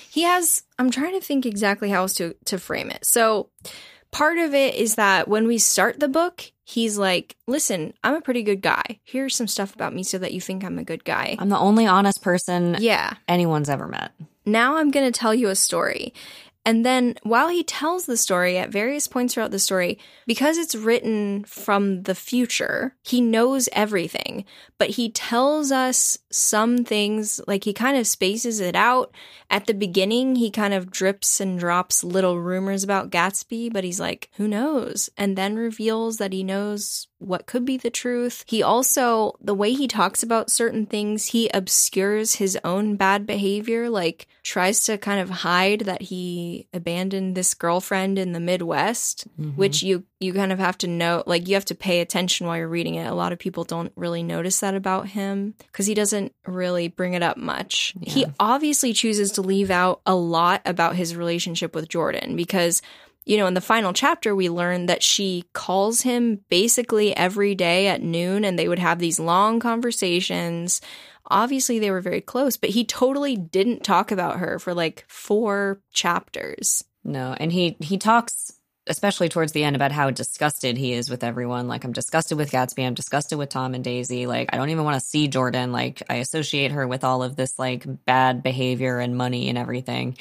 [0.10, 3.06] He has I'm trying to think exactly how else to to frame it.
[3.06, 3.50] So
[4.12, 8.22] part of it is that when we start the book, he's like, "Listen, I'm a
[8.22, 9.00] pretty good guy.
[9.04, 11.58] Here's some stuff about me so that you think I'm a good guy." I'm the
[11.58, 13.16] only honest person yeah.
[13.28, 14.12] anyone's ever met.
[14.46, 16.14] now I'm going to tell you a story.
[16.68, 20.76] And then while he tells the story at various points throughout the story, because it's
[20.76, 24.44] written from the future, he knows everything,
[24.78, 29.16] but he tells us some things, like he kind of spaces it out.
[29.50, 34.02] At the beginning, he kind of drips and drops little rumors about Gatsby, but he's
[34.02, 35.10] like, who knows?
[35.16, 38.44] And then reveals that he knows what could be the truth.
[38.48, 43.90] He also, the way he talks about certain things, he obscures his own bad behavior,
[43.90, 49.58] like tries to kind of hide that he abandoned this girlfriend in the Midwest, mm-hmm.
[49.58, 52.58] which you you kind of have to know, like you have to pay attention while
[52.58, 53.06] you're reading it.
[53.06, 57.14] A lot of people don't really notice that about him because he doesn't really bring
[57.14, 57.94] it up much.
[58.02, 62.82] He obviously chooses to leave out a lot about his relationship with Jordan because
[63.28, 67.88] you know, in the final chapter, we learn that she calls him basically every day
[67.88, 70.80] at noon and they would have these long conversations.
[71.30, 75.82] Obviously, they were very close, but he totally didn't talk about her for like four
[75.92, 76.86] chapters.
[77.04, 78.54] No, and he he talks
[78.90, 81.68] especially towards the end about how disgusted he is with everyone.
[81.68, 84.26] Like I'm disgusted with Gatsby, I'm disgusted with Tom and Daisy.
[84.26, 85.74] Like I don't even want to see Jordan.
[85.74, 90.18] Like I associate her with all of this like bad behavior and money and everything.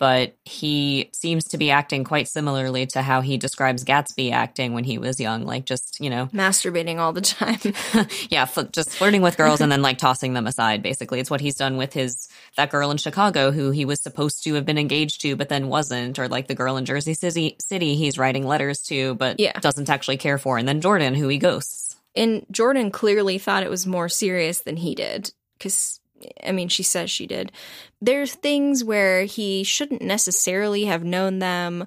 [0.00, 4.82] But he seems to be acting quite similarly to how he describes Gatsby acting when
[4.82, 7.58] he was young, like just, you know, Masturbating all the time.
[8.30, 10.82] yeah, just flirting with girls and then like tossing them aside.
[10.82, 14.42] Basically, it's what he's done with his that girl in Chicago who he was supposed
[14.44, 17.56] to have been engaged to, but then wasn't, or like the girl in Jersey City,
[17.60, 19.58] City he's writing letters to, but Yeah.
[19.60, 21.94] doesn't actually care for, and then Jordan, who he ghosts.
[22.16, 25.99] and Jordan clearly thought it was more serious than he did because
[26.44, 27.52] I mean she says she did.
[28.00, 31.86] There's things where he shouldn't necessarily have known them.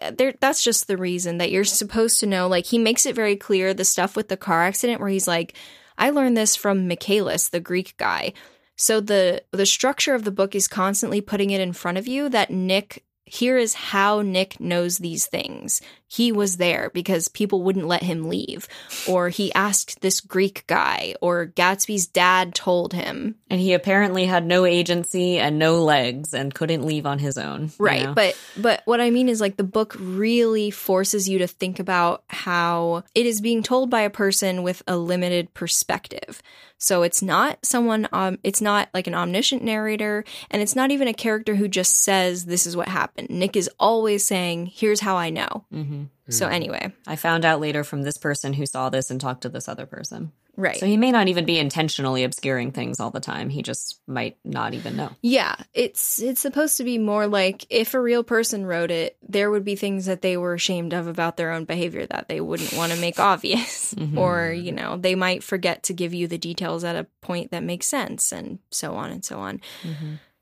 [0.00, 2.48] Uh, there, that's just the reason that you're supposed to know.
[2.48, 5.54] Like he makes it very clear the stuff with the car accident where he's like,
[5.96, 8.32] "I learned this from Michaelis, the Greek guy."
[8.76, 12.28] So the the structure of the book is constantly putting it in front of you
[12.28, 15.82] that Nick here is how Nick knows these things.
[16.08, 18.68] He was there because people wouldn't let him leave,
[19.08, 23.34] or he asked this Greek guy, or Gatsby's dad told him.
[23.50, 27.64] And he apparently had no agency and no legs and couldn't leave on his own.
[27.64, 28.04] you Right.
[28.04, 28.14] know?
[28.14, 32.22] But but what I mean is like the book really forces you to think about
[32.28, 36.42] how it is being told by a person with a limited perspective.
[36.78, 41.08] So it's not someone um it's not like an omniscient narrator and it's not even
[41.08, 43.30] a character who just says this is what happened.
[43.30, 45.64] Nick is always saying here's how I know.
[45.96, 46.32] Mhm.
[46.32, 49.48] So anyway, I found out later from this person who saw this and talked to
[49.48, 50.32] this other person.
[50.58, 50.78] right.
[50.80, 53.50] So he may not even be intentionally obscuring things all the time.
[53.50, 55.10] He just might not even know.
[55.20, 59.50] Yeah, it's it's supposed to be more like if a real person wrote it, there
[59.50, 62.72] would be things that they were ashamed of about their own behavior that they wouldn't
[62.72, 63.94] want to make obvious.
[64.16, 67.62] Or, you know, they might forget to give you the details at a point that
[67.62, 69.60] makes sense and so on and so on.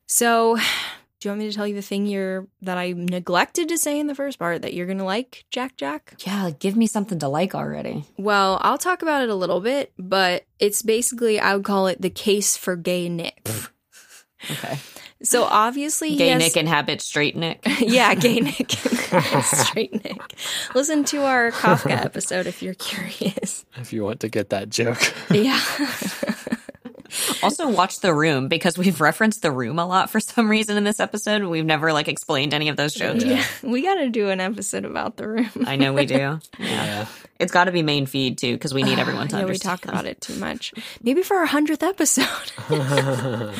[0.06, 0.58] So,
[1.24, 3.98] do you want me to tell you the thing you're that I neglected to say
[3.98, 6.16] in the first part that you're going to like, Jack Jack?
[6.18, 8.04] Yeah, give me something to like already.
[8.18, 12.02] Well, I'll talk about it a little bit, but it's basically I would call it
[12.02, 13.48] the case for gay Nick.
[14.50, 14.78] Okay.
[15.22, 17.62] So obviously he Gay has- Nick inhabits straight Nick.
[17.80, 18.70] yeah, gay Nick,
[19.42, 20.20] straight Nick.
[20.74, 23.64] Listen to our Kafka episode if you're curious.
[23.76, 25.00] If you want to get that joke.
[25.30, 25.58] Yeah,
[27.44, 30.84] Also, watch The Room because we've referenced The Room a lot for some reason in
[30.84, 31.42] this episode.
[31.44, 33.24] We've never like explained any of those jokes.
[33.24, 33.44] yeah.
[33.62, 35.50] We got to do an episode about the room.
[35.66, 36.14] I know we do.
[36.18, 37.06] Yeah, Yeah.
[37.38, 39.84] It's got to be main feed too because we need everyone to yeah, we talk
[39.84, 40.72] about it too much.
[41.02, 42.24] Maybe for our hundredth episode,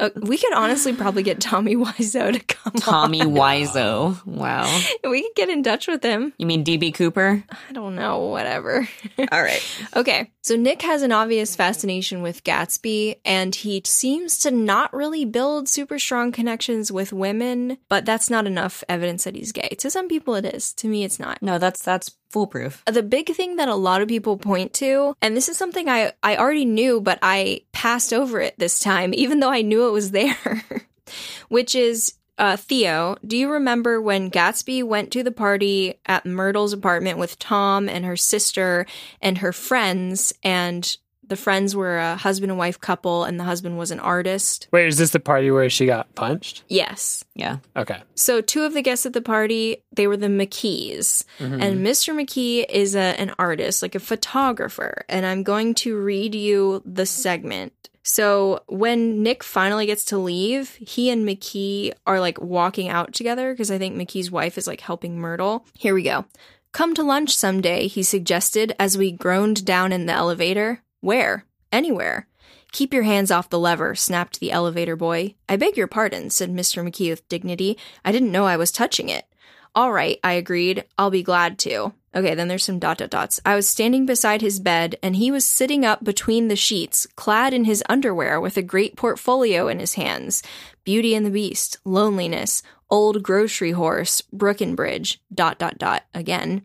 [0.00, 2.72] Uh, we could honestly probably get Tommy Wiseau to come.
[2.74, 4.20] Tommy Wiseau.
[4.34, 4.66] Wow.
[5.04, 6.32] We could get in touch with him.
[6.38, 7.44] You mean DB Cooper?
[7.68, 8.88] I don't know, whatever.
[9.32, 9.62] All right.
[9.94, 15.24] Okay, so Nick has an obvious fascination with Gatsby, and he seems to not really
[15.24, 19.68] build super strong connections with women, but that's not enough evidence that he's gay.
[19.78, 20.72] To some people, it is.
[20.74, 21.40] To me, it's not.
[21.40, 22.82] No, that's that's foolproof.
[22.86, 26.14] the big thing that a lot of people point to, and this is something I,
[26.20, 29.92] I already knew, but I passed over it this time, even though I knew it
[29.92, 30.64] was there,
[31.48, 33.16] which is uh, Theo.
[33.24, 38.04] Do you remember when Gatsby went to the party at Myrtle's apartment with Tom and
[38.04, 38.84] her sister
[39.22, 40.96] and her friends, and
[41.28, 44.68] the friends were a husband and wife couple, and the husband was an artist?
[44.72, 46.64] Wait, is this the party where she got punched?
[46.68, 47.24] Yes.
[47.34, 47.58] Yeah.
[47.76, 48.02] Okay.
[48.14, 51.24] So two of the guests at the party, they were the McKees.
[51.38, 51.60] Mm-hmm.
[51.60, 52.14] And Mr.
[52.14, 55.04] McKee is a, an artist, like a photographer.
[55.08, 57.72] And I'm going to read you the segment.
[58.04, 63.52] So when Nick finally gets to leave, he and McKee are like walking out together
[63.52, 65.66] because I think McKee's wife is like helping Myrtle.
[65.72, 66.26] Here we go.
[66.72, 70.82] Come to lunch someday, he suggested as we groaned down in the elevator.
[71.04, 71.44] Where?
[71.70, 72.28] Anywhere.
[72.72, 75.34] Keep your hands off the lever, snapped the elevator boy.
[75.46, 76.82] I beg your pardon, said Mr.
[76.82, 77.76] McKee with dignity.
[78.06, 79.26] I didn't know I was touching it.
[79.74, 80.86] All right, I agreed.
[80.96, 81.92] I'll be glad to.
[82.14, 83.38] Okay, then there's some dot dot dots.
[83.44, 87.52] I was standing beside his bed, and he was sitting up between the sheets, clad
[87.52, 90.42] in his underwear with a great portfolio in his hands.
[90.84, 92.62] Beauty and the Beast, Loneliness,
[92.94, 96.62] Old Grocery Horse, Brookenbridge, dot dot dot again.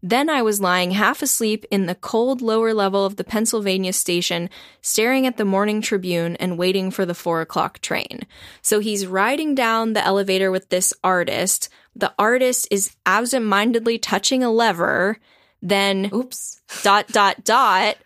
[0.00, 4.48] Then I was lying half asleep in the cold lower level of the Pennsylvania station,
[4.80, 8.20] staring at the Morning Tribune and waiting for the four o'clock train.
[8.62, 11.68] So he's riding down the elevator with this artist.
[11.96, 15.18] The artist is absentmindedly touching a lever.
[15.60, 16.60] Then Oops.
[16.84, 17.96] dot dot dot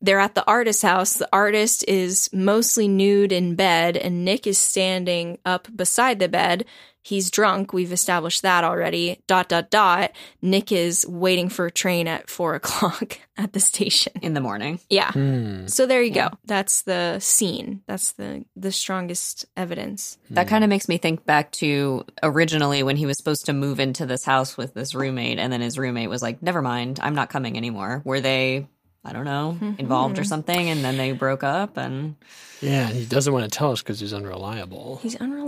[0.00, 1.14] they're at the artist's house.
[1.14, 6.64] The artist is mostly nude in bed and nick is standing up beside the bed.
[7.02, 7.72] He's drunk.
[7.72, 9.22] We've established that already.
[9.26, 10.12] Dot dot dot.
[10.42, 14.12] Nick is waiting for a train at four o'clock at the station.
[14.20, 14.80] In the morning.
[14.90, 15.10] yeah.
[15.12, 15.66] Hmm.
[15.66, 16.28] so there you go.
[16.44, 17.82] That's the scene.
[17.86, 20.18] That's the the strongest evidence.
[20.28, 23.80] That kind of makes me think back to originally when he was supposed to move
[23.80, 27.14] into this house with this roommate, and then his roommate was like, "Never mind, I'm
[27.14, 28.68] not coming anymore." Were they,
[29.04, 29.72] I don't know, hmm.
[29.78, 30.28] involved or hmm.
[30.28, 32.16] something, and then they broke up, and
[32.60, 35.00] Yeah, he doesn't want to tell us because he's unreliable.
[35.02, 35.40] he's unreliable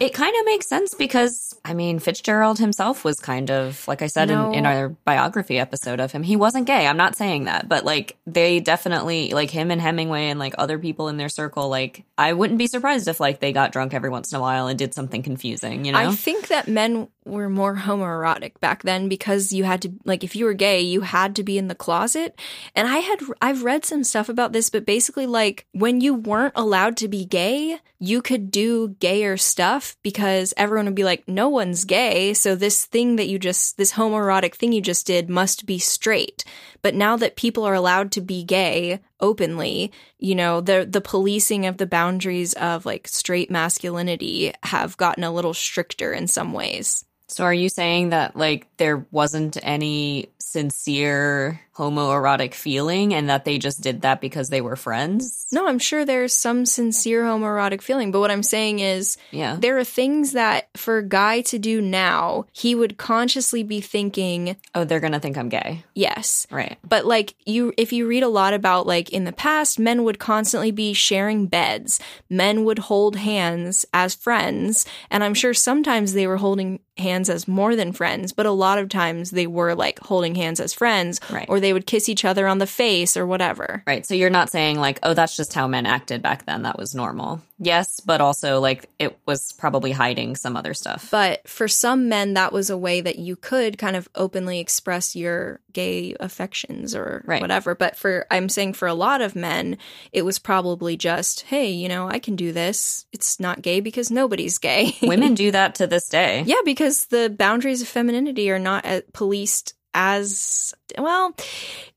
[0.00, 4.06] it kind of makes sense because I mean Fitzgerald himself was kind of like I
[4.06, 4.50] said No.
[4.50, 6.86] in, in our biography episode of him, he wasn't gay.
[6.86, 10.78] I'm not saying that, but like they definitely like him and Hemingway and like other
[10.78, 11.68] people in their circle.
[11.68, 14.66] Like I wouldn't be surprised if like they got drunk every once in a while
[14.66, 15.84] and did something confusing.
[15.84, 19.92] You know, I think that men were more homoerotic back then because you had to
[20.04, 22.38] like if you were gay, you had to be in the closet.
[22.74, 26.54] And I had I've read some stuff about this, but basically like when you weren't
[26.56, 31.48] allowed to be gay, you could do gayer stuff because everyone would be like, no
[31.48, 35.66] one's gay, so this thing that you just this homoerotic thing you just did must
[35.66, 36.44] be straight.
[36.82, 41.66] But now that people are allowed to be gay openly, you know, the the policing
[41.66, 47.04] of the boundaries of like straight masculinity have gotten a little stricter in some ways.
[47.32, 53.56] So are you saying that like there wasn't any sincere homoerotic feeling and that they
[53.58, 55.46] just did that because they were friends?
[55.52, 59.56] No, I'm sure there's some sincere homoerotic feeling, but what I'm saying is Yeah.
[59.58, 64.56] there are things that for a guy to do now, he would consciously be thinking,
[64.74, 65.82] Oh, they're going to think I'm gay.
[65.94, 66.46] yes.
[66.50, 66.76] Right.
[66.86, 70.18] But like you if you read a lot about like in the past men would
[70.18, 71.98] constantly be sharing beds.
[72.28, 77.48] Men would hold hands as friends, and I'm sure sometimes they were holding hands as
[77.48, 81.20] more than friends, but a lot of times they were like holding hands as friends
[81.30, 81.46] Right.
[81.48, 83.82] or they would kiss each other on the face or whatever.
[83.86, 84.04] Right.
[84.06, 86.62] So you're not saying like, oh, that's just how men acted back then.
[86.62, 87.40] That was normal.
[87.58, 91.08] Yes, but also like it was probably hiding some other stuff.
[91.12, 95.14] But for some men, that was a way that you could kind of openly express
[95.14, 97.40] your gay affections or Right.
[97.40, 97.76] whatever.
[97.76, 99.78] But for, I'm saying for a lot of men,
[100.12, 103.06] it was probably just, hey, you know, I can do this.
[103.12, 104.96] It's not gay because nobody's gay.
[105.00, 106.42] Women do that to this day.
[106.44, 111.34] yeah, because the boundaries of femininity are not policed as well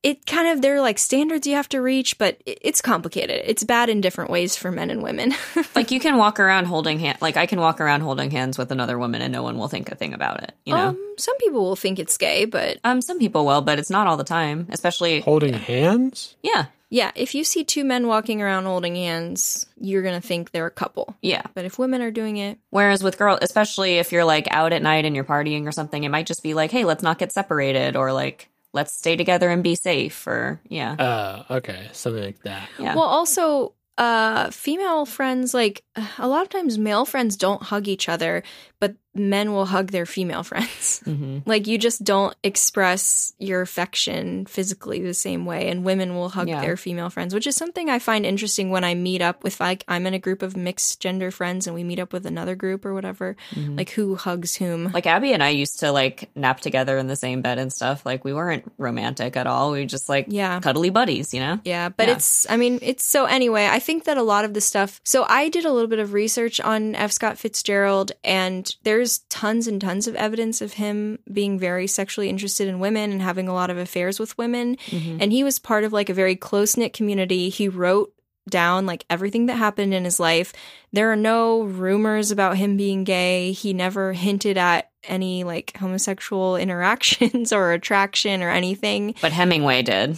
[0.04, 3.90] it kind of they're like standards you have to reach but it's complicated it's bad
[3.90, 5.34] in different ways for men and women
[5.76, 8.72] Like you can walk around holding hand like I can walk around holding hands with
[8.72, 10.90] another woman and no one will think a thing about it, you know.
[10.90, 14.08] um some people will think it's gay but Um some people will, but it's not
[14.08, 16.36] all the time, especially Holding hands?
[16.44, 16.66] yeah.
[16.90, 20.68] Yeah, if you see two men walking around holding hands, you're going to think they're
[20.68, 21.16] a couple.
[21.22, 21.42] Yeah.
[21.54, 24.82] But if women are doing it, Whereas with girls, especially if you're like out at
[24.82, 27.32] night and you're partying or something, it might just be like, "Hey, let's not get
[27.32, 32.44] separated," or like, "Let's stay together and be safe," or yeah, Uh, okay, something like
[32.44, 32.70] that.
[32.80, 32.94] yeah.
[32.96, 35.84] well, also, uh, female friends, like
[36.20, 38.44] a lot of times male friends don't hug each other,
[38.80, 41.00] but men will hug their female friends.
[41.06, 46.30] hmm Like you just don't express your affection physically the same way, and women will
[46.30, 46.62] hug Yeah.
[46.62, 49.84] their female friends, which is something I find interesting when I meet up with like
[49.88, 52.86] I'm in a group of mixed gender friends and we meet up with another group
[52.86, 53.36] or whatever.
[53.56, 54.92] Like who hugs whom?
[54.92, 58.06] Like Abby and I used to like nap together in the same bed and stuff.
[58.06, 59.72] Like we weren't romantic at all.
[59.72, 60.60] We just like Yeah.
[60.60, 61.60] cuddly buddies, you know?
[61.64, 62.16] Yeah, but Yeah.
[62.16, 65.00] it's, I mean, it's so anyway, I think that a lot of the stuff.
[65.04, 67.12] So I did a little bit of research on F.
[67.12, 72.68] Scott Fitzgerald, and there's tons and tons of evidence of him being very sexually interested
[72.68, 74.78] in women and having a lot of affairs with women.
[74.88, 75.18] Mm-hmm.
[75.22, 77.50] And he was part of like a very close knit community.
[77.50, 78.14] He wrote
[78.50, 80.54] down like everything that happened in his life.
[80.96, 83.52] There are no rumors about him being gay.
[83.52, 89.16] He never hinted at any like homosexual interactions or attraction or anything.
[89.22, 90.18] But Hemingway did.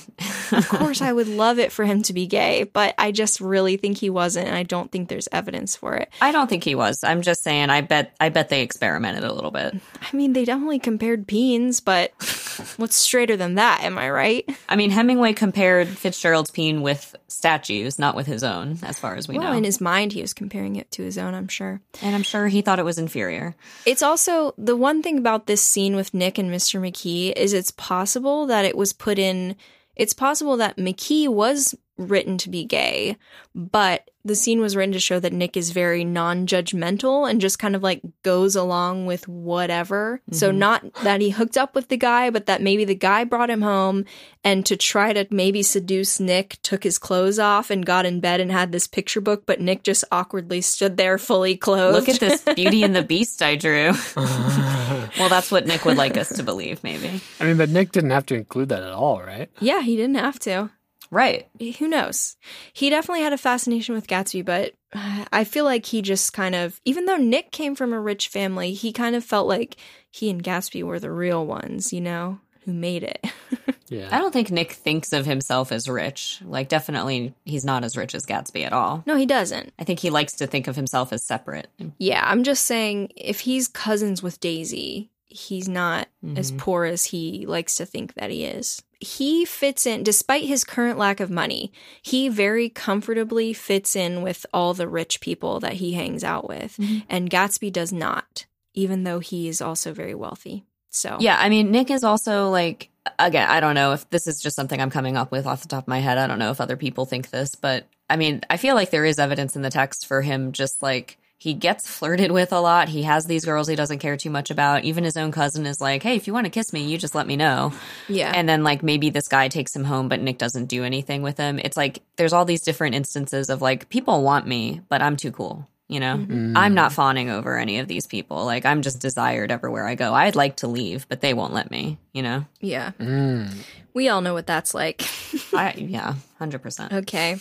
[0.51, 3.77] Of course, I would love it for him to be gay, but I just really
[3.77, 6.09] think he wasn't, and I don't think there's evidence for it.
[6.21, 7.03] I don't think he was.
[7.03, 9.75] I'm just saying I bet I bet they experimented a little bit.
[10.01, 12.11] I mean, they definitely compared peens, but
[12.77, 13.81] what's straighter than that?
[13.81, 14.49] Am I right?
[14.69, 19.27] I mean Hemingway compared Fitzgerald's peen with statues, not with his own, as far as
[19.27, 19.57] we well, know.
[19.57, 21.81] in his mind, he was comparing it to his own, I'm sure.
[22.01, 23.55] and I'm sure he thought it was inferior.
[23.85, 26.79] It's also the one thing about this scene with Nick and Mr.
[26.79, 29.55] McKee is it's possible that it was put in.
[29.95, 33.17] It's possible that McKee was written to be gay,
[33.55, 37.75] but the scene was written to show that Nick is very non-judgmental and just kind
[37.75, 40.21] of like goes along with whatever.
[40.31, 40.59] So mm-hmm.
[40.59, 43.61] not that he hooked up with the guy, but that maybe the guy brought him
[43.61, 44.03] home
[44.43, 48.41] and to try to maybe seduce Nick, took his clothes off and got in bed
[48.41, 51.95] and had this picture book, but Nick just awkwardly stood there fully clothed.
[51.95, 53.93] Look at this Beauty and the Beast I drew.
[54.15, 57.21] well, that's what Nick would like us to believe, maybe.
[57.39, 59.49] I mean, but Nick didn't have to include that at all, right?
[59.59, 60.69] Yeah, he didn't have to.
[61.09, 61.47] Right.
[61.79, 62.35] Who knows?
[62.73, 66.55] He definitely had a fascination with Gatsby, but uh, I feel like he just kind
[66.55, 69.77] of, even though Nick came from a rich family, he kind of felt like
[70.11, 73.25] he and Gatsby were the real ones, you know, who made it.
[73.89, 74.09] Yeah.
[74.11, 76.41] I don't think Nick thinks of himself as rich.
[76.43, 79.01] Like, definitely, he's not as rich as Gatsby at all.
[79.05, 79.71] no, he doesn't.
[79.79, 81.67] I think he likes to think of himself as separate.
[81.97, 87.45] Yeah, I'm just saying if he's cousins with Daisy, he's not as poor as he
[87.45, 88.81] likes to think that he is.
[88.99, 91.71] He fits in, despite his current lack of money,
[92.01, 96.77] he very comfortably fits in with all the rich people that he hangs out with.
[96.77, 96.99] Mm-hmm.
[97.09, 100.65] And Gatsby does not, even though he is also very wealthy.
[100.89, 104.41] So, Yeah, I mean, Nick is also like, again, I don't know if this is
[104.41, 106.17] just something I'm coming up with off the top of my head.
[106.17, 109.05] I don't know if other people think this, but I mean, I feel like there
[109.05, 112.89] is evidence in the text for him just like, he gets flirted with a lot.
[112.89, 114.83] He has these girls he doesn't care too much about.
[114.83, 117.13] Even his own cousin is like, hey, if you want to kiss me, you just
[117.13, 117.73] let me know.
[118.09, 118.31] yeah.
[118.33, 121.37] And then, like, maybe this guy takes him home, but Nick doesn't do anything with
[121.37, 121.59] him.
[121.59, 125.31] It's like there's all these different instances of like, people want me, but I'm too
[125.31, 125.67] cool.
[125.89, 128.43] You know, I'm not fawning over any of these people.
[128.43, 130.13] Like, I'm just desired everywhere I go.
[130.13, 132.43] I'd like to leave, but they won't let me, you know?
[132.59, 132.91] yeah.
[132.99, 133.55] Mm.
[133.93, 135.01] We all know what that's like.
[135.53, 136.91] I, yeah, 100%.
[136.91, 137.37] okay.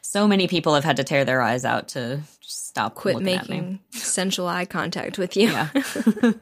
[0.00, 2.41] So many people have had to tear their eyes out to just
[2.72, 3.56] stop Quit looking at me.
[3.60, 5.50] making sensual eye contact with you.
[5.50, 5.68] Yeah.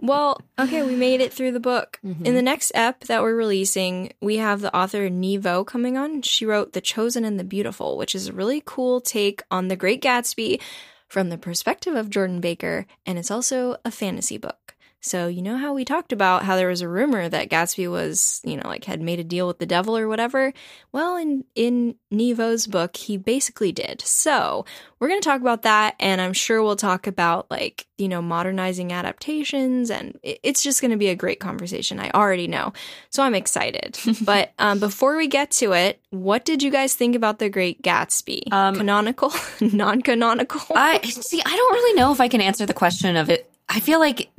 [0.00, 1.98] Well, okay, we made it through the book.
[2.04, 2.26] Mm-hmm.
[2.26, 6.20] In the next ep that we're releasing, we have the author Nghi Vo coming on.
[6.20, 9.76] She wrote The Chosen and the Beautiful, which is a really cool take on The
[9.76, 10.60] Great Gatsby
[11.08, 14.73] from the perspective of Jordan Baker, and it's also a fantasy book.
[15.04, 18.40] So, you know how we talked about how there was a rumor that Gatsby was,
[18.42, 20.54] you know, like had made a deal with the devil or whatever?
[20.92, 24.00] Well, in in Nghi Vo's book, he basically did.
[24.00, 24.64] So,
[24.98, 28.22] we're going to talk about that and I'm sure we'll talk about like, you know,
[28.22, 32.00] modernizing adaptations and it's just going to be a great conversation.
[32.00, 32.72] I already know.
[33.10, 33.98] So, I'm excited.
[34.24, 37.82] but um, before we get to it, what did you guys think about The Great
[37.82, 38.50] Gatsby?
[38.50, 40.62] Um, canonical, non-canonical?
[40.74, 41.42] I see.
[41.44, 43.50] I don't really know if I can answer the question of it.
[43.68, 44.30] I feel like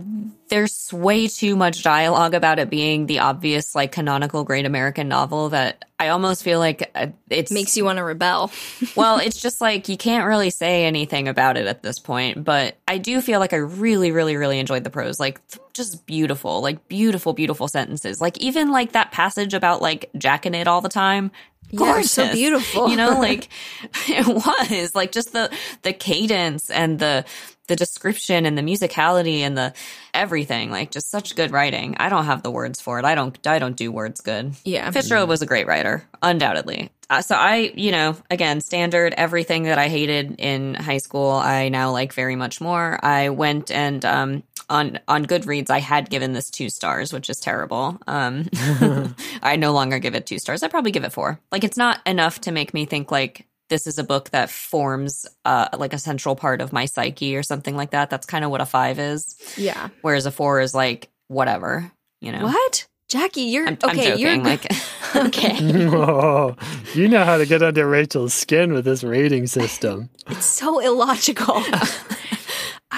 [0.49, 5.49] there's way too much dialogue about it being the obvious, like canonical great American novel
[5.49, 8.51] that I almost feel like uh, it Makes you want to rebel.
[8.95, 12.43] well, it's just like you can't really say anything about it at this point.
[12.43, 15.19] But I do feel like I really, really, really enjoyed the prose.
[15.19, 18.21] Like th- just beautiful, like beautiful, beautiful sentences.
[18.21, 21.31] Like even like that passage about like jacking it all the time.
[21.71, 22.89] Yeah, so beautiful.
[22.89, 23.49] You know, like
[24.07, 27.25] it was like just the the cadence and the
[27.67, 29.73] the description and the musicality and the
[30.13, 30.71] everything.
[30.71, 31.95] Like just such good writing.
[31.97, 33.05] I don't have the words for it.
[33.05, 33.45] I don't.
[33.47, 34.53] I don't do words good.
[34.63, 34.89] Yeah.
[34.91, 36.91] Fitzgerald was a great writer, undoubtedly.
[37.09, 41.69] Uh, so I, you know, again, standard everything that I hated in high school, I
[41.69, 42.99] now like very much more.
[43.03, 47.39] I went and um, on on Goodreads, I had given this two stars, which is
[47.39, 47.99] terrible.
[48.07, 48.49] Um,
[49.43, 50.63] I no longer give it two stars.
[50.63, 51.39] I probably give it four.
[51.51, 55.25] Like it's not enough to make me think like this is a book that forms
[55.43, 58.09] uh, like a central part of my psyche or something like that.
[58.09, 59.35] That's kind of what a five is.
[59.57, 59.89] Yeah.
[60.01, 62.45] Whereas a four is like whatever, you know.
[62.45, 62.87] What?
[63.07, 64.17] Jackie, you're I'm, I'm okay.
[64.17, 64.65] you're like
[65.15, 65.57] okay.
[65.61, 66.55] oh,
[66.93, 70.09] you know how to get under Rachel's skin with this rating system.
[70.27, 71.63] It's so illogical.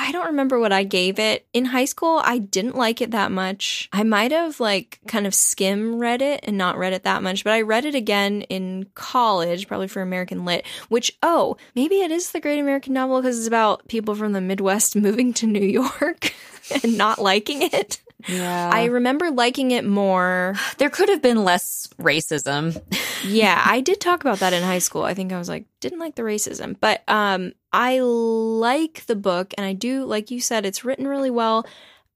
[0.07, 1.45] I don't remember what I gave it.
[1.51, 3.89] In high school, I didn't like it that much.
[3.91, 7.43] I might have like kind of skim read it and not read it that much,
[7.43, 12.11] but I read it again in college, probably for American Lit, which, oh, maybe it
[12.11, 15.59] is the great American novel because it's about people from the Midwest moving to New
[15.59, 16.34] York
[16.84, 17.99] and not liking it.
[18.26, 20.56] Yeah, I remember liking it more.
[20.77, 22.81] there could have been less racism.
[23.23, 25.03] Yeah, I did talk about that in high school.
[25.03, 29.53] I think I was like, didn't like the racism, but um, I like the book,
[29.57, 31.65] and I do, like you said, it's written really well.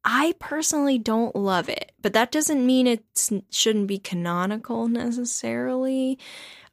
[0.04, 3.04] I personally don't love it, but that doesn't mean it
[3.52, 6.18] shouldn't be canonical necessarily.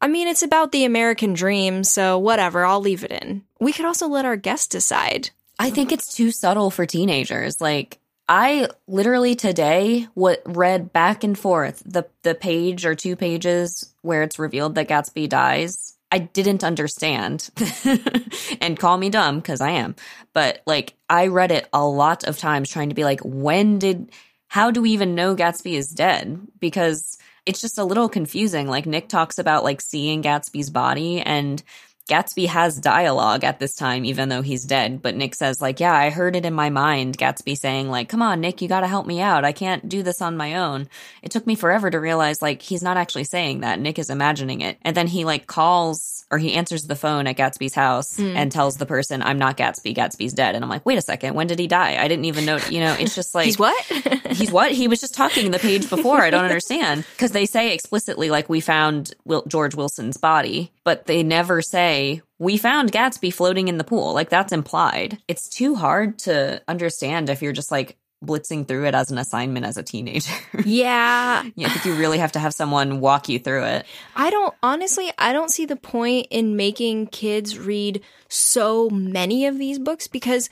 [0.01, 3.43] I mean, it's about the American dream, so whatever, I'll leave it in.
[3.61, 5.31] We could also let our guests decide.
[5.59, 7.61] I think it's too subtle for teenagers.
[7.61, 7.99] Like
[8.29, 14.23] I literally today what read back and forth the the page or two pages where
[14.23, 15.97] it's revealed that Gatsby dies.
[16.13, 17.49] I didn't understand.
[18.61, 19.97] and call me dumb cuz I am.
[20.35, 24.11] But like I read it a lot of times trying to be like when did
[24.49, 26.41] how do we even know Gatsby is dead?
[26.59, 28.69] Because it's just a little confusing.
[28.69, 31.63] Like Nick talks about like seeing Gatsby's body and
[32.09, 35.03] Gatsby has dialogue at this time, even though he's dead.
[35.03, 37.19] But Nick says, like, yeah, I heard it in my mind.
[37.19, 39.45] Gatsby saying, like, come on, Nick, you got to help me out.
[39.45, 40.89] I can't do this on my own.
[41.23, 43.79] It took me forever to realize, like, he's not actually saying that.
[43.79, 44.79] Nick is imagining it.
[44.83, 48.37] And then he, like, calls or he answers the phone at Gatsby's house hmm.
[48.37, 49.95] and tells the person, I'm not Gatsby.
[49.95, 50.55] Gatsby's dead.
[50.55, 51.35] And I'm like, wait a second.
[51.35, 51.97] When did he die?
[52.03, 52.59] I didn't even know.
[52.69, 53.83] You know, it's just like, He's what?
[54.31, 54.73] he's what?
[54.73, 56.21] He was just talking the page before.
[56.21, 57.05] I don't understand.
[57.13, 62.23] Because they say explicitly, like, we found Wil- George Wilson's body, but they never say,
[62.39, 64.13] we found Gatsby floating in the pool.
[64.13, 65.19] Like, that's implied.
[65.29, 69.65] It's too hard to understand if you're just like blitzing through it as an assignment
[69.65, 70.33] as a teenager.
[70.65, 73.87] yeah, yeah, I think you really have to have someone walk you through it.
[74.17, 79.59] I don't honestly, I don't see the point in making kids read so many of
[79.59, 80.51] these books because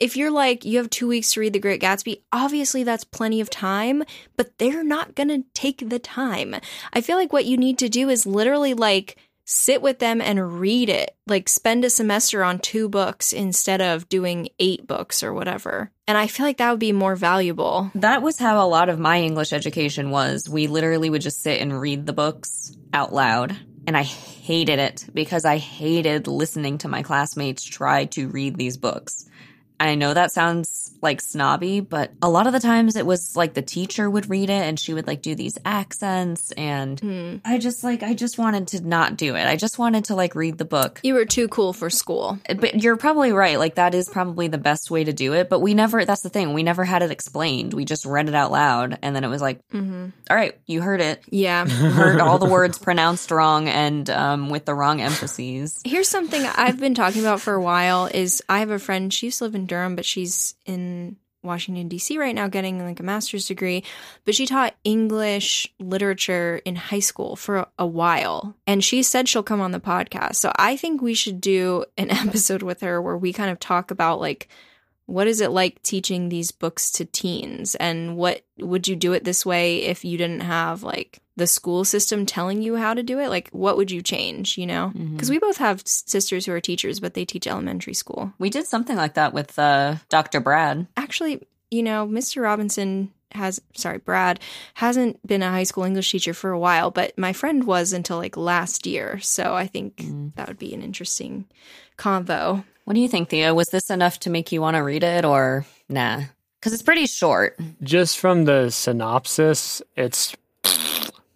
[0.00, 3.40] if you're like, you have two weeks to read The Great Gatsby, obviously that's plenty
[3.40, 4.02] of time,
[4.36, 6.56] but they're not going to take the time.
[6.92, 10.60] I feel like what you need to do is literally like sit with them and
[10.60, 11.16] read it.
[11.26, 15.90] Like spend a semester on two books instead of doing eight books or whatever.
[16.06, 17.90] And I feel like that would be more valuable.
[17.94, 20.48] That was how a lot of my English education was.
[20.48, 23.56] We literally would just sit and read the books out loud.
[23.86, 28.76] And I hated it because I hated listening to my classmates try to read these
[28.76, 29.28] books.
[29.80, 33.54] I know that sounds like snobby, but a lot of the times it was like
[33.54, 36.52] the teacher would read it and she would like do these accents.
[36.52, 37.36] And Hmm.
[37.44, 39.46] I just like, I just wanted to not do it.
[39.46, 41.00] I just wanted to like read the book.
[41.02, 42.38] You were too cool for school.
[42.46, 43.58] But you're probably right.
[43.58, 45.48] Like, that is probably the best way to do it.
[45.50, 46.52] But we never, that's the thing.
[46.52, 47.74] We never had it explained.
[47.74, 48.98] We just read it out loud.
[49.02, 51.22] And then it was like, hmm all right, you heard it.
[51.28, 51.66] Yeah.
[51.66, 55.80] You heard all the words pronounced wrong and um, with the wrong emphases.
[55.84, 59.26] Here's something I've been talking about for a while is I have a friend, she
[59.26, 60.91] used to live in Durham, but she's in
[61.42, 63.82] Washington DC right now getting like a master's degree,
[64.24, 68.54] but she taught English literature in high school for a while.
[68.66, 70.36] And she said she'll come on the podcast.
[70.36, 73.90] So I think we should do an episode with her where we kind of talk
[73.90, 74.48] about like
[75.06, 79.24] what is it like teaching these books to teens and what would you do it
[79.24, 83.18] this way if you didn't have like the school system telling you how to do
[83.18, 86.60] it like what would you change you know because we both have sisters who are
[86.60, 90.40] teachers but they teach elementary school We did something like that with uh, Dr.
[90.40, 90.86] Brad.
[90.96, 94.40] actually you know mr robinson has sorry brad
[94.74, 98.18] hasn't been a high school english teacher for a while but my friend was until
[98.18, 100.04] like last year so i think
[100.36, 101.46] that would be an interesting
[101.96, 105.02] convo What do you think, theo Was this enough to make you want to read
[105.02, 106.22] it or nah?
[106.58, 107.58] Because it's pretty short.
[107.82, 110.34] Just from the synopsis, it's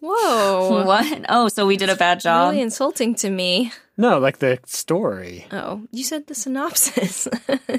[0.07, 1.25] whoa What?
[1.29, 2.51] Oh, so we did a bad job?
[2.51, 5.47] really insulting to me no like the story.
[5.51, 7.27] Oh, you said the synopsis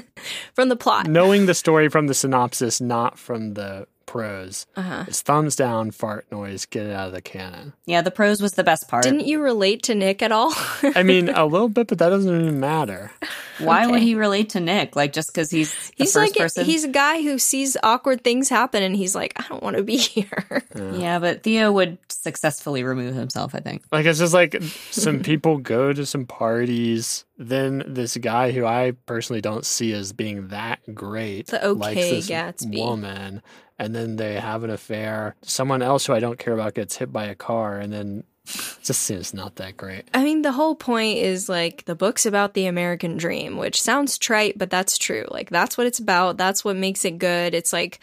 [0.53, 1.07] from the plot.
[1.07, 4.65] Knowing the story from the synopsis, not from the prose.
[4.75, 5.05] Uh-huh.
[5.07, 7.73] It's thumbs down, fart noise, get it out of the canon.
[7.85, 9.03] Yeah, the prose was the best part.
[9.03, 10.51] Didn't you relate to Nick at all?
[10.95, 13.11] I mean, a little bit, but that doesn't even matter.
[13.59, 14.95] Why would he relate to Nick?
[14.95, 16.65] Like just because he's the he's first like person?
[16.65, 19.83] he's a guy who sees awkward things happen and he's like, I don't want to
[19.83, 20.63] be here.
[20.75, 23.53] yeah, but Theo would successfully remove himself.
[23.53, 23.83] I think.
[23.91, 24.59] Like, it's just like
[24.89, 27.25] some people go to some parties.
[27.37, 31.95] Then this guy who I personally don't see as being that great, The okay likes
[31.95, 32.77] this Gatsby.
[32.77, 33.41] woman,
[33.79, 35.35] and then they have an affair.
[35.41, 38.23] Someone else who I don't care about gets hit by a car, and then
[38.83, 40.05] Just seems not that great.
[40.13, 44.17] I mean, the whole point is like the book's about the American dream, which sounds
[44.17, 45.25] trite, but that's true.
[45.29, 46.37] Like, that's what it's about.
[46.37, 47.53] That's what makes it good.
[47.53, 47.99] It's like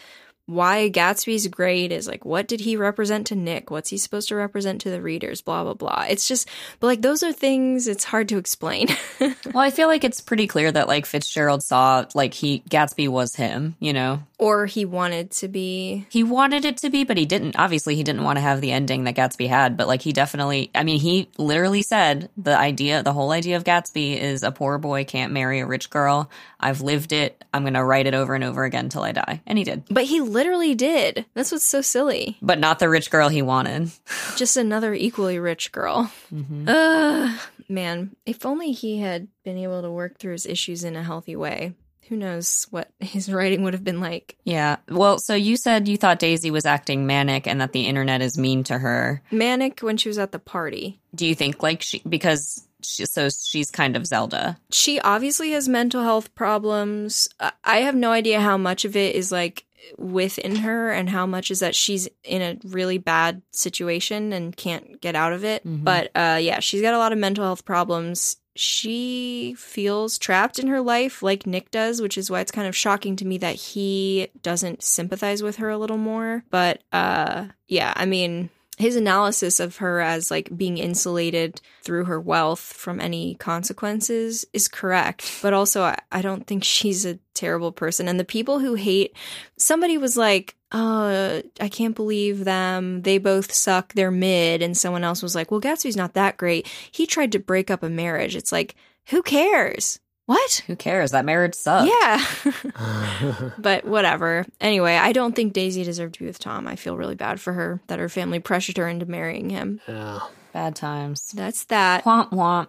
[0.46, 3.70] why Gatsby's great is like, what did he represent to Nick?
[3.70, 5.42] What's he supposed to represent to the readers?
[5.42, 6.06] Blah, blah, blah.
[6.08, 6.48] It's just,
[6.78, 8.86] but like, those are things it's hard to explain.
[9.20, 13.34] well, I feel like it's pretty clear that like Fitzgerald saw like he, Gatsby was
[13.34, 14.22] him, you know?
[14.38, 16.06] Or he wanted to be.
[16.10, 17.56] He wanted it to be, but he didn't.
[17.58, 20.70] Obviously, he didn't want to have the ending that Gatsby had, but like he definitely,
[20.74, 24.78] I mean, he literally said the idea, the whole idea of Gatsby is a poor
[24.78, 26.30] boy can't marry a rich girl.
[26.60, 27.44] I've lived it.
[27.54, 29.40] I'm going to write it over and over again till I die.
[29.46, 29.84] And he did.
[29.90, 31.24] But he literally did.
[31.34, 32.36] That's what's so silly.
[32.42, 33.90] But not the rich girl he wanted.
[34.36, 36.10] Just another equally rich girl.
[36.32, 36.68] Mm-hmm.
[36.68, 41.02] Ugh, man, if only he had been able to work through his issues in a
[41.02, 41.74] healthy way.
[42.08, 44.36] Who knows what his writing would have been like.
[44.44, 44.76] Yeah.
[44.88, 48.38] Well, so you said you thought Daisy was acting manic and that the internet is
[48.38, 49.22] mean to her.
[49.30, 51.00] Manic when she was at the party.
[51.14, 54.58] Do you think like she, because she, so she's kind of Zelda?
[54.70, 57.28] She obviously has mental health problems.
[57.40, 59.64] I- I have no idea how much of it is like
[59.98, 65.00] within her and how much is that she's in a really bad situation and can't
[65.00, 65.62] get out of it.
[65.64, 68.36] But uh yeah, she's got a lot of mental health problems.
[68.58, 72.76] She feels trapped in her life like Nick does, which is why it's kind of
[72.76, 76.44] shocking to me that he doesn't sympathize with her a little more.
[76.50, 82.20] But uh yeah, I mean, his analysis of her as like being insulated through her
[82.20, 87.72] wealth from any consequences is correct but also I, I don't think she's a terrible
[87.72, 89.16] person and the people who hate
[89.56, 95.04] somebody was like uh i can't believe them they both suck they're mid and someone
[95.04, 98.34] else was like well gatsby's not that great he tried to break up a marriage
[98.34, 98.74] it's like
[99.06, 101.12] who cares what Who cares?
[101.12, 101.88] That marriage sucked.
[101.88, 102.24] yeah
[103.58, 104.44] but whatever.
[104.60, 106.66] Anyway, I don't think Daisy deserved to be with Tom.
[106.66, 109.80] I feel really bad for her that her family pressured her into marrying him.
[109.86, 110.18] Yeah.
[110.52, 111.30] Bad times.
[111.32, 112.02] That's that.
[112.04, 112.68] Womp womp.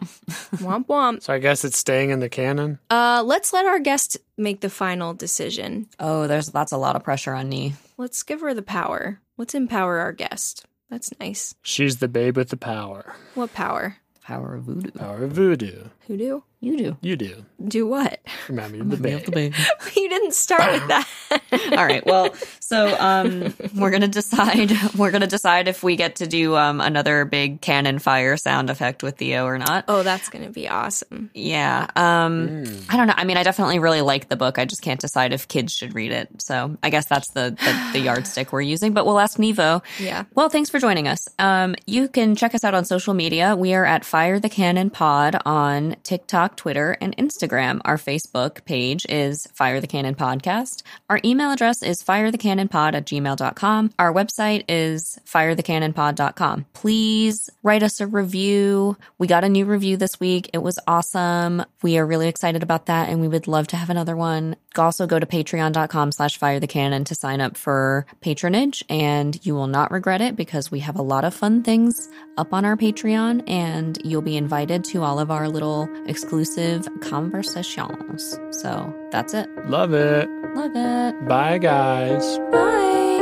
[0.57, 1.23] womp womp.
[1.23, 2.79] So I guess it's staying in the canon.
[2.91, 5.87] Uh, let's let our guest make the final decision.
[5.99, 7.73] Oh, there's that's a lot of pressure on me.
[7.99, 9.21] Let's give her the power.
[9.37, 10.65] Let's empower our guest.
[10.87, 11.55] That's nice.
[11.63, 13.15] She's the babe with the power.
[13.33, 13.97] What power?
[14.21, 14.91] Power of voodoo.
[14.91, 15.85] Power of voodoo.
[16.07, 16.43] Who do?
[16.59, 16.97] You do.
[17.01, 17.45] You do.
[17.67, 18.19] Do what?
[18.49, 18.97] Remember the
[19.31, 19.53] babe.
[19.95, 21.07] you didn't start with that.
[21.77, 22.03] All right.
[22.03, 24.71] Well, so um, we're gonna decide.
[24.97, 29.03] We're gonna decide if we get to do um, another big cannon fire sound effect
[29.03, 29.85] with Theo or not.
[29.87, 31.29] oh, that's gonna be awesome.
[31.33, 31.87] Yeah.
[31.95, 33.13] Um, I don't know.
[33.15, 34.57] I mean, I definitely really like the book.
[34.57, 36.41] I just can't decide if kids should read it.
[36.41, 38.93] So I guess that's the the, the yardstick we're using.
[38.93, 39.83] But we'll ask Nghi Vo.
[39.99, 40.23] Yeah.
[40.33, 41.27] Well, thanks for joining us.
[41.37, 43.55] Um, you can check us out on social media.
[43.55, 45.95] We are at Fire the Canon Pod on
[46.47, 47.81] TikTok, Twitter, and Instagram.
[47.83, 50.83] Our Facebook page is Fire the Canon Podcast.
[51.09, 53.91] Our email address is firethecanonpod at gmail.com.
[53.99, 56.65] Our website is firethecanonpod.com.
[56.73, 58.97] Please write us a review.
[59.17, 60.49] We got a new review this week.
[60.53, 61.63] It was awesome.
[61.81, 64.55] We are really excited about that and we would love to have another one.
[64.79, 69.55] Also go to patreon.com slash fire the canon to sign up for patronage and you
[69.55, 72.77] will not regret it because we have a lot of fun things up on our
[72.77, 78.39] Patreon and you'll be invited to all of our little exclusive conversations.
[78.51, 79.49] So that's it.
[79.67, 80.29] Love it.
[80.55, 81.27] Love it.
[81.27, 82.37] Bye, guys.
[82.51, 83.16] Bye.